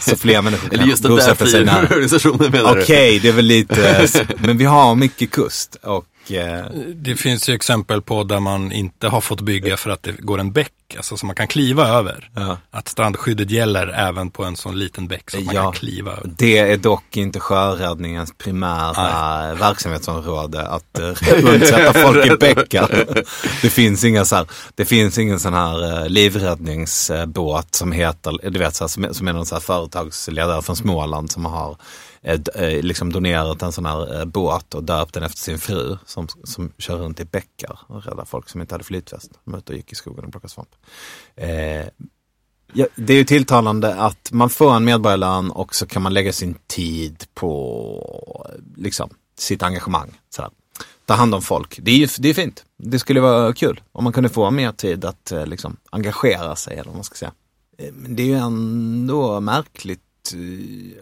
Så 0.00 0.16
fler 0.16 0.42
människor 0.42 0.68
kan 0.68 0.80
Eller 0.80 0.90
just 0.90 1.02
den 1.02 1.16
där 1.16 1.34
frivilligorganisationen 1.34 2.50
menar 2.50 2.70
Okej, 2.70 2.82
okay, 2.82 3.18
det 3.18 3.28
är 3.28 3.32
väl 3.32 3.44
lite, 3.44 4.08
men 4.38 4.58
vi 4.58 4.64
har 4.64 4.94
mycket 4.94 5.30
kust 5.30 5.74
och 5.74 6.06
det 6.94 7.16
finns 7.16 7.48
ju 7.48 7.54
exempel 7.54 8.02
på 8.02 8.24
där 8.24 8.40
man 8.40 8.72
inte 8.72 9.08
har 9.08 9.20
fått 9.20 9.40
bygga 9.40 9.76
för 9.76 9.90
att 9.90 10.02
det 10.02 10.12
går 10.12 10.40
en 10.40 10.52
bäck, 10.52 10.72
alltså 10.96 11.16
som 11.16 11.26
man 11.26 11.36
kan 11.36 11.48
kliva 11.48 11.88
över. 11.88 12.30
Ja. 12.34 12.58
Att 12.70 12.88
strandskyddet 12.88 13.50
gäller 13.50 13.88
även 13.88 14.30
på 14.30 14.44
en 14.44 14.56
sån 14.56 14.78
liten 14.78 15.08
bäck 15.08 15.30
som 15.30 15.44
man 15.44 15.54
kan 15.54 15.72
kliva 15.72 16.12
över. 16.12 16.30
Det 16.38 16.58
är 16.58 16.76
dock 16.76 17.16
inte 17.16 17.40
sjöräddningens 17.40 18.34
primära 18.38 18.92
Nej. 18.92 19.56
verksamhetsområde 19.56 20.66
att 20.68 20.98
uh, 21.00 21.54
undsätta 21.54 21.92
folk 21.92 22.26
i 22.26 22.36
bäckar. 22.36 23.06
Det 23.62 23.70
finns 23.70 24.04
inga 24.04 24.24
så 24.24 24.36
här, 24.36 24.46
det 24.74 24.84
finns 24.84 25.18
ingen 25.18 25.40
sån 25.40 25.54
här 25.54 26.02
uh, 26.02 26.08
livräddningsbåt 26.08 27.74
som 27.74 27.92
heter, 27.92 28.50
du 28.50 28.58
vet 28.58 28.74
så 28.74 28.84
här, 28.84 29.12
som, 29.12 29.28
är 29.28 29.32
någon 29.32 29.46
så 29.46 29.54
här 29.54 29.60
företagsledare 29.60 30.62
från 30.62 30.76
Småland 30.76 31.30
som 31.30 31.44
har 31.44 31.54
Eh, 31.66 31.76
eh, 31.76 31.76
Eh, 32.24 32.40
eh, 32.54 32.82
liksom 32.82 33.12
donerat 33.12 33.62
en 33.62 33.72
sån 33.72 33.86
här 33.86 34.20
eh, 34.20 34.24
båt 34.24 34.74
och 34.74 34.84
döpt 34.84 35.14
den 35.14 35.22
efter 35.22 35.38
sin 35.38 35.58
fru 35.58 35.96
som, 36.06 36.28
som 36.44 36.72
kör 36.78 36.96
runt 36.96 37.20
i 37.20 37.24
bäckar 37.24 37.78
och 37.86 38.04
räddar 38.04 38.24
folk 38.24 38.48
som 38.48 38.60
inte 38.60 38.74
hade 38.74 38.84
flytväst. 38.84 39.30
De 39.44 39.54
ute 39.54 39.72
och 39.72 39.76
gick 39.76 39.92
i 39.92 39.94
skogen 39.94 40.24
och 40.24 40.30
plockade 40.30 40.52
svamp. 40.52 40.68
Eh, 41.36 41.86
ja, 42.72 42.86
det 42.94 43.12
är 43.12 43.16
ju 43.16 43.24
tilltalande 43.24 43.94
att 43.94 44.32
man 44.32 44.50
får 44.50 44.74
en 44.74 44.84
medborgarlön 44.84 45.50
och 45.50 45.74
så 45.74 45.86
kan 45.86 46.02
man 46.02 46.14
lägga 46.14 46.32
sin 46.32 46.54
tid 46.66 47.24
på 47.34 48.50
liksom, 48.76 49.10
sitt 49.38 49.62
engagemang. 49.62 50.20
Sådär. 50.30 50.50
Ta 51.06 51.14
hand 51.14 51.34
om 51.34 51.42
folk. 51.42 51.78
Det 51.82 51.90
är 51.90 51.96
ju 51.96 52.08
det 52.18 52.28
är 52.28 52.34
fint. 52.34 52.64
Det 52.76 52.98
skulle 52.98 53.20
vara 53.20 53.52
kul 53.52 53.80
om 53.92 54.04
man 54.04 54.12
kunde 54.12 54.28
få 54.28 54.50
mer 54.50 54.72
tid 54.72 55.04
att 55.04 55.32
liksom, 55.46 55.76
engagera 55.90 56.56
sig 56.56 56.74
eller 56.74 56.84
vad 56.84 56.94
man 56.94 57.04
ska 57.04 57.14
säga. 57.14 57.32
Men 57.92 58.16
det 58.16 58.22
är 58.22 58.26
ju 58.26 58.36
ändå 58.36 59.40
märkligt 59.40 60.03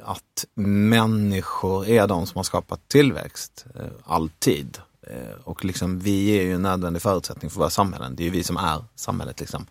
att 0.05 0.45
människor 0.55 1.89
är 1.89 2.07
de 2.07 2.27
som 2.27 2.39
har 2.39 2.45
skapat 2.45 2.89
tillväxt, 2.89 3.67
eh, 3.75 3.87
alltid. 4.05 4.79
Eh, 5.07 5.41
och 5.45 5.65
liksom, 5.65 5.99
vi 5.99 6.39
är 6.39 6.43
ju 6.43 6.55
en 6.55 6.63
nödvändig 6.63 7.03
förutsättning 7.03 7.51
för 7.51 7.59
våra 7.59 7.71
samhällen. 7.71 8.17
Det 8.17 8.23
är 8.23 8.25
ju 8.25 8.31
vi 8.31 8.45
som 8.45 8.57
är 8.57 8.85
samhället. 8.95 9.41
Liksom. 9.41 9.67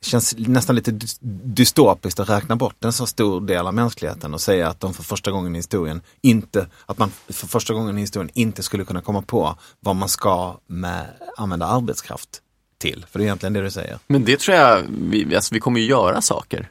Det 0.00 0.06
känns 0.06 0.34
nästan 0.38 0.76
lite 0.76 0.98
dystopiskt 1.20 2.20
att 2.20 2.28
räkna 2.28 2.56
bort 2.56 2.84
en 2.84 2.92
så 2.92 3.06
stor 3.06 3.40
del 3.40 3.66
av 3.66 3.74
mänskligheten 3.74 4.34
och 4.34 4.40
säga 4.40 4.68
att 4.68 4.80
de 4.80 4.94
för 4.94 5.02
första 5.02 5.30
gången 5.30 5.54
i 5.54 5.58
historien 5.58 6.00
inte, 6.20 6.66
att 6.86 6.98
man 6.98 7.10
för 7.28 7.46
första 7.46 7.74
gången 7.74 7.98
i 7.98 8.00
historien 8.00 8.30
inte 8.34 8.62
skulle 8.62 8.84
kunna 8.84 9.00
komma 9.02 9.22
på 9.22 9.58
vad 9.80 9.96
man 9.96 10.08
ska 10.08 10.58
med, 10.66 11.06
använda 11.36 11.66
arbetskraft 11.66 12.42
till. 12.78 13.06
För 13.10 13.18
det 13.18 13.22
är 13.22 13.26
egentligen 13.26 13.52
det 13.52 13.62
du 13.62 13.70
säger. 13.70 13.98
Men 14.06 14.24
det 14.24 14.40
tror 14.40 14.56
jag, 14.56 14.82
vi, 14.88 15.36
alltså, 15.36 15.54
vi 15.54 15.60
kommer 15.60 15.80
ju 15.80 15.86
göra 15.86 16.22
saker. 16.22 16.70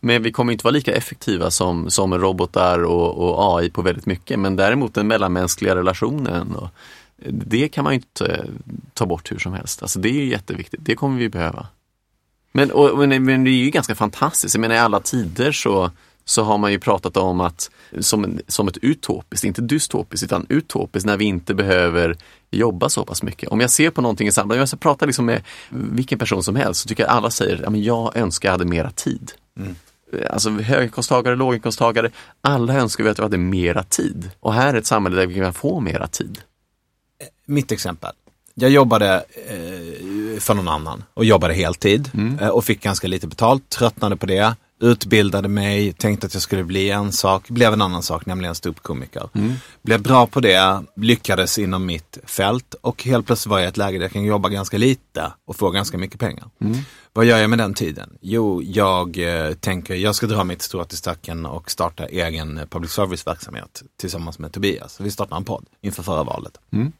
Men 0.00 0.22
vi 0.22 0.32
kommer 0.32 0.52
inte 0.52 0.64
vara 0.64 0.72
lika 0.72 0.94
effektiva 0.94 1.50
som, 1.50 1.90
som 1.90 2.18
robotar 2.18 2.82
och, 2.84 3.18
och 3.18 3.58
AI 3.58 3.70
på 3.70 3.82
väldigt 3.82 4.06
mycket. 4.06 4.38
Men 4.38 4.56
däremot 4.56 4.94
den 4.94 5.06
mellanmänskliga 5.06 5.76
relationen, 5.76 6.54
och, 6.54 6.68
det 7.26 7.68
kan 7.68 7.84
man 7.84 7.92
inte 7.92 8.46
ta 8.94 9.06
bort 9.06 9.32
hur 9.32 9.38
som 9.38 9.52
helst. 9.52 9.82
Alltså 9.82 9.98
det 9.98 10.08
är 10.08 10.24
jätteviktigt, 10.24 10.80
det 10.82 10.94
kommer 10.94 11.18
vi 11.18 11.28
behöva. 11.28 11.66
Men, 12.52 12.70
och, 12.70 12.98
men, 12.98 13.24
men 13.24 13.44
det 13.44 13.50
är 13.50 13.64
ju 13.64 13.70
ganska 13.70 13.94
fantastiskt, 13.94 14.54
jag 14.54 14.60
menar 14.60 14.74
i 14.74 14.78
alla 14.78 15.00
tider 15.00 15.52
så, 15.52 15.90
så 16.28 16.42
har 16.42 16.58
man 16.58 16.72
ju 16.72 16.78
pratat 16.78 17.16
om 17.16 17.40
att 17.40 17.70
som, 18.00 18.38
som 18.48 18.68
ett 18.68 18.78
utopiskt, 18.82 19.44
inte 19.44 19.62
dystopiskt 19.62 20.24
utan 20.24 20.46
utopiskt 20.48 21.06
när 21.06 21.16
vi 21.16 21.24
inte 21.24 21.54
behöver 21.54 22.16
jobba 22.50 22.88
så 22.88 23.04
pass 23.04 23.22
mycket. 23.22 23.48
Om 23.48 23.60
jag 23.60 23.70
ser 23.70 23.90
på 23.90 24.00
någonting 24.00 24.28
i 24.28 24.32
samband, 24.32 24.60
om 24.60 24.66
jag 24.70 24.80
pratar 24.80 25.06
liksom 25.06 25.26
med 25.26 25.42
vilken 25.70 26.18
person 26.18 26.42
som 26.42 26.56
helst 26.56 26.80
så 26.80 26.88
tycker 26.88 27.02
jag 27.02 27.12
alla 27.12 27.30
säger 27.30 27.68
att 27.68 27.78
jag 27.78 28.16
önskar 28.16 28.48
jag 28.48 28.52
hade 28.52 28.64
mera 28.64 28.90
tid. 28.90 29.32
Mm. 29.58 29.74
Alltså 30.30 30.50
höginkomsttagare, 30.50 31.36
låginkomsttagare, 31.36 32.10
alla 32.40 32.74
önskar 32.74 33.04
vi 33.04 33.10
att 33.10 33.18
vi 33.18 33.22
hade 33.22 33.38
mera 33.38 33.82
tid. 33.82 34.30
Och 34.40 34.54
här 34.54 34.74
är 34.74 34.78
ett 34.78 34.86
samhälle 34.86 35.16
där 35.16 35.26
vi 35.26 35.34
kan 35.34 35.54
få 35.54 35.80
mera 35.80 36.06
tid. 36.06 36.38
Mitt 37.46 37.72
exempel. 37.72 38.12
Jag 38.54 38.70
jobbade 38.70 39.24
eh, 39.48 40.40
för 40.40 40.54
någon 40.54 40.68
annan 40.68 41.04
och 41.14 41.24
jobbade 41.24 41.54
heltid 41.54 42.10
mm. 42.14 42.38
eh, 42.38 42.48
och 42.48 42.64
fick 42.64 42.82
ganska 42.82 43.08
lite 43.08 43.26
betalt, 43.26 43.68
tröttnade 43.68 44.16
på 44.16 44.26
det 44.26 44.54
utbildade 44.80 45.48
mig, 45.48 45.92
tänkte 45.92 46.26
att 46.26 46.34
jag 46.34 46.42
skulle 46.42 46.64
bli 46.64 46.90
en 46.90 47.12
sak, 47.12 47.48
blev 47.48 47.72
en 47.72 47.82
annan 47.82 48.02
sak, 48.02 48.26
nämligen 48.26 48.54
ståuppkomiker. 48.54 49.28
Mm. 49.34 49.52
Blev 49.82 50.02
bra 50.02 50.26
på 50.26 50.40
det, 50.40 50.82
lyckades 50.96 51.58
inom 51.58 51.86
mitt 51.86 52.18
fält 52.24 52.74
och 52.80 53.04
helt 53.04 53.26
plötsligt 53.26 53.50
var 53.50 53.58
jag 53.58 53.66
i 53.66 53.68
ett 53.68 53.76
läge 53.76 53.98
där 53.98 54.04
jag 54.04 54.12
kan 54.12 54.24
jobba 54.24 54.48
ganska 54.48 54.78
lite 54.78 55.32
och 55.44 55.56
få 55.56 55.70
ganska 55.70 55.98
mycket 55.98 56.20
pengar. 56.20 56.50
Mm. 56.60 56.78
Vad 57.12 57.24
gör 57.24 57.38
jag 57.38 57.50
med 57.50 57.58
den 57.58 57.74
tiden? 57.74 58.18
Jo, 58.20 58.62
jag 58.62 59.18
eh, 59.18 59.54
tänker 59.54 59.94
jag 59.94 60.14
ska 60.14 60.26
dra 60.26 60.44
mitt 60.44 60.62
strå 60.62 60.84
till 60.84 60.98
stacken 60.98 61.46
och 61.46 61.70
starta 61.70 62.06
egen 62.06 62.60
public 62.70 62.92
service-verksamhet 62.92 63.82
tillsammans 64.00 64.38
med 64.38 64.52
Tobias. 64.52 65.00
Vi 65.00 65.10
startar 65.10 65.36
en 65.36 65.44
podd 65.44 65.66
inför 65.82 66.02
förra 66.02 66.24
valet. 66.24 66.52
Mm 66.72 66.92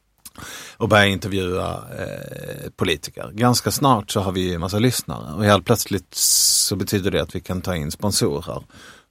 och 0.77 0.89
börja 0.89 1.07
intervjua 1.07 1.85
eh, 1.99 2.71
politiker. 2.77 3.31
Ganska 3.33 3.71
snart 3.71 4.11
så 4.11 4.21
har 4.21 4.33
vi 4.33 4.55
en 4.55 4.61
massa 4.61 4.79
lyssnare 4.79 5.35
och 5.35 5.45
helt 5.45 5.65
plötsligt 5.65 6.15
så 6.15 6.77
betyder 6.77 7.11
det 7.11 7.23
att 7.23 7.35
vi 7.35 7.41
kan 7.41 7.63
ta 7.63 7.77
in 7.77 7.91
sponsorer. 7.91 8.63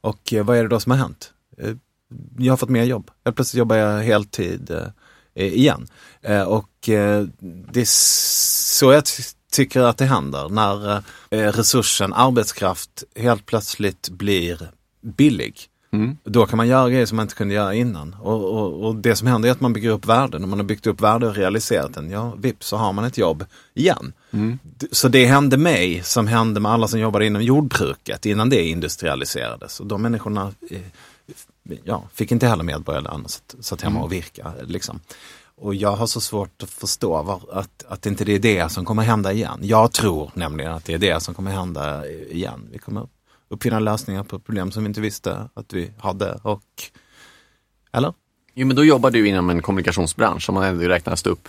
Och 0.02 0.34
eh, 0.34 0.46
vad 0.46 0.58
är 0.58 0.64
det 0.64 0.70
då 0.70 0.80
som 0.80 0.92
har 0.92 1.00
hänt? 1.00 1.34
Eh, 1.58 1.74
jag 2.38 2.52
har 2.52 2.58
fått 2.58 2.70
mer 2.70 2.84
jobb. 2.84 3.12
Helt 3.26 3.36
plötsligt 3.36 3.60
jobbar 3.60 3.76
jag 3.76 4.04
heltid 4.04 4.72
eh, 5.36 5.54
igen. 5.54 5.88
Eh, 6.22 6.42
och 6.42 6.90
eh, 6.90 7.26
det 7.72 7.82
är 7.82 7.88
så 8.78 8.92
jag 8.92 9.04
tycker 9.52 9.82
att 9.82 9.98
det 9.98 10.06
händer 10.06 10.50
när 10.50 11.04
eh, 11.30 11.52
resursen 11.52 12.14
arbetskraft 12.14 13.04
helt 13.16 13.46
plötsligt 13.46 14.10
blir 14.10 14.72
billig. 15.02 15.56
Mm. 15.98 16.18
Då 16.24 16.46
kan 16.46 16.58
man 16.58 16.68
göra 16.68 16.90
grejer 16.90 17.06
som 17.06 17.16
man 17.16 17.24
inte 17.24 17.36
kunde 17.36 17.54
göra 17.54 17.74
innan. 17.74 18.16
Och, 18.22 18.54
och, 18.54 18.86
och, 18.86 18.96
det 18.96 19.16
som 19.16 19.28
händer 19.28 19.50
är 19.50 19.52
att 19.52 19.62
man 19.62 19.74
bygger 19.74 19.90
upp 19.90 20.06
värden. 20.06 20.42
När 20.42 20.48
man 20.48 20.60
har 20.60 20.66
byggt 20.66 20.88
upp 20.88 21.02
värde 21.02 21.28
och 21.28 21.36
realiserat 21.36 21.94
den, 21.94 22.10
ja 22.10 22.34
vips 22.38 22.68
så 22.68 22.78
har 22.78 22.94
man 22.94 23.06
ett 23.06 23.18
jobb 23.18 23.46
igen. 23.74 24.14
Mm. 24.32 24.60
Så 24.92 25.08
det 25.08 25.26
hände 25.26 25.58
mig 25.58 26.04
som 26.04 26.28
hände 26.28 26.60
med 26.60 26.72
alla 26.72 26.88
som 26.88 27.00
jobbade 27.00 27.26
inom 27.26 27.42
jordbruket 27.42 28.26
innan 28.26 28.50
det 28.50 28.64
industrialiserades. 28.64 29.80
Och 29.80 29.86
de 29.86 30.02
människorna 30.02 30.54
eh, 30.70 30.82
ja, 31.84 32.04
fick 32.14 32.32
inte 32.32 32.48
heller 32.48 32.64
medborgarlön 32.64 33.24
och 33.24 33.32
satt, 33.32 33.56
satt 33.60 33.82
hemma 33.82 33.96
mm. 33.96 34.04
och 34.04 34.14
virka. 34.14 34.54
Liksom. 34.62 35.00
Och 35.58 35.76
jag 35.76 35.96
har 35.96 36.08
så 36.08 36.22
svårt 36.22 36.64
att 36.64 36.70
förstå 36.70 37.24
var, 37.24 37.42
att, 37.52 37.86
att 37.88 38.06
inte 38.06 38.26
det 38.26 38.36
är 38.36 38.40
det 38.40 38.72
som 38.72 38.86
kommer 38.86 39.04
hända 39.04 39.34
igen. 39.34 39.60
Jag 39.62 39.92
tror 39.92 40.32
nämligen 40.34 40.72
att 40.72 40.86
det 40.86 40.94
är 40.94 40.98
det 40.98 41.24
som 41.24 41.34
kommer 41.34 41.52
hända 41.52 42.08
igen. 42.08 42.70
Vi 42.72 42.78
kommer 42.78 43.08
uppfinna 43.50 43.80
lösningar 43.80 44.24
på 44.24 44.40
problem 44.40 44.72
som 44.72 44.84
vi 44.84 44.88
inte 44.88 45.02
visste 45.02 45.50
att 45.54 45.74
vi 45.74 45.92
hade 46.00 46.40
och 46.44 46.62
eller? 47.94 48.14
Jo, 48.60 48.68
men 48.68 48.76
då 48.76 48.84
jobbar 48.86 49.12
du 49.12 49.28
inom 49.28 49.50
en 49.50 49.62
kommunikationsbransch 49.62 50.44
som 50.46 50.56
man 50.56 50.64
ändå 50.64 50.88
räknas 50.88 51.26
upp 51.26 51.48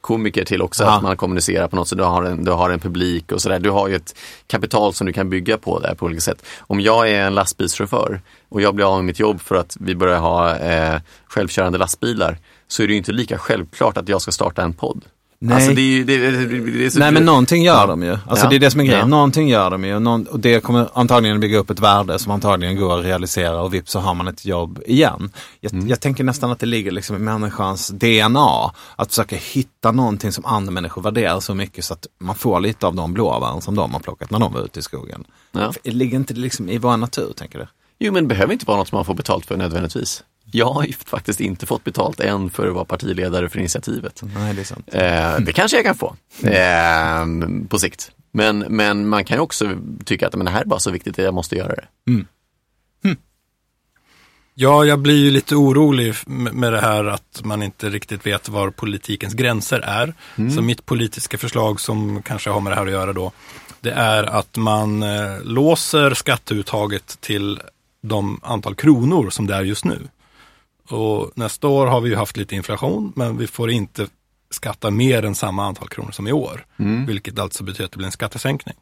komiker 0.00 0.44
till 0.44 0.62
också, 0.62 0.84
Ja. 0.84 0.96
att 0.96 1.02
man 1.02 1.16
kommunicerar 1.16 1.68
på 1.68 1.76
något 1.76 1.88
sätt, 1.88 1.98
du 1.98 2.04
har 2.04 2.22
en, 2.24 2.44
du 2.44 2.50
har 2.52 2.70
en 2.70 2.80
publik 2.80 3.32
och 3.32 3.42
sådär. 3.42 3.58
Du 3.58 3.70
har 3.70 3.88
ju 3.88 3.96
ett 3.96 4.16
kapital 4.46 4.94
som 4.94 5.06
du 5.06 5.12
kan 5.12 5.30
bygga 5.30 5.58
på 5.58 5.78
där 5.80 5.94
på 5.94 6.06
olika 6.06 6.20
sätt. 6.20 6.44
Om 6.60 6.80
jag 6.80 7.10
är 7.10 7.26
en 7.26 7.34
lastbilschaufför 7.34 8.20
och 8.48 8.60
jag 8.60 8.74
blir 8.74 8.86
av 8.92 8.96
med 8.96 9.04
mitt 9.04 9.18
jobb 9.18 9.40
för 9.40 9.54
att 9.54 9.76
vi 9.80 9.94
börjar 9.94 10.18
ha 10.20 10.56
eh, 10.56 11.00
självkörande 11.26 11.78
lastbilar 11.78 12.38
så 12.68 12.82
är 12.82 12.86
det 12.86 12.92
ju 12.92 12.98
inte 12.98 13.12
lika 13.12 13.38
självklart 13.38 13.96
att 13.96 14.08
jag 14.08 14.22
ska 14.22 14.32
starta 14.32 14.62
en 14.62 14.72
podd. 14.72 15.04
Nej. 15.38 15.54
Alltså 15.56 15.72
det 15.72 15.80
är 15.80 15.84
ju, 15.84 16.04
det, 16.04 16.16
det, 16.16 16.86
är 16.86 16.98
Nej 16.98 17.12
men 17.12 17.24
någonting 17.24 17.62
gör 17.62 17.86
de 17.86 18.02
ju. 18.02 18.18
Alltså 18.26 18.46
Ja. 18.46 18.50
det 18.50 18.56
är 18.56 18.60
det 18.60 18.70
som 18.70 18.80
är 18.80 18.84
grejen. 18.84 19.00
Ja. 19.00 19.06
Någonting 19.06 19.48
gör 19.48 19.70
de 19.70 19.84
ju. 19.84 19.98
Någon, 19.98 20.26
och 20.26 20.40
det 20.40 20.60
kommer 20.60 20.88
antagligen 20.94 21.40
bygga 21.40 21.58
upp 21.58 21.70
ett 21.70 21.80
värde 21.80 22.18
som 22.18 22.32
antagligen 22.32 22.76
går 22.76 22.98
att 22.98 23.04
realisera 23.04 23.62
och 23.62 23.74
vips 23.74 23.90
så 23.92 23.98
har 23.98 24.14
man 24.14 24.28
ett 24.28 24.44
jobb 24.44 24.82
igen. 24.86 25.30
Jag, 25.60 25.72
Mm. 25.72 25.88
jag 25.88 26.00
tänker 26.00 26.24
nästan 26.24 26.50
att 26.50 26.58
det 26.58 26.66
ligger 26.66 26.90
liksom 26.90 27.16
i 27.16 27.18
människans 27.18 27.88
DNA. 27.88 28.70
Att 28.96 29.08
försöka 29.08 29.36
hitta 29.36 29.92
någonting 29.92 30.32
som 30.32 30.44
andra 30.44 30.70
människor 30.72 31.02
värderar 31.02 31.40
så 31.40 31.54
mycket 31.54 31.84
så 31.84 31.92
att 31.94 32.06
man 32.20 32.34
får 32.34 32.60
lite 32.60 32.86
av 32.86 32.94
de 32.94 33.12
blåbären 33.12 33.60
som 33.60 33.74
de 33.74 33.92
har 33.92 34.00
plockat 34.00 34.30
när 34.30 34.38
de 34.38 34.52
var 34.52 34.60
ute 34.64 34.78
i 34.78 34.82
skogen. 34.82 35.24
Ja. 35.52 35.72
Det 35.82 35.90
ligger 35.90 36.16
inte 36.16 36.34
liksom 36.34 36.68
i 36.68 36.78
vår 36.78 36.96
natur, 36.96 37.32
tänker 37.36 37.58
du? 37.58 37.66
Jo, 37.98 38.12
men 38.12 38.24
det 38.24 38.28
behöver 38.28 38.52
inte 38.52 38.66
vara 38.66 38.78
något 38.78 38.88
som 38.88 38.96
man 38.96 39.04
får 39.04 39.14
betalt 39.14 39.46
för 39.46 39.56
nödvändigtvis. 39.56 40.22
Jag 40.56 40.70
har 40.72 40.86
faktiskt 41.06 41.40
inte 41.40 41.66
fått 41.66 41.84
betalt 41.84 42.20
än 42.20 42.50
för 42.50 42.68
att 42.68 42.74
vara 42.74 42.84
partiledare 42.84 43.48
för 43.48 43.58
initiativet. 43.58 44.22
Nej, 44.34 44.54
det 44.54 44.60
är 44.60 44.64
sant. 44.64 44.88
Eh, 44.92 45.38
det 45.46 45.52
kanske 45.52 45.76
jag 45.76 45.84
kan 45.84 45.94
få 45.94 46.16
eh, 46.42 47.26
på 47.68 47.78
sikt. 47.78 48.10
Men, 48.32 48.58
men 48.58 49.08
man 49.08 49.24
kan 49.24 49.36
ju 49.36 49.40
också 49.40 49.70
tycka 50.04 50.26
att 50.26 50.34
men 50.34 50.44
det 50.44 50.50
här 50.50 50.60
är 50.60 50.64
bara 50.64 50.80
så 50.80 50.90
viktigt 50.90 51.18
att 51.18 51.24
jag 51.24 51.34
måste 51.34 51.56
göra 51.56 51.74
det. 51.74 51.84
Ja, 54.54 54.84
jag 54.84 54.98
blir 54.98 55.24
ju 55.24 55.30
lite 55.30 55.56
orolig 55.56 56.14
med 56.26 56.72
det 56.72 56.80
här 56.80 57.04
att 57.04 57.40
man 57.44 57.62
inte 57.62 57.90
riktigt 57.90 58.26
vet 58.26 58.48
var 58.48 58.70
politikens 58.70 59.34
gränser 59.34 59.80
är. 59.80 60.14
Så 60.54 60.62
mitt 60.62 60.86
politiska 60.86 61.38
förslag 61.38 61.80
som 61.80 62.22
kanske 62.22 62.50
har 62.50 62.60
med 62.60 62.72
det 62.72 62.76
här 62.76 62.86
att 62.86 62.92
göra 62.92 63.12
då, 63.12 63.32
det 63.80 63.90
är 63.90 64.24
att 64.24 64.56
man 64.56 65.02
eh, 65.02 65.42
låser 65.42 66.14
skatteuttaget 66.14 67.20
till 67.20 67.60
de 68.02 68.40
antal 68.42 68.74
kronor 68.74 69.30
som 69.30 69.46
det 69.46 69.54
är 69.54 69.62
just 69.62 69.84
nu. 69.84 69.98
Och 70.90 71.30
nästa 71.34 71.68
år 71.68 71.86
har 71.86 72.00
vi 72.00 72.14
haft 72.14 72.36
lite 72.36 72.54
inflation, 72.54 73.12
men 73.16 73.36
vi 73.38 73.46
får 73.46 73.70
inte 73.70 74.06
skatta 74.50 74.90
mer 74.90 75.24
än 75.24 75.34
samma 75.34 75.64
antal 75.64 75.88
kronor 75.88 76.10
som 76.10 76.28
i 76.28 76.32
år. 76.32 76.66
Vilket 77.06 77.38
alltså 77.38 77.64
betyder 77.64 77.84
att 77.84 77.92
det 77.92 77.96
blir 77.96 78.06
en 78.06 78.12
skattesänkning. 78.12 78.76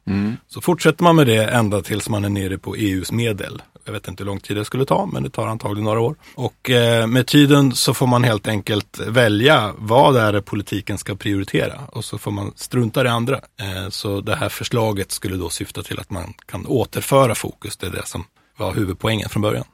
Så 0.48 0.60
fortsätter 0.60 1.04
man 1.04 1.16
med 1.16 1.26
det 1.26 1.44
ända 1.44 1.82
tills 1.82 2.08
man 2.08 2.24
är 2.24 2.28
nere 2.28 2.58
på 2.58 2.74
EUs 2.74 3.12
medel. 3.12 3.62
Jag 3.84 3.92
vet 3.92 4.08
inte 4.08 4.22
hur 4.22 4.26
lång 4.26 4.40
tid 4.40 4.56
det 4.56 4.64
skulle 4.64 4.84
ta, 4.84 5.06
men 5.06 5.22
det 5.22 5.30
tar 5.30 5.46
antagligen 5.46 5.84
några 5.84 6.00
år. 6.00 6.16
Och 6.34 6.70
eh, 6.70 7.06
med 7.06 7.26
tiden 7.26 7.72
så 7.74 7.94
får 7.94 8.06
man 8.06 8.24
helt 8.24 8.48
enkelt 8.48 9.00
välja 9.08 9.72
vad 9.78 10.14
det 10.14 10.20
är 10.20 10.40
politiken 10.40 10.98
ska 10.98 11.14
prioritera. 11.14 11.80
Och 11.92 12.04
så 12.04 12.18
får 12.18 12.30
man 12.30 12.52
strunta 12.56 13.00
i 13.00 13.04
det 13.04 13.12
andra. 13.12 13.36
Eh, 13.36 13.88
så 13.88 14.20
det 14.20 14.36
här 14.36 14.48
förslaget 14.48 15.12
skulle 15.12 15.36
då 15.36 15.48
syfta 15.48 15.82
till 15.82 16.00
att 16.00 16.10
man 16.10 16.34
kan 16.46 16.66
återföra 16.66 17.34
fokus. 17.34 17.76
Det 17.76 17.86
är 17.86 17.90
det 17.90 18.06
som 18.06 18.24
var 18.56 18.74
huvudpoängen 18.74 19.28
från 19.28 19.42
början. 19.42 19.64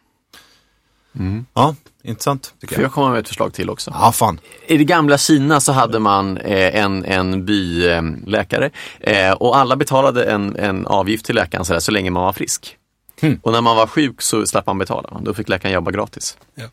Ja, 1.55 1.75
intressant 2.03 2.55
tycker 2.61 2.75
För 2.75 2.83
jag. 2.83 2.87
jag 2.87 2.93
kommer 2.93 3.11
med 3.11 3.19
ett 3.19 3.29
förslag 3.29 3.53
till 3.53 3.71
också. 3.71 3.91
Ja, 3.95 4.13
fan. 4.13 4.41
I 4.67 4.77
det 4.77 4.85
gamla 4.85 5.19
Kina 5.19 5.61
så 5.61 5.73
hade 5.73 5.99
man 5.99 6.37
eh, 6.39 6.77
en, 6.83 7.05
en 7.05 7.45
byläkare 7.45 8.71
eh, 9.01 9.33
och 9.33 9.57
alla 9.57 9.77
betalade 9.77 10.25
en, 10.25 10.57
en 10.57 10.87
avgift 10.87 11.27
till 11.27 11.35
läkaren 11.35 11.65
så, 11.65 11.73
där, 11.73 11.81
så 11.81 11.91
länge 11.91 12.11
man 12.11 12.23
var 12.23 12.33
frisk. 12.33 12.77
Och 13.43 13.53
när 13.53 13.61
man 13.61 13.77
var 13.77 13.87
sjuk 13.87 14.23
så 14.23 14.47
slapp 14.47 14.67
man 14.67 14.79
betala, 14.79 15.21
då 15.23 15.35
fick 15.35 15.49
läkaren 15.49 15.75
jobba 15.75 15.91
gratis. 15.91 16.37
Ja. 16.55 16.65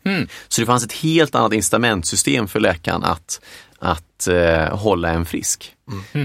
Så 0.48 0.60
det 0.60 0.66
fanns 0.66 0.84
ett 0.84 0.92
helt 0.92 1.34
annat 1.34 1.52
incitamentsystem 1.52 2.48
för 2.48 2.60
läkaren 2.60 3.04
att, 3.04 3.40
att 3.80 4.28
eh, 4.28 4.76
hålla 4.76 5.10
en 5.10 5.24
frisk. 5.26 5.74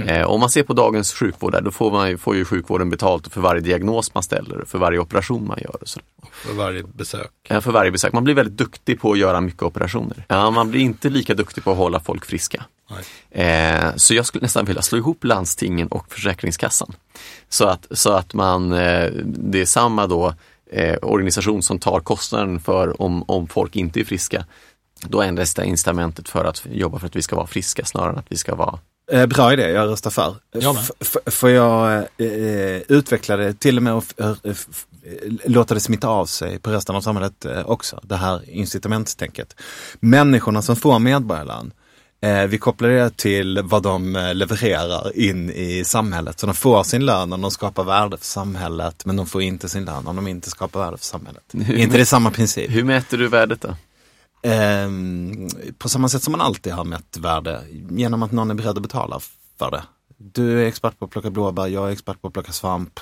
Eh, 0.07 0.25
om 0.25 0.39
man 0.39 0.49
ser 0.49 0.63
på 0.63 0.73
dagens 0.73 1.13
sjukvård, 1.13 1.51
där, 1.51 1.61
då 1.61 1.71
får, 1.71 1.91
man, 1.91 2.17
får 2.17 2.35
ju 2.35 2.45
sjukvården 2.45 2.89
betalt 2.89 3.33
för 3.33 3.41
varje 3.41 3.61
diagnos 3.61 4.13
man 4.13 4.23
ställer, 4.23 4.65
för 4.65 4.77
varje 4.77 4.99
operation 4.99 5.47
man 5.47 5.57
gör. 5.61 5.77
Och 5.81 5.87
så. 5.87 5.99
För 6.31 6.53
varje 6.53 6.83
besök. 6.83 7.31
Eh, 7.49 7.59
För 7.61 7.71
varje 7.71 7.91
besök. 7.91 8.13
Man 8.13 8.23
blir 8.23 8.33
väldigt 8.33 8.57
duktig 8.57 9.01
på 9.01 9.11
att 9.11 9.17
göra 9.17 9.41
mycket 9.41 9.63
operationer. 9.63 10.25
Ja, 10.27 10.51
man 10.51 10.69
blir 10.71 10.81
inte 10.81 11.09
lika 11.09 11.33
duktig 11.33 11.63
på 11.63 11.71
att 11.71 11.77
hålla 11.77 11.99
folk 11.99 12.25
friska. 12.25 12.63
Nej. 13.31 13.45
Eh, 13.47 13.95
så 13.95 14.13
jag 14.13 14.25
skulle 14.25 14.41
nästan 14.41 14.65
vilja 14.65 14.81
slå 14.81 14.97
ihop 14.97 15.23
landstingen 15.23 15.87
och 15.87 16.13
Försäkringskassan. 16.13 16.93
Så 17.49 17.65
att, 17.65 17.87
så 17.91 18.11
att 18.11 18.33
man, 18.33 18.71
eh, 18.71 19.11
det 19.25 19.61
är 19.61 19.65
samma 19.65 20.07
då 20.07 20.33
eh, 20.71 20.95
organisation 21.01 21.63
som 21.63 21.79
tar 21.79 21.99
kostnaden 21.99 22.59
för 22.59 23.01
om, 23.01 23.23
om 23.27 23.47
folk 23.47 23.75
inte 23.75 23.99
är 23.99 24.03
friska. 24.03 24.45
Då 25.07 25.21
ändras 25.21 25.53
det 25.53 25.65
incitamentet 25.65 26.29
för 26.29 26.45
att 26.45 26.65
jobba 26.71 26.99
för 26.99 27.07
att 27.07 27.15
vi 27.15 27.21
ska 27.21 27.35
vara 27.35 27.47
friska 27.47 27.85
snarare 27.85 28.11
än 28.11 28.17
att 28.17 28.31
vi 28.31 28.37
ska 28.37 28.55
vara 28.55 28.79
Eh, 29.11 29.25
bra 29.25 29.53
idé, 29.53 29.69
jag 29.69 29.89
röstar 29.89 30.11
för. 30.11 30.35
Jag 30.51 30.77
får 31.25 31.49
jag 31.49 31.97
eh, 31.97 32.81
utveckla 32.87 33.37
det 33.37 33.53
till 33.53 33.77
och 33.77 33.83
med 33.83 33.93
och 33.93 34.05
eh, 34.17 34.29
eh, 34.43 34.55
låta 35.45 35.73
det 35.73 35.79
smitta 35.79 36.07
av 36.07 36.25
sig 36.25 36.59
på 36.59 36.71
resten 36.71 36.95
av 36.95 37.01
samhället 37.01 37.45
eh, 37.45 37.65
också, 37.65 37.99
det 38.03 38.15
här 38.15 38.49
incitamentstänket. 38.49 39.55
Människorna 39.99 40.61
som 40.61 40.75
får 40.75 40.99
medborgarlön, 40.99 41.71
eh, 42.21 42.43
vi 42.43 42.57
kopplar 42.57 42.89
det 42.89 43.17
till 43.17 43.61
vad 43.63 43.83
de 43.83 44.15
eh, 44.15 44.35
levererar 44.35 45.17
in 45.17 45.49
i 45.49 45.83
samhället. 45.85 46.39
Så 46.39 46.45
de 46.45 46.55
får 46.55 46.83
sin 46.83 47.05
lön 47.05 47.33
om 47.33 47.41
de 47.41 47.51
skapar 47.51 47.83
värde 47.83 48.17
för 48.17 48.25
samhället, 48.25 49.05
men 49.05 49.15
de 49.15 49.25
får 49.25 49.41
inte 49.41 49.69
sin 49.69 49.85
lön 49.85 50.07
om 50.07 50.15
de 50.15 50.27
inte 50.27 50.49
skapar 50.49 50.79
värde 50.79 50.97
för 50.97 51.05
samhället. 51.05 51.43
Är 51.53 51.75
inte 51.75 51.97
det 51.97 52.05
samma 52.05 52.31
princip? 52.31 52.71
Hur 52.71 52.83
mäter 52.83 53.17
du 53.17 53.27
värdet 53.27 53.61
då? 53.61 53.75
Ehm, 54.43 55.47
på 55.77 55.89
samma 55.89 56.09
sätt 56.09 56.23
som 56.23 56.31
man 56.31 56.41
alltid 56.41 56.73
har 56.73 56.83
mätt 56.83 57.17
värde, 57.17 57.61
genom 57.89 58.23
att 58.23 58.31
någon 58.31 58.51
är 58.51 58.55
beredd 58.55 58.77
att 58.77 58.83
betala 58.83 59.19
för 59.59 59.71
det. 59.71 59.83
Du 60.17 60.61
är 60.61 60.65
expert 60.65 60.99
på 60.99 61.05
att 61.05 61.11
plocka 61.11 61.29
blåbär, 61.29 61.67
jag 61.67 61.87
är 61.87 61.91
expert 61.91 62.21
på 62.21 62.27
att 62.27 62.33
plocka 62.33 62.51
svamp. 62.51 62.99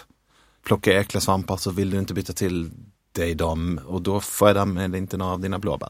Plocka 0.66 1.00
äckliga 1.00 1.22
svampar 1.22 1.58
så 1.58 1.72
vill 1.72 1.90
du 1.90 1.98
inte 2.00 2.14
byta 2.14 2.34
till 2.34 2.72
dig 3.12 3.36
dem 3.36 3.80
och 3.88 4.02
då 4.02 4.20
får 4.20 4.48
jag 4.48 4.56
därmed 4.56 4.96
inte 4.96 5.18
några 5.18 5.32
av 5.34 5.40
dina 5.40 5.60
blåbär. 5.60 5.90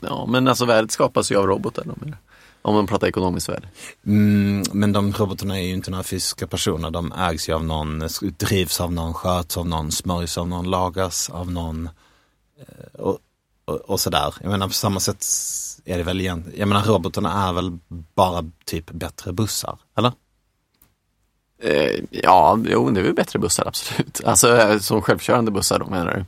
Ja, 0.00 0.26
men 0.28 0.48
alltså 0.48 0.64
värdet 0.64 0.90
skapas 0.90 1.32
ju 1.32 1.36
av 1.36 1.48
mer. 1.84 2.16
Om 2.62 2.74
man 2.74 2.86
pratar 2.86 3.06
ekonomiskt 3.06 3.48
värde. 3.48 3.68
Mm, 4.06 4.62
men 4.72 4.92
de 4.92 5.12
robotarna 5.12 5.58
är 5.60 5.62
ju 5.62 5.72
inte 5.74 5.90
några 5.90 6.04
fysiska 6.04 6.46
personer, 6.46 6.90
de 6.90 7.12
ägs 7.12 7.48
ju 7.48 7.52
av 7.52 7.64
någon, 7.64 8.02
drivs 8.38 8.80
av 8.80 8.92
någon, 8.92 9.14
sköts 9.14 9.56
av 9.56 9.68
någon, 9.68 9.92
smörjs 9.92 10.38
av 10.38 10.48
någon, 10.48 10.70
lagas 10.70 11.30
av 11.30 11.50
någon. 11.50 11.88
eh, 12.58 13.00
Och, 13.00 13.18
och, 13.72 13.90
och 13.90 14.00
sådär. 14.00 14.34
Jag 14.40 14.50
menar 14.50 14.66
på 14.66 14.72
samma 14.72 15.00
sätt 15.00 15.24
är 15.84 15.98
det 15.98 16.04
väl 16.04 16.20
igen, 16.20 16.52
jag 16.56 16.68
menar 16.68 16.82
robotarna 16.82 17.48
är 17.48 17.52
väl 17.52 17.78
bara 18.14 18.44
typ 18.64 18.90
bättre 18.90 19.32
bussar, 19.32 19.78
eller? 19.98 20.12
Eh, 21.62 22.04
ja, 22.10 22.58
jo, 22.64 22.90
det 22.90 23.00
är 23.00 23.04
väl 23.04 23.14
bättre 23.14 23.38
bussar 23.38 23.66
absolut. 23.66 24.20
Alltså 24.26 24.56
eh, 24.56 24.78
som 24.78 25.02
självkörande 25.02 25.50
bussar 25.50 25.78
då 25.78 25.86
menar 25.86 26.14
du? 26.14 26.24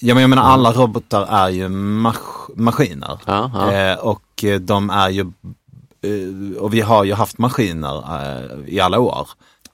Ja 0.00 0.14
men 0.14 0.20
jag 0.20 0.30
menar 0.30 0.42
alla 0.42 0.72
robotar 0.72 1.26
är 1.26 1.48
ju 1.48 1.68
mas- 1.68 2.48
maskiner. 2.56 3.18
Ja, 3.26 3.50
ja. 3.54 3.72
Eh, 3.72 3.98
och 3.98 4.44
eh, 4.44 4.60
de 4.60 4.90
är 4.90 5.08
ju, 5.08 5.20
eh, 5.20 6.56
och 6.58 6.74
vi 6.74 6.80
har 6.80 7.04
ju 7.04 7.14
haft 7.14 7.38
maskiner 7.38 8.04
eh, 8.22 8.74
i 8.74 8.80
alla 8.80 8.98
år. 9.00 9.28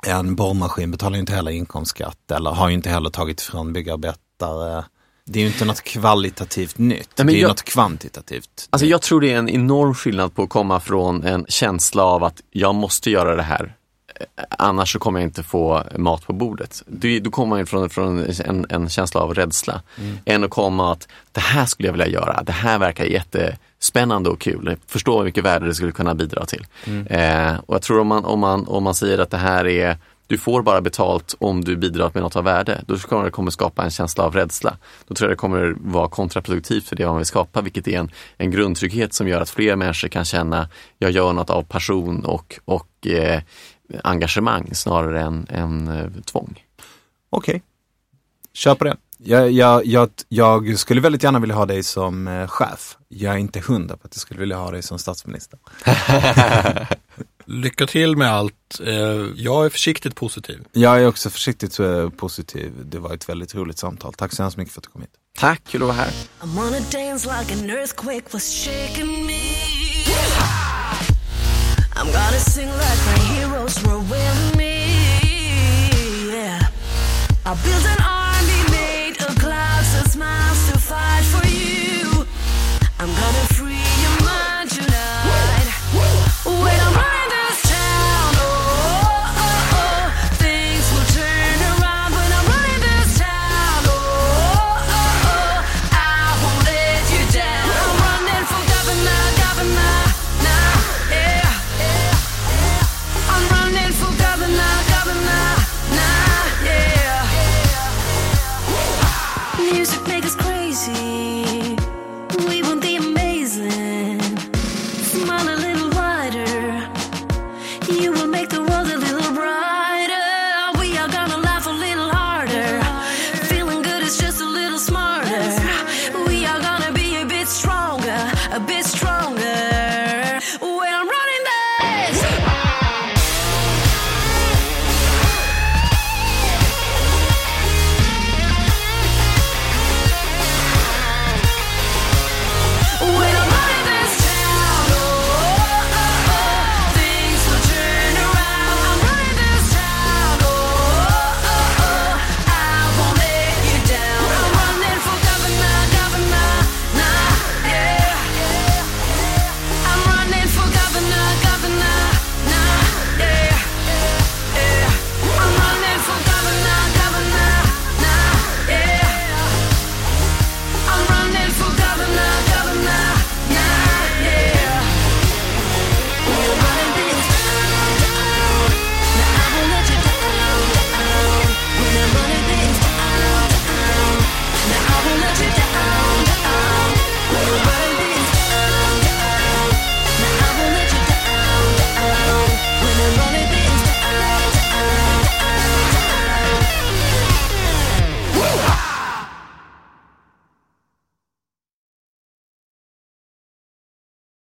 En 0.07 0.37
borrmaskin 0.37 0.91
betalar 0.91 1.15
ju 1.15 1.21
inte 1.21 1.33
heller 1.35 1.51
inkomstskatt 1.51 2.31
eller 2.31 2.51
har 2.51 2.69
ju 2.69 2.75
inte 2.75 2.91
heller 2.91 3.11
tagit 3.11 3.41
ifrån 3.41 3.73
byggarbetare. 3.73 4.85
Det 5.29 5.39
är 5.39 5.41
ju 5.41 5.47
inte 5.49 5.65
något 5.65 5.83
kvalitativt 5.83 6.79
nytt, 6.79 7.11
men 7.17 7.27
det 7.27 7.33
är 7.33 7.41
jag- 7.41 7.49
något 7.49 7.63
kvantitativt. 7.65 8.69
Alltså 8.71 8.87
jag 8.87 9.03
tror 9.03 9.21
det 9.21 9.33
är 9.33 9.39
en 9.39 9.49
enorm 9.49 9.95
skillnad 9.95 10.35
på 10.35 10.43
att 10.43 10.49
komma 10.49 10.81
från 10.81 11.25
en 11.25 11.47
känsla 11.49 12.03
av 12.05 12.25
att 12.25 12.41
jag 12.51 12.75
måste 12.75 13.11
göra 13.11 13.37
det 13.37 13.43
här. 13.43 13.75
eh, 14.21 14.45
Annars 14.59 14.93
så 14.93 14.99
kommer 14.99 15.21
jag 15.21 15.27
inte 15.27 15.43
få 15.43 15.83
mat 15.97 16.27
på 16.27 16.33
bordet. 16.33 16.83
Det, 16.87 17.21
då 17.21 17.31
kommer 17.31 17.49
man 17.51 17.59
ju 17.59 17.67
från, 17.89 18.25
en, 18.45 18.67
en 18.71 18.89
känsla 18.89 19.21
av 19.21 19.35
rädsla. 19.35 19.83
Än 20.25 20.45
att 20.45 20.51
komma 20.51 20.93
att 20.93 21.09
det 21.33 21.41
här 21.41 21.67
skulle 21.67 21.89
jag 21.89 21.93
vilja 21.93 22.09
göra. 22.09 22.43
Det 22.43 22.53
här 22.53 22.79
verkar 22.79 23.05
jättespännande 23.05 24.31
och 24.31 24.41
kul. 24.41 24.77
Förstå 24.87 25.19
hur 25.19 25.25
mycket 25.25 25.45
värde 25.45 25.67
det 25.67 25.75
skulle 25.75 25.93
kunna 25.93 26.15
bidra 26.15 26.45
till. 26.47 26.67
Eh, 27.07 27.57
och 27.67 27.75
jag 27.75 27.83
tror 27.83 28.01
om 28.01 28.07
man, 28.07 28.25
om, 28.25 28.41
man, 28.41 28.67
om 28.69 28.83
man 28.85 28.95
säger 28.95 29.19
att 29.19 29.31
det 29.31 29.37
här 29.37 29.67
är 29.67 29.97
du 30.27 30.39
får 30.39 30.63
bara 30.63 30.81
betalt 30.81 31.35
om 31.39 31.65
du 31.65 31.77
bidrar 31.77 32.11
med 32.15 32.23
något 32.23 32.37
av 32.37 32.45
värde. 32.45 32.85
Då 32.87 32.99
kommer 32.99 33.25
det 33.25 33.31
kommer 33.31 33.51
skapa 33.51 33.85
en 33.85 33.91
känsla 33.91 34.25
av 34.25 34.35
rädsla. 34.35 34.77
Då 35.09 35.15
tror 35.15 35.31
jag 35.31 35.37
det 35.37 35.41
kommer 35.41 35.77
vara 35.81 36.09
kontraproduktivt 36.09 36.89
för 36.89 36.97
det 36.97 37.07
man 37.07 37.17
vill 37.17 37.27
skapa, 37.27 37.61
vilket 37.61 37.89
är 37.89 37.99
en, 37.99 38.11
en 38.37 38.51
grundtrygghet 38.51 39.15
som 39.15 39.29
gör 39.29 39.41
att 39.41 39.51
fler 39.51 39.77
människor 39.77 40.09
kan 40.09 40.25
känna 40.25 40.69
jag 40.99 41.11
gör 41.11 41.33
något 41.33 41.51
av 41.51 41.63
passion 41.63 42.25
och, 42.25 42.61
och 42.65 43.07
eh, 43.07 43.43
engagemang 44.05 44.75
snarare 44.75 45.21
än, 45.21 45.47
än 45.51 45.89
eh, 45.89 46.11
tvång. 46.25 46.65
Okej, 47.31 47.63
kör 48.55 48.75
på 48.75 48.85
det. 48.85 48.97
Jag, 49.19 49.51
jag, 49.51 49.87
jag, 49.87 50.11
jag 50.29 50.79
skulle 50.79 51.01
väldigt 51.01 51.23
gärna 51.23 51.39
vilja 51.39 51.55
ha 51.55 51.67
dig 51.67 51.83
som 51.83 52.29
eh, 52.29 52.47
chef. 52.47 52.97
Jag 53.09 53.35
är 53.35 53.39
inte 53.39 53.61
hundra 53.61 53.97
på 53.97 54.07
att 54.07 54.15
jag 54.15 54.21
skulle 54.21 54.41
vilja 54.41 54.57
ha 54.57 54.71
dig 54.71 54.83
som 54.83 54.99
statsminister. 54.99 55.59
Lycka 57.47 57.87
till 57.87 58.17
med 58.17 58.33
allt. 58.33 58.81
Eh, 58.87 58.95
jag 59.37 59.67
är 59.67 59.69
försiktigt 59.71 60.15
positiv. 60.15 60.65
Jag 60.73 61.03
är 61.03 61.07
också 61.07 61.31
försiktigt 61.31 61.79
positiv. 62.17 62.73
Det 62.85 62.99
var 62.99 63.15
ett 63.15 63.29
väldigt 63.29 63.55
roligt 63.55 63.79
samtal. 63.79 64.15
Tack 64.15 64.33
så 64.33 64.43
hemskt 64.43 64.57
mycket 64.57 64.75
för 64.75 64.81
att 64.81 64.85
du 64.85 64.91
kom 64.91 65.01
hit. 65.03 65.11
Tack, 65.39 65.63
kul 65.69 65.83
att 65.83 65.89
vara 65.89 65.97
här. 65.97 66.11
I'm 71.97 72.13
gonna 72.13 72.39
sing 72.39 72.69
like 72.69 73.01
my 73.07 73.19
heroes 73.35 73.83
were 73.85 74.01
with 74.01 74.57
me. 74.59 74.75
Yeah. 76.31 76.61
I 77.47 77.55
built 77.65 77.87
an 77.87 78.03
army 78.05 78.61
made 78.71 79.17
of 79.27 79.35
clouds 79.39 79.95
and 79.99 80.11
smiles 80.11 80.71
to 80.71 80.79
fight 80.79 81.25
for 81.25 81.47
you. 81.49 82.27
I'm 83.01 83.09
gonna 83.09 83.46